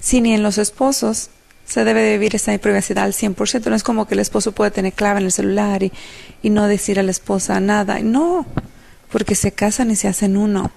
Si 0.00 0.20
ni 0.20 0.32
en 0.34 0.42
los 0.42 0.58
esposos 0.58 1.30
se 1.66 1.84
debe 1.84 2.02
de 2.02 2.12
vivir 2.12 2.34
esa 2.36 2.56
privacidad 2.58 3.04
al 3.04 3.12
100%, 3.14 3.68
no 3.70 3.76
es 3.76 3.82
como 3.82 4.06
que 4.06 4.14
el 4.14 4.20
esposo 4.20 4.52
puede 4.52 4.70
tener 4.70 4.92
clave 4.92 5.20
en 5.20 5.26
el 5.26 5.32
celular 5.32 5.82
y, 5.82 5.92
y 6.42 6.50
no 6.50 6.66
decir 6.66 6.98
a 6.98 7.02
la 7.02 7.10
esposa 7.10 7.58
nada. 7.60 7.98
No, 8.00 8.46
porque 9.10 9.34
se 9.34 9.52
casan 9.52 9.90
y 9.90 9.96
se 9.96 10.08
hacen 10.08 10.36
uno. 10.36 10.70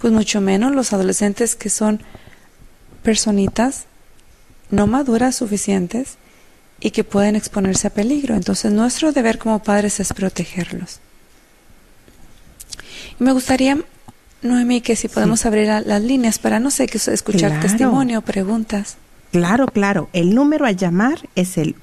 Pues 0.00 0.12
mucho 0.12 0.40
menos 0.40 0.74
los 0.74 0.92
adolescentes 0.92 1.54
que 1.54 1.70
son 1.70 2.02
personitas 3.02 3.84
no 4.70 4.86
maduras 4.86 5.36
suficientes 5.36 6.16
y 6.80 6.90
que 6.92 7.04
pueden 7.04 7.36
exponerse 7.36 7.86
a 7.88 7.90
peligro. 7.90 8.34
Entonces 8.34 8.72
nuestro 8.72 9.12
deber 9.12 9.38
como 9.38 9.62
padres 9.62 10.00
es 10.00 10.12
protegerlos. 10.12 11.00
Y 13.20 13.24
me 13.24 13.32
gustaría, 13.32 13.78
Noemí, 14.42 14.80
que 14.80 14.96
si 14.96 15.08
podemos 15.08 15.44
abrir 15.46 15.66
la- 15.66 15.80
las 15.82 16.02
líneas 16.02 16.38
para, 16.38 16.58
no 16.58 16.70
sé, 16.70 16.86
que 16.86 16.98
escuchar 16.98 17.50
Claro. 17.50 17.60
testimonio, 17.62 18.22
preguntas. 18.22 18.96
Claro, 19.30 19.66
claro. 19.66 20.08
El 20.12 20.34
número 20.34 20.66
a 20.66 20.72
llamar 20.72 21.28
es 21.36 21.56
el 21.58 21.76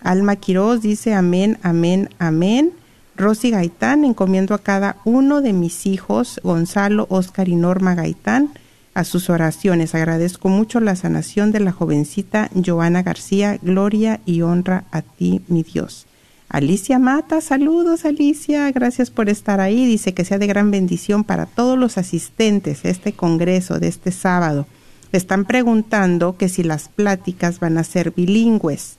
Alma 0.02 0.38
Quiroz 0.38 0.82
dice, 0.82 1.14
amén, 1.14 1.58
amén, 1.64 2.10
amén. 2.20 2.72
Rosy 3.18 3.52
Gaitán, 3.52 4.06
encomiendo 4.06 4.54
a 4.54 4.60
cada 4.60 4.98
uno 5.04 5.42
de 5.42 5.52
mis 5.52 5.86
hijos, 5.86 6.40
Gonzalo, 6.44 7.08
Oscar 7.10 7.50
y 7.50 7.56
Norma 7.56 7.96
Gaitán, 7.96 8.52
a 8.98 9.04
sus 9.04 9.30
oraciones. 9.30 9.93
Agradezco 9.93 10.50
mucho 10.50 10.80
la 10.80 10.95
sanación 10.95 11.52
de 11.52 11.60
la 11.60 11.72
jovencita 11.72 12.50
Joana 12.66 13.04
García. 13.04 13.60
Gloria 13.62 14.22
y 14.26 14.41
honra 14.41 14.86
a 14.89 15.04
ti, 15.04 15.41
mi 15.48 15.62
Dios. 15.62 16.08
Alicia 16.50 16.98
Mata, 16.98 17.41
saludos 17.41 18.06
Alicia, 18.06 18.72
gracias 18.72 19.12
por 19.12 19.30
estar 19.30 19.60
ahí. 19.60 19.86
Dice 19.86 20.16
que 20.16 20.26
sea 20.26 20.39
de 20.39 20.48
gran 20.48 20.72
bendición 20.72 21.24
para 21.24 21.45
todos 21.45 21.78
los 21.78 22.00
asistentes 22.00 22.86
a 22.86 22.89
este 22.89 23.14
congreso 23.14 23.80
de 23.80 23.88
este 23.88 24.12
sábado. 24.12 24.66
Están 25.12 25.45
preguntando 25.45 26.36
que 26.36 26.50
si 26.50 26.64
las 26.64 26.89
pláticas 26.89 27.60
van 27.60 27.78
a 27.78 27.84
ser 27.84 28.12
bilingües 28.12 28.98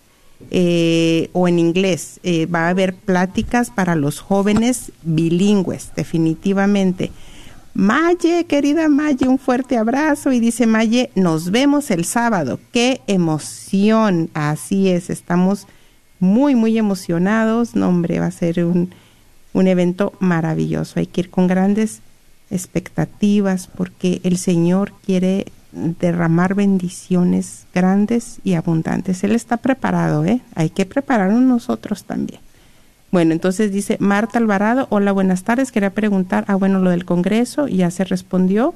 eh, 0.53 1.29
o 1.33 1.49
en 1.49 1.59
inglés. 1.59 2.21
Eh, 2.23 2.47
va 2.47 2.67
a 2.67 2.69
haber 2.69 2.95
pláticas 2.95 3.71
para 3.71 3.97
los 3.97 4.21
jóvenes 4.21 4.93
bilingües, 5.03 5.91
definitivamente. 5.97 7.11
Maye, 7.75 8.47
querida 8.47 8.89
Maye, 8.89 9.29
un 9.29 9.39
fuerte 9.39 9.77
abrazo. 9.77 10.33
Y 10.33 10.41
dice 10.41 10.67
Maye, 10.67 11.11
nos 11.15 11.51
vemos 11.51 11.91
el 11.91 12.05
sábado. 12.05 12.59
¡Qué 12.73 13.01
emoción! 13.07 14.31
Así 14.35 14.89
es, 14.89 15.11
estamos 15.11 15.67
muy, 16.21 16.55
muy 16.55 16.77
emocionados. 16.79 17.75
No, 17.75 17.89
hombre, 17.89 18.21
va 18.21 18.27
a 18.27 18.31
ser 18.31 18.65
un, 18.65 18.91
un 19.53 19.67
evento 19.67 20.13
maravilloso. 20.19 20.99
Hay 21.01 21.07
que 21.07 21.23
ir 21.23 21.31
con 21.31 21.47
grandes 21.47 22.01
expectativas 22.51 23.67
porque 23.67 24.21
el 24.25 24.39
Señor 24.39 24.93
quiere 25.05 25.47
derramar 25.73 26.55
bendiciones 26.55 27.67
grandes 27.75 28.41
y 28.43 28.55
abundantes. 28.55 29.23
Él 29.25 29.33
está 29.33 29.59
preparado, 29.59 30.25
¿eh? 30.25 30.41
Hay 30.55 30.71
que 30.71 30.87
prepararnos 30.87 31.43
nosotros 31.43 32.05
también. 32.05 32.41
Bueno, 33.11 33.33
entonces 33.33 33.73
dice 33.73 33.97
Marta 34.01 34.39
Alvarado, 34.39 34.87
hola, 34.91 35.13
buenas 35.13 35.43
tardes, 35.43 35.73
quería 35.73 35.91
preguntar, 35.91 36.45
ah, 36.47 36.57
bueno, 36.57 36.79
lo 36.79 36.91
del 36.91 37.05
Congreso 37.05 37.67
ya 37.67 37.91
se 37.91 38.05
respondió. 38.05 38.75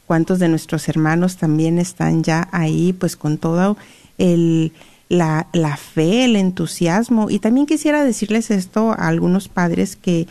cuántos 0.06 0.38
de 0.40 0.50
nuestros 0.50 0.90
hermanos 0.90 1.38
también 1.38 1.80
están 1.80 2.24
ya 2.24 2.50
ahí, 2.52 2.94
pues 2.94 3.16
con 3.16 3.38
todo 3.38 3.78
el, 4.18 4.74
la, 5.14 5.48
la 5.54 5.78
fe, 5.78 6.26
el 6.26 6.36
entusiasmo. 6.36 7.30
Y 7.30 7.40
también 7.40 7.66
quisiera 7.66 8.04
decirles 8.04 8.52
esto 8.52 8.92
a 8.92 9.08
algunos 9.08 9.48
padres 9.48 9.96
que, 9.96 10.28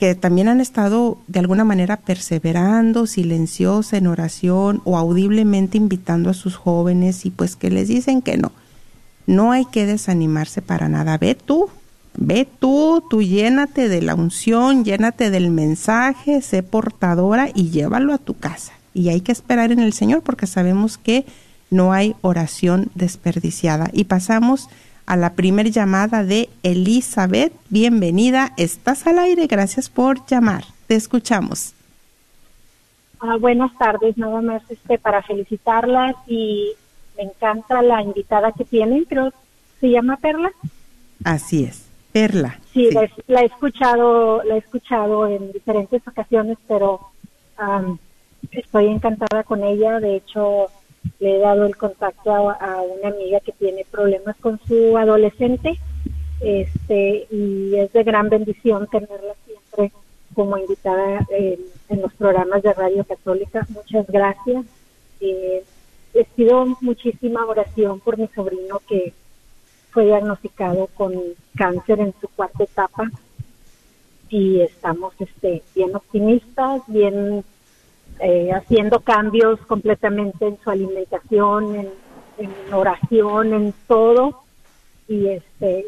que 0.00 0.14
también 0.14 0.48
han 0.48 0.60
estado 0.60 1.18
de 1.26 1.40
alguna 1.40 1.64
manera 1.64 1.98
perseverando, 1.98 3.06
silenciosa 3.06 3.98
en 3.98 4.06
oración 4.06 4.80
o 4.84 4.96
audiblemente 4.96 5.76
invitando 5.76 6.30
a 6.30 6.34
sus 6.34 6.56
jóvenes 6.56 7.26
y 7.26 7.30
pues 7.30 7.56
que 7.56 7.70
les 7.70 7.88
dicen 7.88 8.22
que 8.22 8.38
no. 8.38 8.52
No 9.26 9.52
hay 9.52 9.66
que 9.66 9.86
desanimarse 9.86 10.62
para 10.62 10.88
nada. 10.88 11.18
Ve 11.18 11.34
tú, 11.34 11.68
ve 12.16 12.48
tú, 12.58 13.04
tú 13.10 13.22
llénate 13.22 13.88
de 13.88 14.00
la 14.00 14.14
unción, 14.14 14.84
llénate 14.84 15.30
del 15.30 15.50
mensaje, 15.50 16.40
sé 16.40 16.62
portadora 16.62 17.50
y 17.54 17.70
llévalo 17.70 18.14
a 18.14 18.18
tu 18.18 18.34
casa. 18.34 18.72
Y 18.94 19.10
hay 19.10 19.20
que 19.20 19.32
esperar 19.32 19.72
en 19.72 19.80
el 19.80 19.92
Señor 19.92 20.22
porque 20.22 20.46
sabemos 20.46 20.96
que 20.96 21.26
no 21.76 21.92
hay 21.92 22.16
oración 22.22 22.90
desperdiciada. 22.94 23.90
Y 23.92 24.04
pasamos 24.04 24.68
a 25.06 25.16
la 25.16 25.34
primer 25.34 25.70
llamada 25.70 26.24
de 26.24 26.48
Elizabeth. 26.62 27.52
Bienvenida, 27.68 28.52
estás 28.56 29.06
al 29.06 29.18
aire, 29.18 29.46
gracias 29.46 29.88
por 29.88 30.24
llamar. 30.26 30.64
Te 30.88 30.96
escuchamos. 30.96 31.74
Ah, 33.20 33.36
buenas 33.38 33.76
tardes, 33.78 34.16
nada 34.18 34.40
más 34.40 34.62
este 34.68 34.98
para 34.98 35.22
felicitarlas 35.22 36.14
y 36.26 36.72
me 37.16 37.24
encanta 37.24 37.80
la 37.82 38.02
invitada 38.02 38.52
que 38.52 38.64
tienen, 38.64 39.04
creo 39.04 39.32
se 39.80 39.90
llama 39.90 40.16
Perla. 40.18 40.50
Así 41.24 41.64
es, 41.64 41.86
Perla. 42.12 42.58
Sí, 42.72 42.88
Sí. 42.88 42.94
La, 42.94 43.04
he- 43.04 43.10
la 43.26 43.40
he 43.42 43.46
escuchado, 43.46 44.42
la 44.44 44.54
he 44.56 44.58
escuchado 44.58 45.26
en 45.28 45.50
diferentes 45.52 46.02
ocasiones, 46.06 46.58
pero 46.68 47.00
am, 47.56 47.98
estoy 48.50 48.86
encantada 48.88 49.42
con 49.44 49.62
ella. 49.64 49.98
De 49.98 50.16
hecho, 50.16 50.66
le 51.18 51.36
he 51.36 51.38
dado 51.38 51.66
el 51.66 51.76
contacto 51.76 52.32
a, 52.32 52.52
a 52.52 52.82
una 52.82 53.08
amiga 53.08 53.40
que 53.40 53.52
tiene 53.52 53.84
problemas 53.90 54.36
con 54.36 54.60
su 54.66 54.96
adolescente, 54.96 55.78
este, 56.40 57.26
y 57.30 57.74
es 57.76 57.92
de 57.92 58.04
gran 58.04 58.28
bendición 58.28 58.86
tenerla 58.88 59.34
siempre 59.44 59.92
como 60.34 60.58
invitada 60.58 61.26
en, 61.30 61.58
los 62.02 62.12
programas 62.14 62.62
de 62.62 62.72
Radio 62.74 63.04
Católica. 63.04 63.66
Muchas 63.70 64.06
gracias. 64.08 64.66
Eh, 65.20 65.64
les 66.12 66.26
pido 66.28 66.66
muchísima 66.80 67.44
oración 67.46 68.00
por 68.00 68.18
mi 68.18 68.28
sobrino 68.28 68.80
que 68.86 69.14
fue 69.90 70.04
diagnosticado 70.04 70.88
con 70.94 71.14
cáncer 71.56 72.00
en 72.00 72.14
su 72.20 72.28
cuarta 72.28 72.64
etapa 72.64 73.10
y 74.28 74.60
estamos 74.60 75.14
este, 75.20 75.62
bien 75.74 75.94
optimistas, 75.94 76.82
bien 76.86 77.44
eh, 78.20 78.50
haciendo 78.52 79.00
cambios 79.00 79.60
completamente 79.66 80.46
en 80.46 80.58
su 80.62 80.70
alimentación, 80.70 81.74
en, 81.74 81.88
en 82.38 82.74
oración, 82.74 83.52
en 83.52 83.74
todo 83.86 84.42
y 85.08 85.28
este 85.28 85.84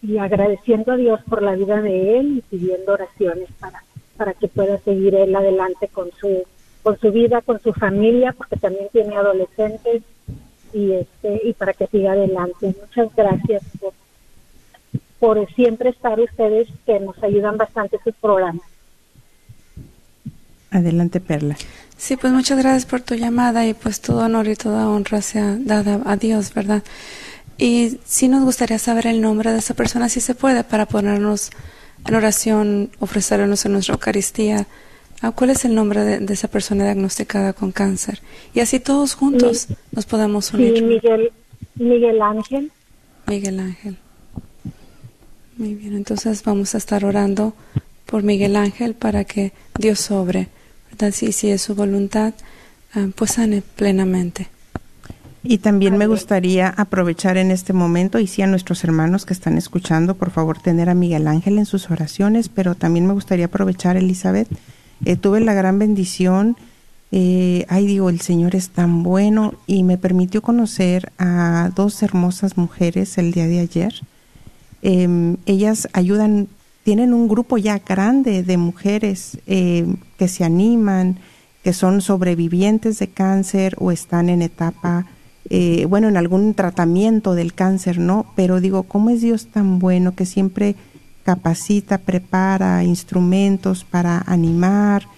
y 0.00 0.18
agradeciendo 0.18 0.92
a 0.92 0.96
Dios 0.96 1.20
por 1.28 1.42
la 1.42 1.56
vida 1.56 1.80
de 1.80 2.20
él 2.20 2.38
y 2.38 2.40
pidiendo 2.42 2.92
oraciones 2.92 3.48
para 3.58 3.82
para 4.16 4.34
que 4.34 4.48
pueda 4.48 4.78
seguir 4.78 5.14
él 5.14 5.34
adelante 5.34 5.88
con 5.88 6.10
su 6.12 6.44
con 6.82 6.98
su 6.98 7.10
vida, 7.12 7.42
con 7.42 7.60
su 7.60 7.72
familia, 7.72 8.32
porque 8.32 8.56
también 8.56 8.88
tiene 8.92 9.16
adolescentes 9.16 10.02
y 10.72 10.92
este 10.92 11.40
y 11.44 11.52
para 11.54 11.72
que 11.72 11.86
siga 11.86 12.12
adelante. 12.12 12.74
Muchas 12.80 13.14
gracias 13.16 13.62
por 13.80 13.92
por 15.18 15.52
siempre 15.54 15.90
estar 15.90 16.20
ustedes 16.20 16.68
que 16.86 17.00
nos 17.00 17.20
ayudan 17.22 17.56
bastante 17.56 17.98
sus 18.04 18.14
programas. 18.16 18.62
Adelante, 20.70 21.20
Perla. 21.20 21.56
Sí, 21.96 22.16
pues 22.16 22.32
muchas 22.32 22.58
gracias 22.58 22.84
por 22.86 23.00
tu 23.00 23.14
llamada 23.14 23.66
y 23.66 23.74
pues 23.74 24.00
todo 24.00 24.18
honor 24.24 24.48
y 24.48 24.54
toda 24.56 24.88
honra 24.88 25.22
sea 25.22 25.56
dada 25.58 26.00
a 26.04 26.16
Dios, 26.16 26.52
¿verdad? 26.54 26.82
Y 27.56 27.98
sí 28.04 28.28
nos 28.28 28.44
gustaría 28.44 28.78
saber 28.78 29.06
el 29.06 29.20
nombre 29.20 29.50
de 29.52 29.58
esa 29.58 29.74
persona, 29.74 30.08
si 30.08 30.20
se 30.20 30.34
puede, 30.34 30.62
para 30.62 30.86
ponernos 30.86 31.50
en 32.06 32.14
oración, 32.14 32.90
ofrecernos 33.00 33.64
en 33.66 33.72
nuestra 33.72 33.94
Eucaristía. 33.94 34.66
Ah, 35.22 35.32
¿Cuál 35.32 35.50
es 35.50 35.64
el 35.64 35.74
nombre 35.74 36.04
de, 36.04 36.20
de 36.20 36.34
esa 36.34 36.46
persona 36.48 36.84
diagnosticada 36.84 37.52
con 37.52 37.72
cáncer? 37.72 38.20
Y 38.54 38.60
así 38.60 38.78
todos 38.78 39.14
juntos 39.14 39.66
Mi- 39.68 39.76
nos 39.92 40.06
podemos 40.06 40.46
Sí, 40.46 40.56
unir. 40.56 40.84
Miguel 40.84 41.32
Miguel 41.74 42.22
Ángel. 42.22 42.70
Miguel 43.26 43.58
Ángel. 43.58 43.96
Muy 45.56 45.74
bien, 45.74 45.96
entonces 45.96 46.44
vamos 46.44 46.74
a 46.74 46.78
estar 46.78 47.04
orando 47.04 47.54
por 48.06 48.22
Miguel 48.22 48.54
Ángel 48.54 48.94
para 48.94 49.24
que 49.24 49.52
Dios 49.76 49.98
sobre, 49.98 50.46
Si, 51.12 51.32
si 51.32 51.50
es 51.50 51.62
su 51.62 51.74
voluntad, 51.74 52.34
ah, 52.94 53.06
pues 53.14 53.32
sane 53.32 53.62
plenamente. 53.62 54.48
Y 55.42 55.58
también 55.58 55.96
me 55.96 56.06
gustaría 56.06 56.68
aprovechar 56.68 57.36
en 57.36 57.50
este 57.50 57.72
momento 57.72 58.18
y 58.18 58.26
sí 58.26 58.42
a 58.42 58.46
nuestros 58.46 58.82
hermanos 58.84 59.24
que 59.24 59.32
están 59.32 59.56
escuchando, 59.56 60.14
por 60.14 60.30
favor, 60.30 60.58
tener 60.58 60.90
a 60.90 60.94
Miguel 60.94 61.28
Ángel 61.28 61.58
en 61.58 61.66
sus 61.66 61.90
oraciones, 61.90 62.48
pero 62.48 62.74
también 62.74 63.06
me 63.06 63.14
gustaría 63.14 63.46
aprovechar, 63.46 63.96
Elizabeth, 63.96 64.48
eh, 65.04 65.16
tuve 65.16 65.40
la 65.40 65.54
gran 65.54 65.78
bendición, 65.78 66.56
eh, 67.12 67.64
ay 67.68 67.86
digo, 67.86 68.10
el 68.10 68.20
Señor 68.20 68.56
es 68.56 68.70
tan 68.70 69.02
bueno 69.02 69.54
y 69.66 69.84
me 69.84 69.96
permitió 69.96 70.42
conocer 70.42 71.12
a 71.18 71.70
dos 71.74 72.02
hermosas 72.02 72.56
mujeres 72.56 73.16
el 73.16 73.32
día 73.32 73.46
de 73.46 73.60
ayer. 73.60 73.94
Eh, 74.82 75.36
ellas 75.46 75.88
ayudan, 75.92 76.48
tienen 76.88 77.12
un 77.12 77.28
grupo 77.28 77.58
ya 77.58 77.82
grande 77.86 78.42
de 78.42 78.56
mujeres 78.56 79.36
eh, 79.46 79.86
que 80.16 80.26
se 80.26 80.42
animan, 80.42 81.18
que 81.62 81.74
son 81.74 82.00
sobrevivientes 82.00 82.98
de 82.98 83.08
cáncer 83.08 83.76
o 83.78 83.92
están 83.92 84.30
en 84.30 84.40
etapa, 84.40 85.04
eh, 85.50 85.84
bueno, 85.84 86.08
en 86.08 86.16
algún 86.16 86.54
tratamiento 86.54 87.34
del 87.34 87.52
cáncer, 87.52 87.98
¿no? 87.98 88.32
Pero 88.36 88.62
digo, 88.62 88.84
¿cómo 88.84 89.10
es 89.10 89.20
Dios 89.20 89.48
tan 89.48 89.78
bueno 89.78 90.14
que 90.14 90.24
siempre 90.24 90.76
capacita, 91.24 91.98
prepara 91.98 92.82
instrumentos 92.84 93.84
para 93.84 94.24
animar 94.26 95.08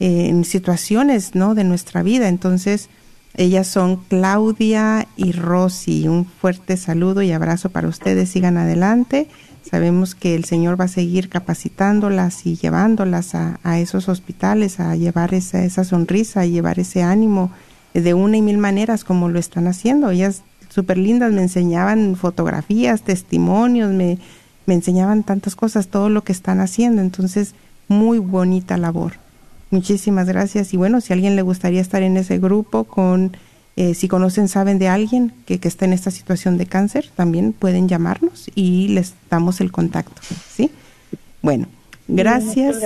eh, 0.00 0.26
en 0.30 0.44
situaciones, 0.44 1.36
¿no? 1.36 1.54
De 1.54 1.62
nuestra 1.62 2.02
vida. 2.02 2.26
Entonces, 2.26 2.88
ellas 3.36 3.68
son 3.68 3.98
Claudia 4.08 5.06
y 5.16 5.30
Rosy. 5.30 6.08
Un 6.08 6.24
fuerte 6.24 6.76
saludo 6.76 7.22
y 7.22 7.30
abrazo 7.30 7.70
para 7.70 7.86
ustedes. 7.86 8.30
Sigan 8.30 8.56
adelante. 8.56 9.28
Sabemos 9.62 10.14
que 10.14 10.34
el 10.34 10.44
Señor 10.44 10.80
va 10.80 10.86
a 10.86 10.88
seguir 10.88 11.28
capacitándolas 11.28 12.46
y 12.46 12.56
llevándolas 12.56 13.34
a, 13.34 13.78
esos 13.78 14.08
hospitales, 14.08 14.80
a 14.80 14.96
llevar 14.96 15.34
esa, 15.34 15.64
esa 15.64 15.84
sonrisa, 15.84 16.40
a 16.40 16.46
llevar 16.46 16.80
ese 16.80 17.02
ánimo 17.02 17.50
de 17.94 18.14
una 18.14 18.36
y 18.36 18.42
mil 18.42 18.58
maneras 18.58 19.04
como 19.04 19.28
lo 19.28 19.38
están 19.38 19.66
haciendo. 19.66 20.10
Ellas 20.10 20.42
súper 20.68 20.98
lindas 20.98 21.32
me 21.32 21.42
enseñaban 21.42 22.16
fotografías, 22.16 23.02
testimonios, 23.02 23.92
me, 23.92 24.18
me 24.66 24.74
enseñaban 24.74 25.22
tantas 25.22 25.56
cosas, 25.56 25.88
todo 25.88 26.08
lo 26.08 26.24
que 26.24 26.32
están 26.32 26.60
haciendo. 26.60 27.02
Entonces, 27.02 27.54
muy 27.88 28.18
bonita 28.18 28.76
labor. 28.76 29.14
Muchísimas 29.70 30.26
gracias. 30.26 30.72
Y 30.74 30.76
bueno, 30.76 31.00
si 31.00 31.12
alguien 31.12 31.36
le 31.36 31.42
gustaría 31.42 31.80
estar 31.80 32.02
en 32.02 32.16
ese 32.16 32.38
grupo 32.38 32.84
con... 32.84 33.36
Eh, 33.80 33.94
si 33.94 34.08
conocen, 34.08 34.46
saben 34.48 34.78
de 34.78 34.88
alguien 34.88 35.32
que, 35.46 35.58
que 35.58 35.66
está 35.66 35.86
en 35.86 35.94
esta 35.94 36.10
situación 36.10 36.58
de 36.58 36.66
cáncer, 36.66 37.08
también 37.16 37.54
pueden 37.54 37.88
llamarnos 37.88 38.50
y 38.54 38.88
les 38.88 39.14
damos 39.30 39.62
el 39.62 39.72
contacto. 39.72 40.20
¿Sí? 40.50 40.70
Bueno, 41.40 41.66
gracias. 42.06 42.76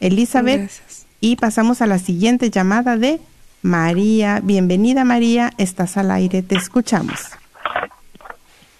Elizabeth. 0.00 0.60
Gracias. 0.60 1.06
Y 1.20 1.36
pasamos 1.36 1.82
a 1.82 1.86
la 1.86 1.98
siguiente 1.98 2.48
llamada 2.48 2.96
de 2.96 3.20
María. 3.60 4.40
Bienvenida, 4.42 5.04
María. 5.04 5.52
Estás 5.58 5.98
al 5.98 6.10
aire. 6.10 6.40
Te 6.40 6.54
escuchamos. 6.54 7.20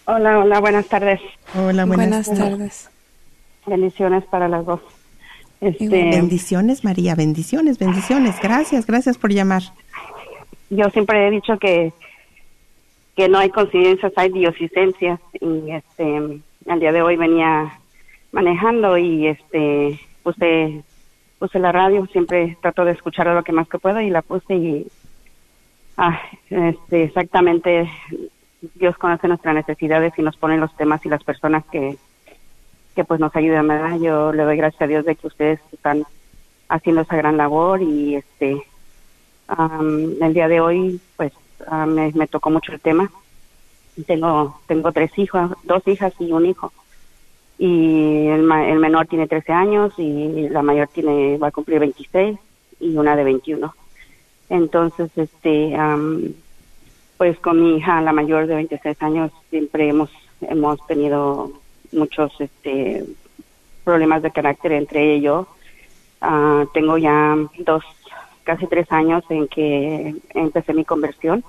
Hola, 0.07 0.39
hola, 0.39 0.61
buenas 0.61 0.87
tardes. 0.87 1.21
Hola, 1.55 1.85
Buenas, 1.85 2.29
buenas, 2.29 2.51
tardes. 2.51 2.89
Bendiciones 3.67 4.25
para 4.25 4.49
las 4.49 4.65
dos. 4.65 4.81
Este, 5.61 5.87
Bendiciones, 5.87 6.83
María. 6.83 7.15
Bendiciones, 7.15 7.79
bendiciones. 7.79 8.37
Gracias, 8.41 8.87
gracias 8.87 9.19
por 9.19 9.35
llamar. 9.35 9.65
Yo 10.71 10.89
siempre 10.91 11.27
he 11.27 11.31
dicho 11.31 11.59
que 11.59 11.93
que 13.17 13.29
no 13.29 13.39
hay 13.39 13.51
coincidencias, 13.51 14.13
hay 14.15 14.31
diosicencias 14.31 15.19
y 15.41 15.73
este 15.73 16.41
al 16.69 16.81
día 16.81 16.93
de 16.93 17.03
hoy 17.03 17.17
venía 17.17 17.81
manejando 18.31 18.97
y 18.97 19.27
este 19.27 19.99
puse 20.23 20.85
puse 21.39 21.59
la 21.59 21.73
radio, 21.73 22.07
siempre 22.07 22.57
trato 22.61 22.85
de 22.85 22.93
escuchar 22.93 23.27
lo 23.27 23.43
que 23.43 23.53
más 23.53 23.69
que 23.69 23.79
puedo 23.79 24.01
y 24.01 24.11
la 24.11 24.23
puse 24.23 24.55
y 24.55 24.87
ah, 25.97 26.21
este 26.49 27.05
exactamente 27.05 27.91
Dios 28.75 28.97
conoce 28.99 29.27
nuestras 29.27 29.55
necesidades 29.55 30.13
y 30.17 30.23
nos 30.23 30.37
pone 30.37 30.57
los 30.57 30.75
temas 30.77 31.05
y 31.05 31.09
las 31.09 31.25
personas 31.25 31.65
que 31.73 31.97
que 32.95 33.05
pues 33.05 33.21
nos 33.21 33.35
ayudan, 33.35 33.67
¿verdad? 33.67 33.99
Yo 33.99 34.33
le 34.33 34.45
doy 34.45 34.57
gracias 34.57 34.83
a 34.83 34.87
Dios 34.87 35.05
de 35.05 35.17
que 35.17 35.27
ustedes 35.27 35.61
están 35.73 36.05
haciendo 36.69 37.03
esa 37.03 37.17
gran 37.17 37.37
labor 37.37 37.83
y 37.83 38.17
este 38.17 38.63
Am, 39.49 40.23
el 40.23 40.35
día 40.35 40.49
de 40.49 40.61
hoy, 40.61 41.01
pues, 41.17 41.33
ah, 41.67 41.87
me, 41.87 42.27
tocó 42.27 42.51
mucho 42.51 42.73
el 42.73 42.81
tema. 42.81 43.11
Tengo 44.07 44.61
tengo 44.67 44.93
tres 44.93 45.11
hijos, 45.19 45.51
dos 45.65 45.87
hijas 45.89 46.13
y 46.21 46.31
un 46.31 46.47
hijo. 46.47 46.73
Y 47.59 48.29
el, 48.29 48.51
el 48.51 48.79
menor 48.79 49.09
tiene 49.09 49.27
13 49.27 49.53
años 49.53 49.93
y 49.99 50.49
la 50.49 50.63
mayor 50.63 50.89
tiene 50.89 51.39
va 51.39 51.49
a 51.49 51.53
cumplir 51.53 51.81
26 51.81 52.39
y 52.79 52.97
una 52.97 53.17
de 53.17 53.25
21. 53.25 53.75
Entonces, 54.51 55.11
este, 55.17 55.75
am, 55.75 56.35
pues 57.17 57.39
con 57.41 57.61
mi 57.61 57.79
hija, 57.79 58.01
la 58.01 58.13
mayor 58.13 58.47
de 58.47 58.55
26 58.55 59.03
años, 59.03 59.33
siempre 59.51 59.89
hemos 59.89 60.11
hemos 60.41 60.85
tenido 60.87 61.51
muchos 61.93 62.33
este 62.41 63.05
problemas 63.85 64.23
de 64.23 64.31
carácter 64.31 64.73
entre 64.73 65.03
ella 65.03 65.15
y 65.15 65.21
yo. 65.23 65.49
Ah, 66.21 66.65
tengo 66.75 66.99
ya 66.99 67.37
dos, 67.59 67.85
casi 68.49 68.67
tres 68.67 68.91
años 68.91 69.23
en 69.29 69.47
que 69.47 70.15
empecé 70.33 70.73
mi 70.73 70.83
conversión. 70.87 71.45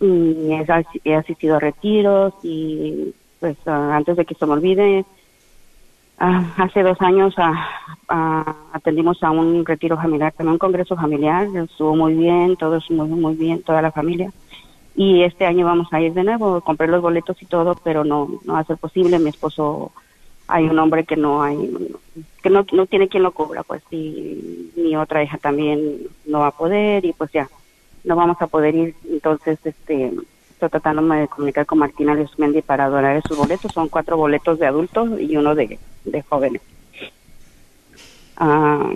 Y 0.00 0.52
he, 0.52 0.64
asi- 0.72 1.00
he 1.02 1.12
asistido 1.16 1.56
a 1.56 1.58
retiros 1.58 2.32
y 2.44 3.12
pues 3.40 3.56
ah, 3.66 3.96
antes 3.96 4.16
de 4.16 4.24
que 4.24 4.36
se 4.36 4.46
me 4.46 4.52
olvide, 4.52 5.04
ah, 6.20 6.54
hace 6.58 6.84
dos 6.84 7.00
años 7.00 7.34
ah, 7.36 8.54
atendimos 8.72 9.20
a 9.24 9.32
un 9.32 9.66
retiro 9.66 9.96
familiar, 9.96 10.32
también 10.36 10.52
un 10.52 10.58
congreso 10.58 10.94
familiar, 10.94 11.48
estuvo 11.56 11.96
muy 11.96 12.14
bien, 12.14 12.54
todos 12.54 12.88
muy, 12.92 13.08
muy 13.08 13.34
bien, 13.34 13.64
toda 13.64 13.82
la 13.82 13.90
familia. 13.90 14.30
Y 14.94 15.24
este 15.24 15.46
año 15.46 15.66
vamos 15.66 15.88
a 15.90 16.00
ir 16.00 16.12
de 16.12 16.22
nuevo, 16.22 16.60
compré 16.60 16.86
los 16.86 17.02
boletos 17.02 17.42
y 17.42 17.46
todo, 17.46 17.74
pero 17.82 18.04
no, 18.04 18.28
no 18.44 18.52
va 18.52 18.60
a 18.60 18.64
ser 18.64 18.76
posible, 18.78 19.18
mi 19.18 19.30
esposo 19.30 19.90
hay 20.48 20.64
un 20.64 20.78
hombre 20.78 21.04
que 21.04 21.16
no 21.16 21.42
hay 21.42 21.70
que 22.42 22.50
no, 22.50 22.64
no 22.72 22.86
tiene 22.86 23.08
quien 23.08 23.22
lo 23.22 23.32
cubra 23.32 23.62
pues 23.62 23.82
y 23.90 24.72
mi 24.76 24.96
otra 24.96 25.22
hija 25.22 25.36
también 25.38 25.98
no 26.26 26.40
va 26.40 26.48
a 26.48 26.52
poder 26.52 27.04
y 27.04 27.12
pues 27.12 27.30
ya 27.32 27.48
no 28.04 28.16
vamos 28.16 28.40
a 28.40 28.46
poder 28.46 28.74
ir. 28.74 28.94
Entonces 29.08 29.58
este 29.64 30.12
estoy 30.50 30.70
tratándome 30.70 31.20
de 31.20 31.28
comunicar 31.28 31.66
con 31.66 31.78
Martina 31.78 32.14
Luzmendi 32.14 32.62
para 32.62 32.88
donar 32.88 33.16
esos 33.16 33.36
boletos. 33.36 33.72
Son 33.72 33.88
cuatro 33.88 34.16
boletos 34.16 34.58
de 34.58 34.66
adultos 34.66 35.20
y 35.20 35.36
uno 35.36 35.54
de, 35.54 35.78
de 36.04 36.22
jóvenes. 36.22 36.62
Ah, 38.36 38.90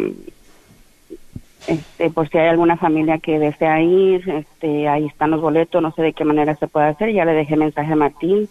este 1.66 2.10
por 2.10 2.28
si 2.28 2.38
hay 2.38 2.48
alguna 2.48 2.76
familia 2.76 3.18
que 3.18 3.38
desea 3.38 3.80
ir 3.82 4.28
este 4.28 4.88
ahí 4.88 5.06
están 5.06 5.30
los 5.30 5.40
boletos 5.40 5.80
no 5.80 5.92
sé 5.92 6.02
de 6.02 6.12
qué 6.12 6.24
manera 6.24 6.56
se 6.56 6.66
puede 6.66 6.86
hacer. 6.86 7.12
Ya 7.12 7.24
le 7.24 7.34
dejé 7.34 7.56
mensaje 7.56 7.92
a 7.92 7.96
Martín 7.96 8.48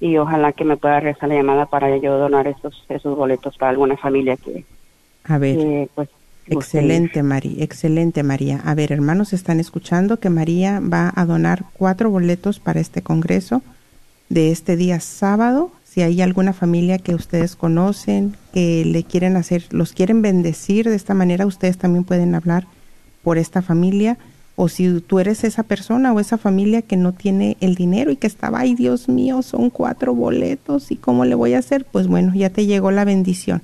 y 0.00 0.16
ojalá 0.16 0.52
que 0.52 0.64
me 0.64 0.76
pueda 0.76 1.00
rezar 1.00 1.28
la 1.28 1.36
llamada 1.36 1.66
para 1.66 1.96
yo 1.96 2.18
donar 2.18 2.46
esos 2.46 2.84
esos 2.88 3.16
boletos 3.16 3.56
para 3.56 3.70
alguna 3.70 3.96
familia 3.96 4.36
que, 4.36 4.64
A 5.24 5.38
ver. 5.38 5.56
que, 5.56 5.88
pues. 5.94 6.08
Excelente, 6.50 7.22
María. 7.22 7.62
Excelente, 7.62 8.22
María. 8.22 8.60
A 8.64 8.74
ver, 8.74 8.90
hermanos, 8.90 9.34
están 9.34 9.60
escuchando 9.60 10.18
que 10.18 10.30
María 10.30 10.80
va 10.80 11.12
a 11.14 11.26
donar 11.26 11.64
cuatro 11.74 12.10
boletos 12.10 12.58
para 12.58 12.80
este 12.80 13.02
congreso 13.02 13.60
de 14.30 14.50
este 14.50 14.76
día 14.76 15.00
sábado. 15.00 15.70
Si 15.84 16.00
hay 16.00 16.22
alguna 16.22 16.52
familia 16.54 16.98
que 16.98 17.14
ustedes 17.14 17.54
conocen, 17.54 18.34
que 18.54 18.84
le 18.86 19.04
quieren 19.04 19.36
hacer, 19.36 19.64
los 19.70 19.92
quieren 19.92 20.22
bendecir 20.22 20.88
de 20.88 20.96
esta 20.96 21.12
manera, 21.12 21.44
ustedes 21.44 21.76
también 21.76 22.04
pueden 22.04 22.34
hablar 22.34 22.66
por 23.22 23.36
esta 23.36 23.60
familia. 23.60 24.16
O 24.60 24.68
si 24.68 25.00
tú 25.00 25.20
eres 25.20 25.44
esa 25.44 25.62
persona 25.62 26.12
o 26.12 26.18
esa 26.18 26.36
familia 26.36 26.82
que 26.82 26.96
no 26.96 27.12
tiene 27.12 27.56
el 27.60 27.76
dinero 27.76 28.10
y 28.10 28.16
que 28.16 28.26
estaba, 28.26 28.58
ay 28.58 28.74
Dios 28.74 29.08
mío, 29.08 29.42
son 29.42 29.70
cuatro 29.70 30.16
boletos 30.16 30.90
y 30.90 30.96
cómo 30.96 31.24
le 31.24 31.36
voy 31.36 31.54
a 31.54 31.60
hacer, 31.60 31.84
pues 31.84 32.08
bueno, 32.08 32.34
ya 32.34 32.50
te 32.50 32.66
llegó 32.66 32.90
la 32.90 33.04
bendición. 33.04 33.62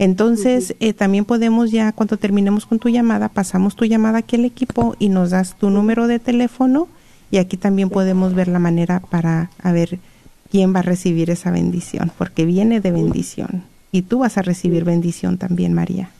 Entonces, 0.00 0.74
eh, 0.80 0.92
también 0.92 1.24
podemos 1.24 1.70
ya, 1.70 1.92
cuando 1.92 2.16
terminemos 2.16 2.66
con 2.66 2.80
tu 2.80 2.88
llamada, 2.88 3.28
pasamos 3.28 3.76
tu 3.76 3.84
llamada 3.84 4.18
aquí 4.18 4.34
al 4.34 4.44
equipo 4.44 4.96
y 4.98 5.08
nos 5.08 5.30
das 5.30 5.56
tu 5.56 5.70
número 5.70 6.08
de 6.08 6.18
teléfono 6.18 6.88
y 7.30 7.36
aquí 7.36 7.56
también 7.56 7.88
podemos 7.88 8.34
ver 8.34 8.48
la 8.48 8.58
manera 8.58 8.98
para 9.10 9.50
a 9.62 9.70
ver 9.70 10.00
quién 10.50 10.74
va 10.74 10.80
a 10.80 10.82
recibir 10.82 11.30
esa 11.30 11.52
bendición, 11.52 12.10
porque 12.18 12.44
viene 12.44 12.80
de 12.80 12.90
bendición. 12.90 13.62
Y 13.92 14.02
tú 14.02 14.18
vas 14.18 14.36
a 14.36 14.42
recibir 14.42 14.82
bendición 14.82 15.38
también, 15.38 15.74
María. 15.74 16.10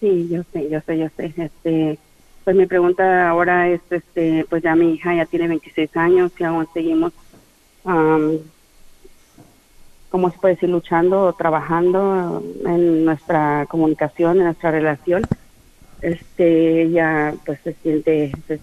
Sí, 0.00 0.28
yo 0.28 0.42
sé, 0.52 0.68
yo 0.68 0.80
sé, 0.84 0.98
yo 0.98 1.06
sé. 1.16 1.32
Este, 1.36 1.98
pues 2.46 2.54
mi 2.54 2.66
pregunta 2.66 3.28
ahora 3.28 3.68
es, 3.68 3.80
este, 3.90 4.46
pues 4.48 4.62
ya 4.62 4.76
mi 4.76 4.92
hija 4.92 5.12
ya 5.12 5.26
tiene 5.26 5.48
26 5.48 5.96
años 5.96 6.30
y 6.38 6.44
aún 6.44 6.64
seguimos, 6.72 7.12
am, 7.84 8.38
¿cómo 10.10 10.30
se 10.30 10.38
puede 10.38 10.54
decir? 10.54 10.68
Luchando 10.68 11.22
o 11.22 11.32
trabajando 11.32 12.40
en 12.64 13.04
nuestra 13.04 13.66
comunicación, 13.68 14.36
en 14.36 14.44
nuestra 14.44 14.70
relación. 14.70 15.26
Este, 16.00 16.82
ella 16.82 17.34
pues 17.44 17.58
se 17.64 17.72
siente, 17.82 18.30
se, 18.46 18.58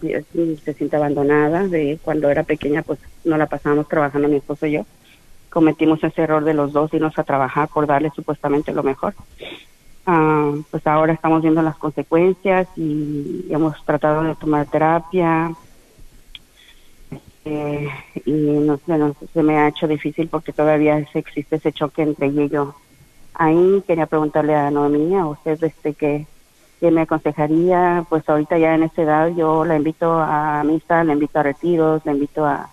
se 0.64 0.74
siente 0.76 0.96
abandonada 0.96 1.68
de 1.68 2.00
cuando 2.02 2.30
era 2.30 2.44
pequeña, 2.44 2.84
pues 2.84 3.00
no 3.26 3.38
la 3.38 3.48
pasábamos 3.48 3.90
trabajando 3.90 4.30
mi 4.30 4.38
esposo 4.38 4.66
y 4.66 4.72
yo. 4.72 4.86
Cometimos 5.50 6.02
ese 6.06 6.22
error 6.22 6.46
de 6.46 6.54
los 6.54 6.72
dos 6.72 6.94
irnos 6.94 7.20
a 7.20 7.26
trabajar 7.26 7.68
por 7.68 7.86
darle 7.86 8.12
supuestamente 8.16 8.72
lo 8.72 8.82
mejor. 8.82 9.14
Ah, 10.06 10.51
pues 10.70 10.86
ahora 10.86 11.14
estamos 11.14 11.41
viendo 11.41 11.62
las 11.62 11.78
consecuencias 11.78 12.68
y 12.76 13.45
hemos 13.49 13.84
tratado 13.86 14.24
de 14.24 14.36
tomar 14.36 14.66
terapia. 14.68 15.54
Eh, 17.45 17.89
y 18.26 18.32
no 18.32 18.78
sé, 18.86 18.97
no 18.97 19.16
se 19.34 19.43
me 19.43 19.58
ha 19.58 19.68
hecho 19.70 19.88
difícil 19.88 20.30
porque 20.30 20.54
todavía 20.54 20.97
existe 20.99 21.56
ese 21.56 21.72
choque 21.72 22.01
entre 22.01 22.28
ella 22.28 22.43
y 22.43 22.49
yo. 22.49 22.76
Ahí 23.34 23.84
quería 23.88 24.06
preguntarle 24.06 24.56
a 24.56 24.72
Noemí, 24.72 25.16
a 25.16 25.26
usted 25.26 25.62
este 25.64 25.93
que, 25.93 26.28
me 26.82 27.01
aconsejaría, 27.01 28.06
pues 28.10 28.28
ahorita 28.28 28.58
ya 28.58 28.76
en 28.76 28.84
esa 28.84 29.04
edad 29.04 29.30
yo 29.30 29.64
la 29.64 29.78
invito 29.78 30.20
a 30.20 30.62
misa, 30.66 31.06
la 31.06 31.14
invito 31.14 31.39
a 31.39 31.43
retiros, 31.43 32.06
la 32.06 32.12
invito 32.12 32.45
a 32.45 32.70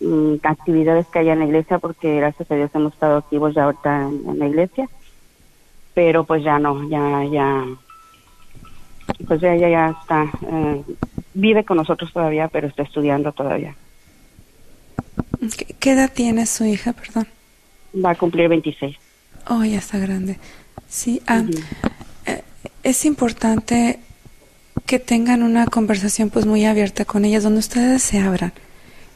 mm, 0.00 0.36
actividades 0.44 1.06
que 1.08 1.18
haya 1.18 1.34
en 1.34 1.40
la 1.40 1.44
iglesia 1.44 1.78
porque 1.78 2.16
gracias 2.16 2.50
a 2.50 2.54
Dios 2.54 2.70
hemos 2.72 2.94
estado 2.94 3.18
activos 3.18 3.54
ya 3.54 3.64
ahorita 3.64 4.08
en 4.08 4.38
la 4.38 4.46
iglesia 4.46 4.88
pero 5.98 6.22
pues 6.22 6.44
ya 6.44 6.60
no, 6.60 6.88
ya, 6.88 7.24
ya, 7.24 7.64
pues 9.26 9.40
ya, 9.40 9.56
ya, 9.56 9.68
ya 9.68 9.96
está, 10.00 10.30
eh, 10.48 10.84
vive 11.34 11.64
con 11.64 11.76
nosotros 11.76 12.12
todavía, 12.12 12.46
pero 12.46 12.68
está 12.68 12.84
estudiando 12.84 13.32
todavía. 13.32 13.74
¿Qué, 15.80 15.90
edad 15.90 16.12
tiene 16.14 16.46
su 16.46 16.64
hija, 16.66 16.92
perdón? 16.92 17.26
Va 17.96 18.10
a 18.10 18.14
cumplir 18.14 18.48
26. 18.48 18.96
Oh, 19.48 19.64
ya 19.64 19.78
está 19.78 19.98
grande. 19.98 20.38
Sí, 20.88 21.20
ah, 21.26 21.42
eh, 22.26 22.44
es 22.84 23.04
importante 23.04 23.98
que 24.86 25.00
tengan 25.00 25.42
una 25.42 25.66
conversación 25.66 26.30
pues 26.30 26.46
muy 26.46 26.64
abierta 26.64 27.04
con 27.06 27.24
ellas, 27.24 27.42
donde 27.42 27.58
ustedes 27.58 28.04
se 28.04 28.20
abran 28.20 28.52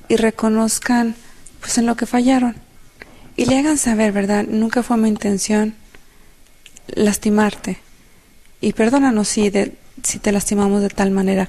y 0.09 0.17
reconozcan 0.17 1.15
pues 1.61 1.79
en 1.79 1.87
lo 1.87 1.95
que 1.95 2.07
fallaron 2.07 2.57
y 3.37 3.45
le 3.45 3.61
hagan 3.61 3.79
saber, 3.79 4.11
¿verdad? 4.11 4.45
Nunca 4.49 4.83
fue 4.83 4.97
mi 4.97 5.09
intención 5.09 5.77
lastimarte 6.89 7.79
y 8.61 8.73
perdónanos 8.73 9.29
si, 9.29 9.51
de, 9.51 9.75
si 10.03 10.19
te 10.19 10.33
lastimamos 10.33 10.83
de 10.83 10.89
tal 10.89 11.11
manera 11.11 11.49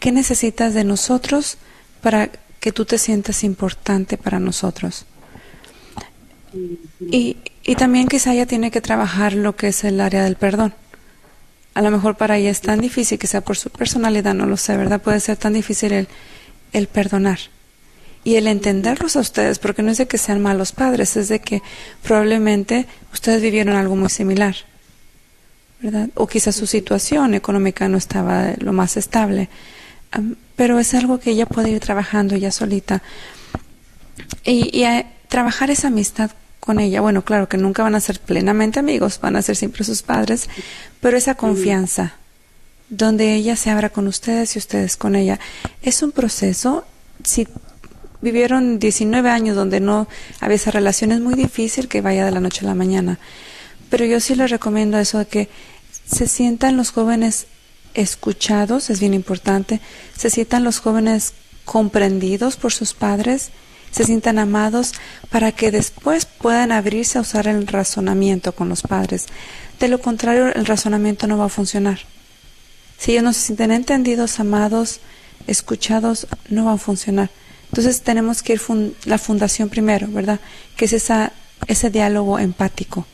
¿qué 0.00 0.10
necesitas 0.10 0.74
de 0.74 0.84
nosotros 0.84 1.58
para 2.00 2.30
que 2.58 2.72
tú 2.72 2.84
te 2.84 2.98
sientas 2.98 3.44
importante 3.44 4.16
para 4.16 4.40
nosotros? 4.40 5.06
Y, 7.00 7.36
y 7.62 7.74
también 7.76 8.08
quizá 8.08 8.32
ella 8.32 8.46
tiene 8.46 8.70
que 8.70 8.80
trabajar 8.80 9.34
lo 9.34 9.54
que 9.54 9.68
es 9.68 9.84
el 9.84 10.00
área 10.00 10.24
del 10.24 10.36
perdón. 10.36 10.74
A 11.74 11.82
lo 11.82 11.90
mejor 11.92 12.16
para 12.16 12.36
ella 12.36 12.50
es 12.50 12.60
tan 12.60 12.80
difícil, 12.80 13.18
quizá 13.18 13.42
por 13.42 13.56
su 13.56 13.70
personalidad, 13.70 14.34
no 14.34 14.46
lo 14.46 14.56
sé, 14.56 14.76
¿verdad? 14.76 15.00
Puede 15.00 15.20
ser 15.20 15.36
tan 15.36 15.52
difícil 15.52 15.92
el, 15.92 16.08
el 16.72 16.88
perdonar 16.88 17.38
y 18.24 18.34
el 18.34 18.48
entenderlos 18.48 19.16
a 19.16 19.20
ustedes, 19.20 19.58
porque 19.58 19.82
no 19.82 19.92
es 19.92 19.98
de 19.98 20.08
que 20.08 20.18
sean 20.18 20.42
malos 20.42 20.72
padres, 20.72 21.16
es 21.16 21.28
de 21.28 21.40
que 21.40 21.62
probablemente 22.02 22.86
ustedes 23.12 23.40
vivieron 23.40 23.76
algo 23.76 23.96
muy 23.96 24.10
similar, 24.10 24.56
¿verdad? 25.82 26.08
O 26.14 26.26
quizás 26.26 26.54
su 26.56 26.66
situación 26.66 27.34
económica 27.34 27.88
no 27.88 27.96
estaba 27.98 28.54
lo 28.58 28.72
más 28.72 28.96
estable, 28.96 29.48
pero 30.56 30.78
es 30.78 30.94
algo 30.94 31.18
que 31.20 31.30
ella 31.30 31.46
puede 31.46 31.70
ir 31.70 31.80
trabajando 31.80 32.36
ya 32.36 32.50
solita 32.50 33.02
y, 34.44 34.76
y 34.76 34.84
a- 34.84 35.06
trabajar 35.28 35.70
esa 35.70 35.88
amistad 35.88 36.30
con 36.58 36.80
ella. 36.80 37.00
Bueno, 37.00 37.22
claro 37.24 37.48
que 37.48 37.56
nunca 37.56 37.82
van 37.82 37.94
a 37.94 38.00
ser 38.00 38.20
plenamente 38.20 38.78
amigos, 38.80 39.20
van 39.22 39.36
a 39.36 39.42
ser 39.42 39.56
siempre 39.56 39.84
sus 39.84 40.02
padres, 40.02 40.48
pero 41.00 41.16
esa 41.16 41.34
confianza 41.36 42.14
donde 42.88 43.34
ella 43.34 43.54
se 43.56 43.70
abra 43.70 43.90
con 43.90 44.08
ustedes 44.08 44.56
y 44.56 44.58
ustedes 44.58 44.96
con 44.96 45.14
ella. 45.14 45.38
Es 45.82 46.02
un 46.02 46.10
proceso, 46.10 46.84
si 47.22 47.46
vivieron 48.20 48.78
19 48.80 49.30
años 49.30 49.54
donde 49.56 49.78
no 49.80 50.08
había 50.40 50.56
esa 50.56 50.72
relación, 50.72 51.12
es 51.12 51.20
muy 51.20 51.34
difícil 51.34 51.86
que 51.88 52.00
vaya 52.00 52.24
de 52.24 52.32
la 52.32 52.40
noche 52.40 52.64
a 52.64 52.68
la 52.68 52.74
mañana. 52.74 53.18
Pero 53.90 54.04
yo 54.06 54.20
sí 54.20 54.34
les 54.34 54.50
recomiendo 54.50 54.98
eso 54.98 55.18
de 55.18 55.26
que 55.26 55.48
se 56.10 56.26
sientan 56.28 56.76
los 56.76 56.90
jóvenes 56.92 57.46
escuchados, 57.94 58.88
es 58.90 59.00
bien 59.00 59.14
importante, 59.14 59.80
se 60.16 60.30
sientan 60.30 60.64
los 60.64 60.78
jóvenes 60.78 61.32
comprendidos 61.64 62.56
por 62.56 62.72
sus 62.72 62.94
padres, 62.94 63.50
se 63.90 64.04
sientan 64.04 64.38
amados 64.38 64.92
para 65.30 65.50
que 65.52 65.70
después 65.72 66.24
puedan 66.24 66.70
abrirse 66.72 67.18
a 67.18 67.22
usar 67.22 67.48
el 67.48 67.66
razonamiento 67.66 68.52
con 68.52 68.68
los 68.68 68.82
padres. 68.82 69.26
De 69.80 69.88
lo 69.88 70.00
contrario, 70.00 70.54
el 70.54 70.66
razonamiento 70.66 71.26
no 71.26 71.38
va 71.38 71.46
a 71.46 71.48
funcionar. 71.48 71.98
Si 72.98 73.12
ellos 73.12 73.24
no 73.24 73.32
se 73.32 73.40
sienten 73.40 73.72
entendidos, 73.72 74.38
amados, 74.38 75.00
escuchados, 75.46 76.28
no 76.48 76.66
va 76.66 76.74
a 76.74 76.78
funcionar. 76.78 77.30
Entonces 77.70 78.02
tenemos 78.02 78.42
que 78.42 78.52
ir 78.54 78.58
fun- 78.60 78.94
la 79.04 79.18
fundación 79.18 79.68
primero, 79.68 80.06
¿verdad? 80.08 80.38
Que 80.76 80.84
es 80.84 80.92
esa, 80.92 81.32
ese 81.66 81.90
diálogo 81.90 82.38
empático. 82.38 83.06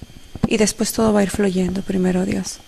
Y 0.49 0.57
después 0.57 0.93
todo 0.93 1.13
va 1.13 1.21
a 1.21 1.23
ir 1.23 1.31
fluyendo, 1.31 1.83
primero 1.83 2.25
Dios. 2.25 2.59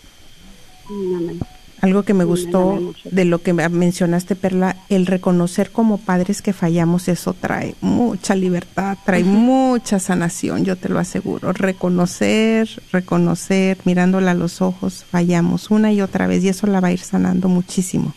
Amén. 0.89 1.41
Algo 1.81 2.03
que 2.03 2.13
me 2.13 2.25
gustó 2.25 2.93
de 3.05 3.25
lo 3.25 3.41
que 3.41 3.53
me- 3.53 3.69
mencionaste, 3.69 4.35
Perla, 4.35 4.75
el 4.89 5.07
reconocer 5.07 5.71
como 5.71 5.99
padres 5.99 6.43
que 6.43 6.53
fallamos, 6.53 7.07
eso 7.07 7.35
trae 7.35 7.77
mucha 7.81 8.35
libertad, 8.35 8.99
trae 9.07 9.23
mucha 9.23 10.01
sanación, 10.01 10.65
yo 10.65 10.75
te 10.75 10.89
lo 10.89 10.99
aseguro. 10.99 11.53
Reconocer, 11.53 12.69
reconocer, 12.91 13.79
mirándola 13.85 14.33
a 14.33 14.35
los 14.35 14.61
ojos, 14.61 15.05
fallamos 15.09 15.71
una 15.71 15.93
y 15.93 16.01
otra 16.01 16.27
vez 16.27 16.43
y 16.43 16.49
eso 16.49 16.67
la 16.67 16.81
va 16.81 16.89
a 16.89 16.93
ir 16.93 16.99
sanando 17.01 17.49
muchísimo. 17.49 18.13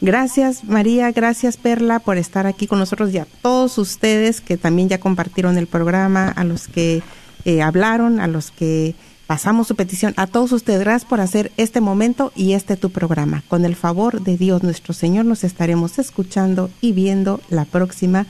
Gracias 0.00 0.64
María, 0.64 1.12
gracias 1.12 1.56
Perla 1.56 2.00
por 2.00 2.18
estar 2.18 2.48
aquí 2.48 2.66
con 2.66 2.80
nosotros 2.80 3.14
y 3.14 3.18
a 3.18 3.26
todos 3.42 3.78
ustedes 3.78 4.40
que 4.40 4.56
también 4.56 4.88
ya 4.88 4.98
compartieron 4.98 5.56
el 5.56 5.68
programa, 5.68 6.26
a 6.28 6.42
los 6.42 6.66
que 6.66 7.02
eh, 7.44 7.62
hablaron, 7.62 8.20
a 8.20 8.26
los 8.26 8.50
que 8.50 8.94
pasamos 9.26 9.68
su 9.68 9.76
petición, 9.76 10.14
a 10.16 10.26
todos 10.26 10.52
ustedes, 10.52 10.80
gracias 10.80 11.08
por 11.08 11.20
hacer 11.20 11.52
este 11.56 11.80
momento 11.80 12.32
y 12.36 12.52
este 12.52 12.76
tu 12.76 12.90
programa. 12.90 13.42
Con 13.48 13.64
el 13.64 13.76
favor 13.76 14.20
de 14.20 14.36
Dios 14.36 14.62
nuestro 14.62 14.92
Señor 14.94 15.24
nos 15.24 15.44
estaremos 15.44 15.98
escuchando 15.98 16.70
y 16.80 16.92
viendo 16.92 17.40
la 17.48 17.64
próxima 17.64 18.26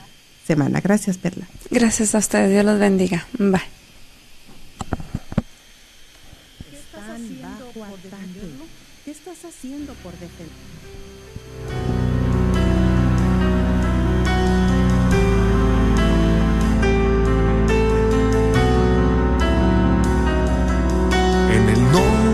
semana. 0.46 0.80
Gracias 0.80 1.18
Perla. 1.18 1.46
Gracias 1.70 2.14
a 2.14 2.18
ustedes, 2.18 2.50
Dios 2.50 2.64
los 2.64 2.78
bendiga. 2.78 3.26
Bye. 3.38 3.60
¿Qué 9.04 9.10
estás 9.10 9.44
haciendo 9.44 9.94
por 9.94 10.12
defender? 10.12 10.48
En 11.86 11.91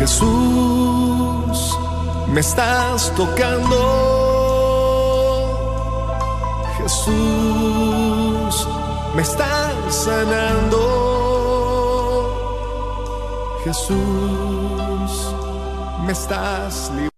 Jesús, 0.00 1.76
me 2.32 2.40
estás 2.40 3.14
tocando. 3.14 3.76
Jesús, 6.78 8.66
me 9.14 9.20
estás 9.20 9.94
sanando. 9.94 10.80
Jesús, 13.62 15.34
me 16.06 16.12
estás 16.12 16.88
librando. 16.88 17.10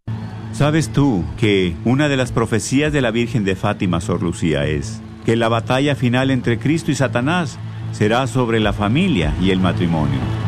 ¿Sabes 0.52 0.92
tú 0.92 1.22
que 1.36 1.76
una 1.84 2.08
de 2.08 2.16
las 2.16 2.32
profecías 2.32 2.92
de 2.92 3.00
la 3.00 3.12
Virgen 3.12 3.44
de 3.44 3.54
Fátima, 3.54 4.00
Sor 4.00 4.24
Lucía, 4.24 4.66
es 4.66 5.00
que 5.24 5.36
la 5.36 5.46
batalla 5.48 5.94
final 5.94 6.32
entre 6.32 6.58
Cristo 6.58 6.90
y 6.90 6.96
Satanás 6.96 7.60
será 7.92 8.26
sobre 8.26 8.58
la 8.58 8.72
familia 8.72 9.32
y 9.40 9.52
el 9.52 9.60
matrimonio? 9.60 10.41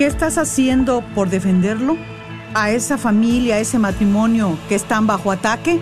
¿Qué 0.00 0.06
estás 0.06 0.38
haciendo 0.38 1.04
por 1.14 1.28
defenderlo? 1.28 1.94
¿A 2.54 2.70
esa 2.70 2.96
familia, 2.96 3.56
a 3.56 3.58
ese 3.58 3.78
matrimonio 3.78 4.56
que 4.66 4.74
están 4.74 5.06
bajo 5.06 5.30
ataque? 5.30 5.78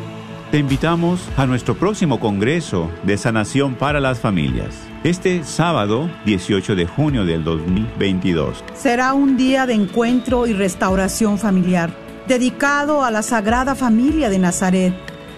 Te 0.51 0.59
invitamos 0.59 1.21
a 1.37 1.47
nuestro 1.47 1.77
próximo 1.77 2.19
Congreso 2.19 2.91
de 3.05 3.17
Sanación 3.17 3.77
para 3.77 4.01
las 4.01 4.19
Familias, 4.19 4.75
este 5.05 5.45
sábado 5.45 6.11
18 6.25 6.75
de 6.75 6.85
junio 6.85 7.25
del 7.25 7.45
2022. 7.45 8.65
Será 8.75 9.15
un 9.15 9.37
día 9.37 9.67
de 9.67 9.75
encuentro 9.75 10.49
y 10.49 10.53
restauración 10.53 11.39
familiar, 11.39 11.93
dedicado 12.27 13.05
a 13.05 13.13
la 13.13 13.23
Sagrada 13.23 13.77
Familia 13.77 14.29
de 14.31 14.41
Nazaret, 14.41 14.95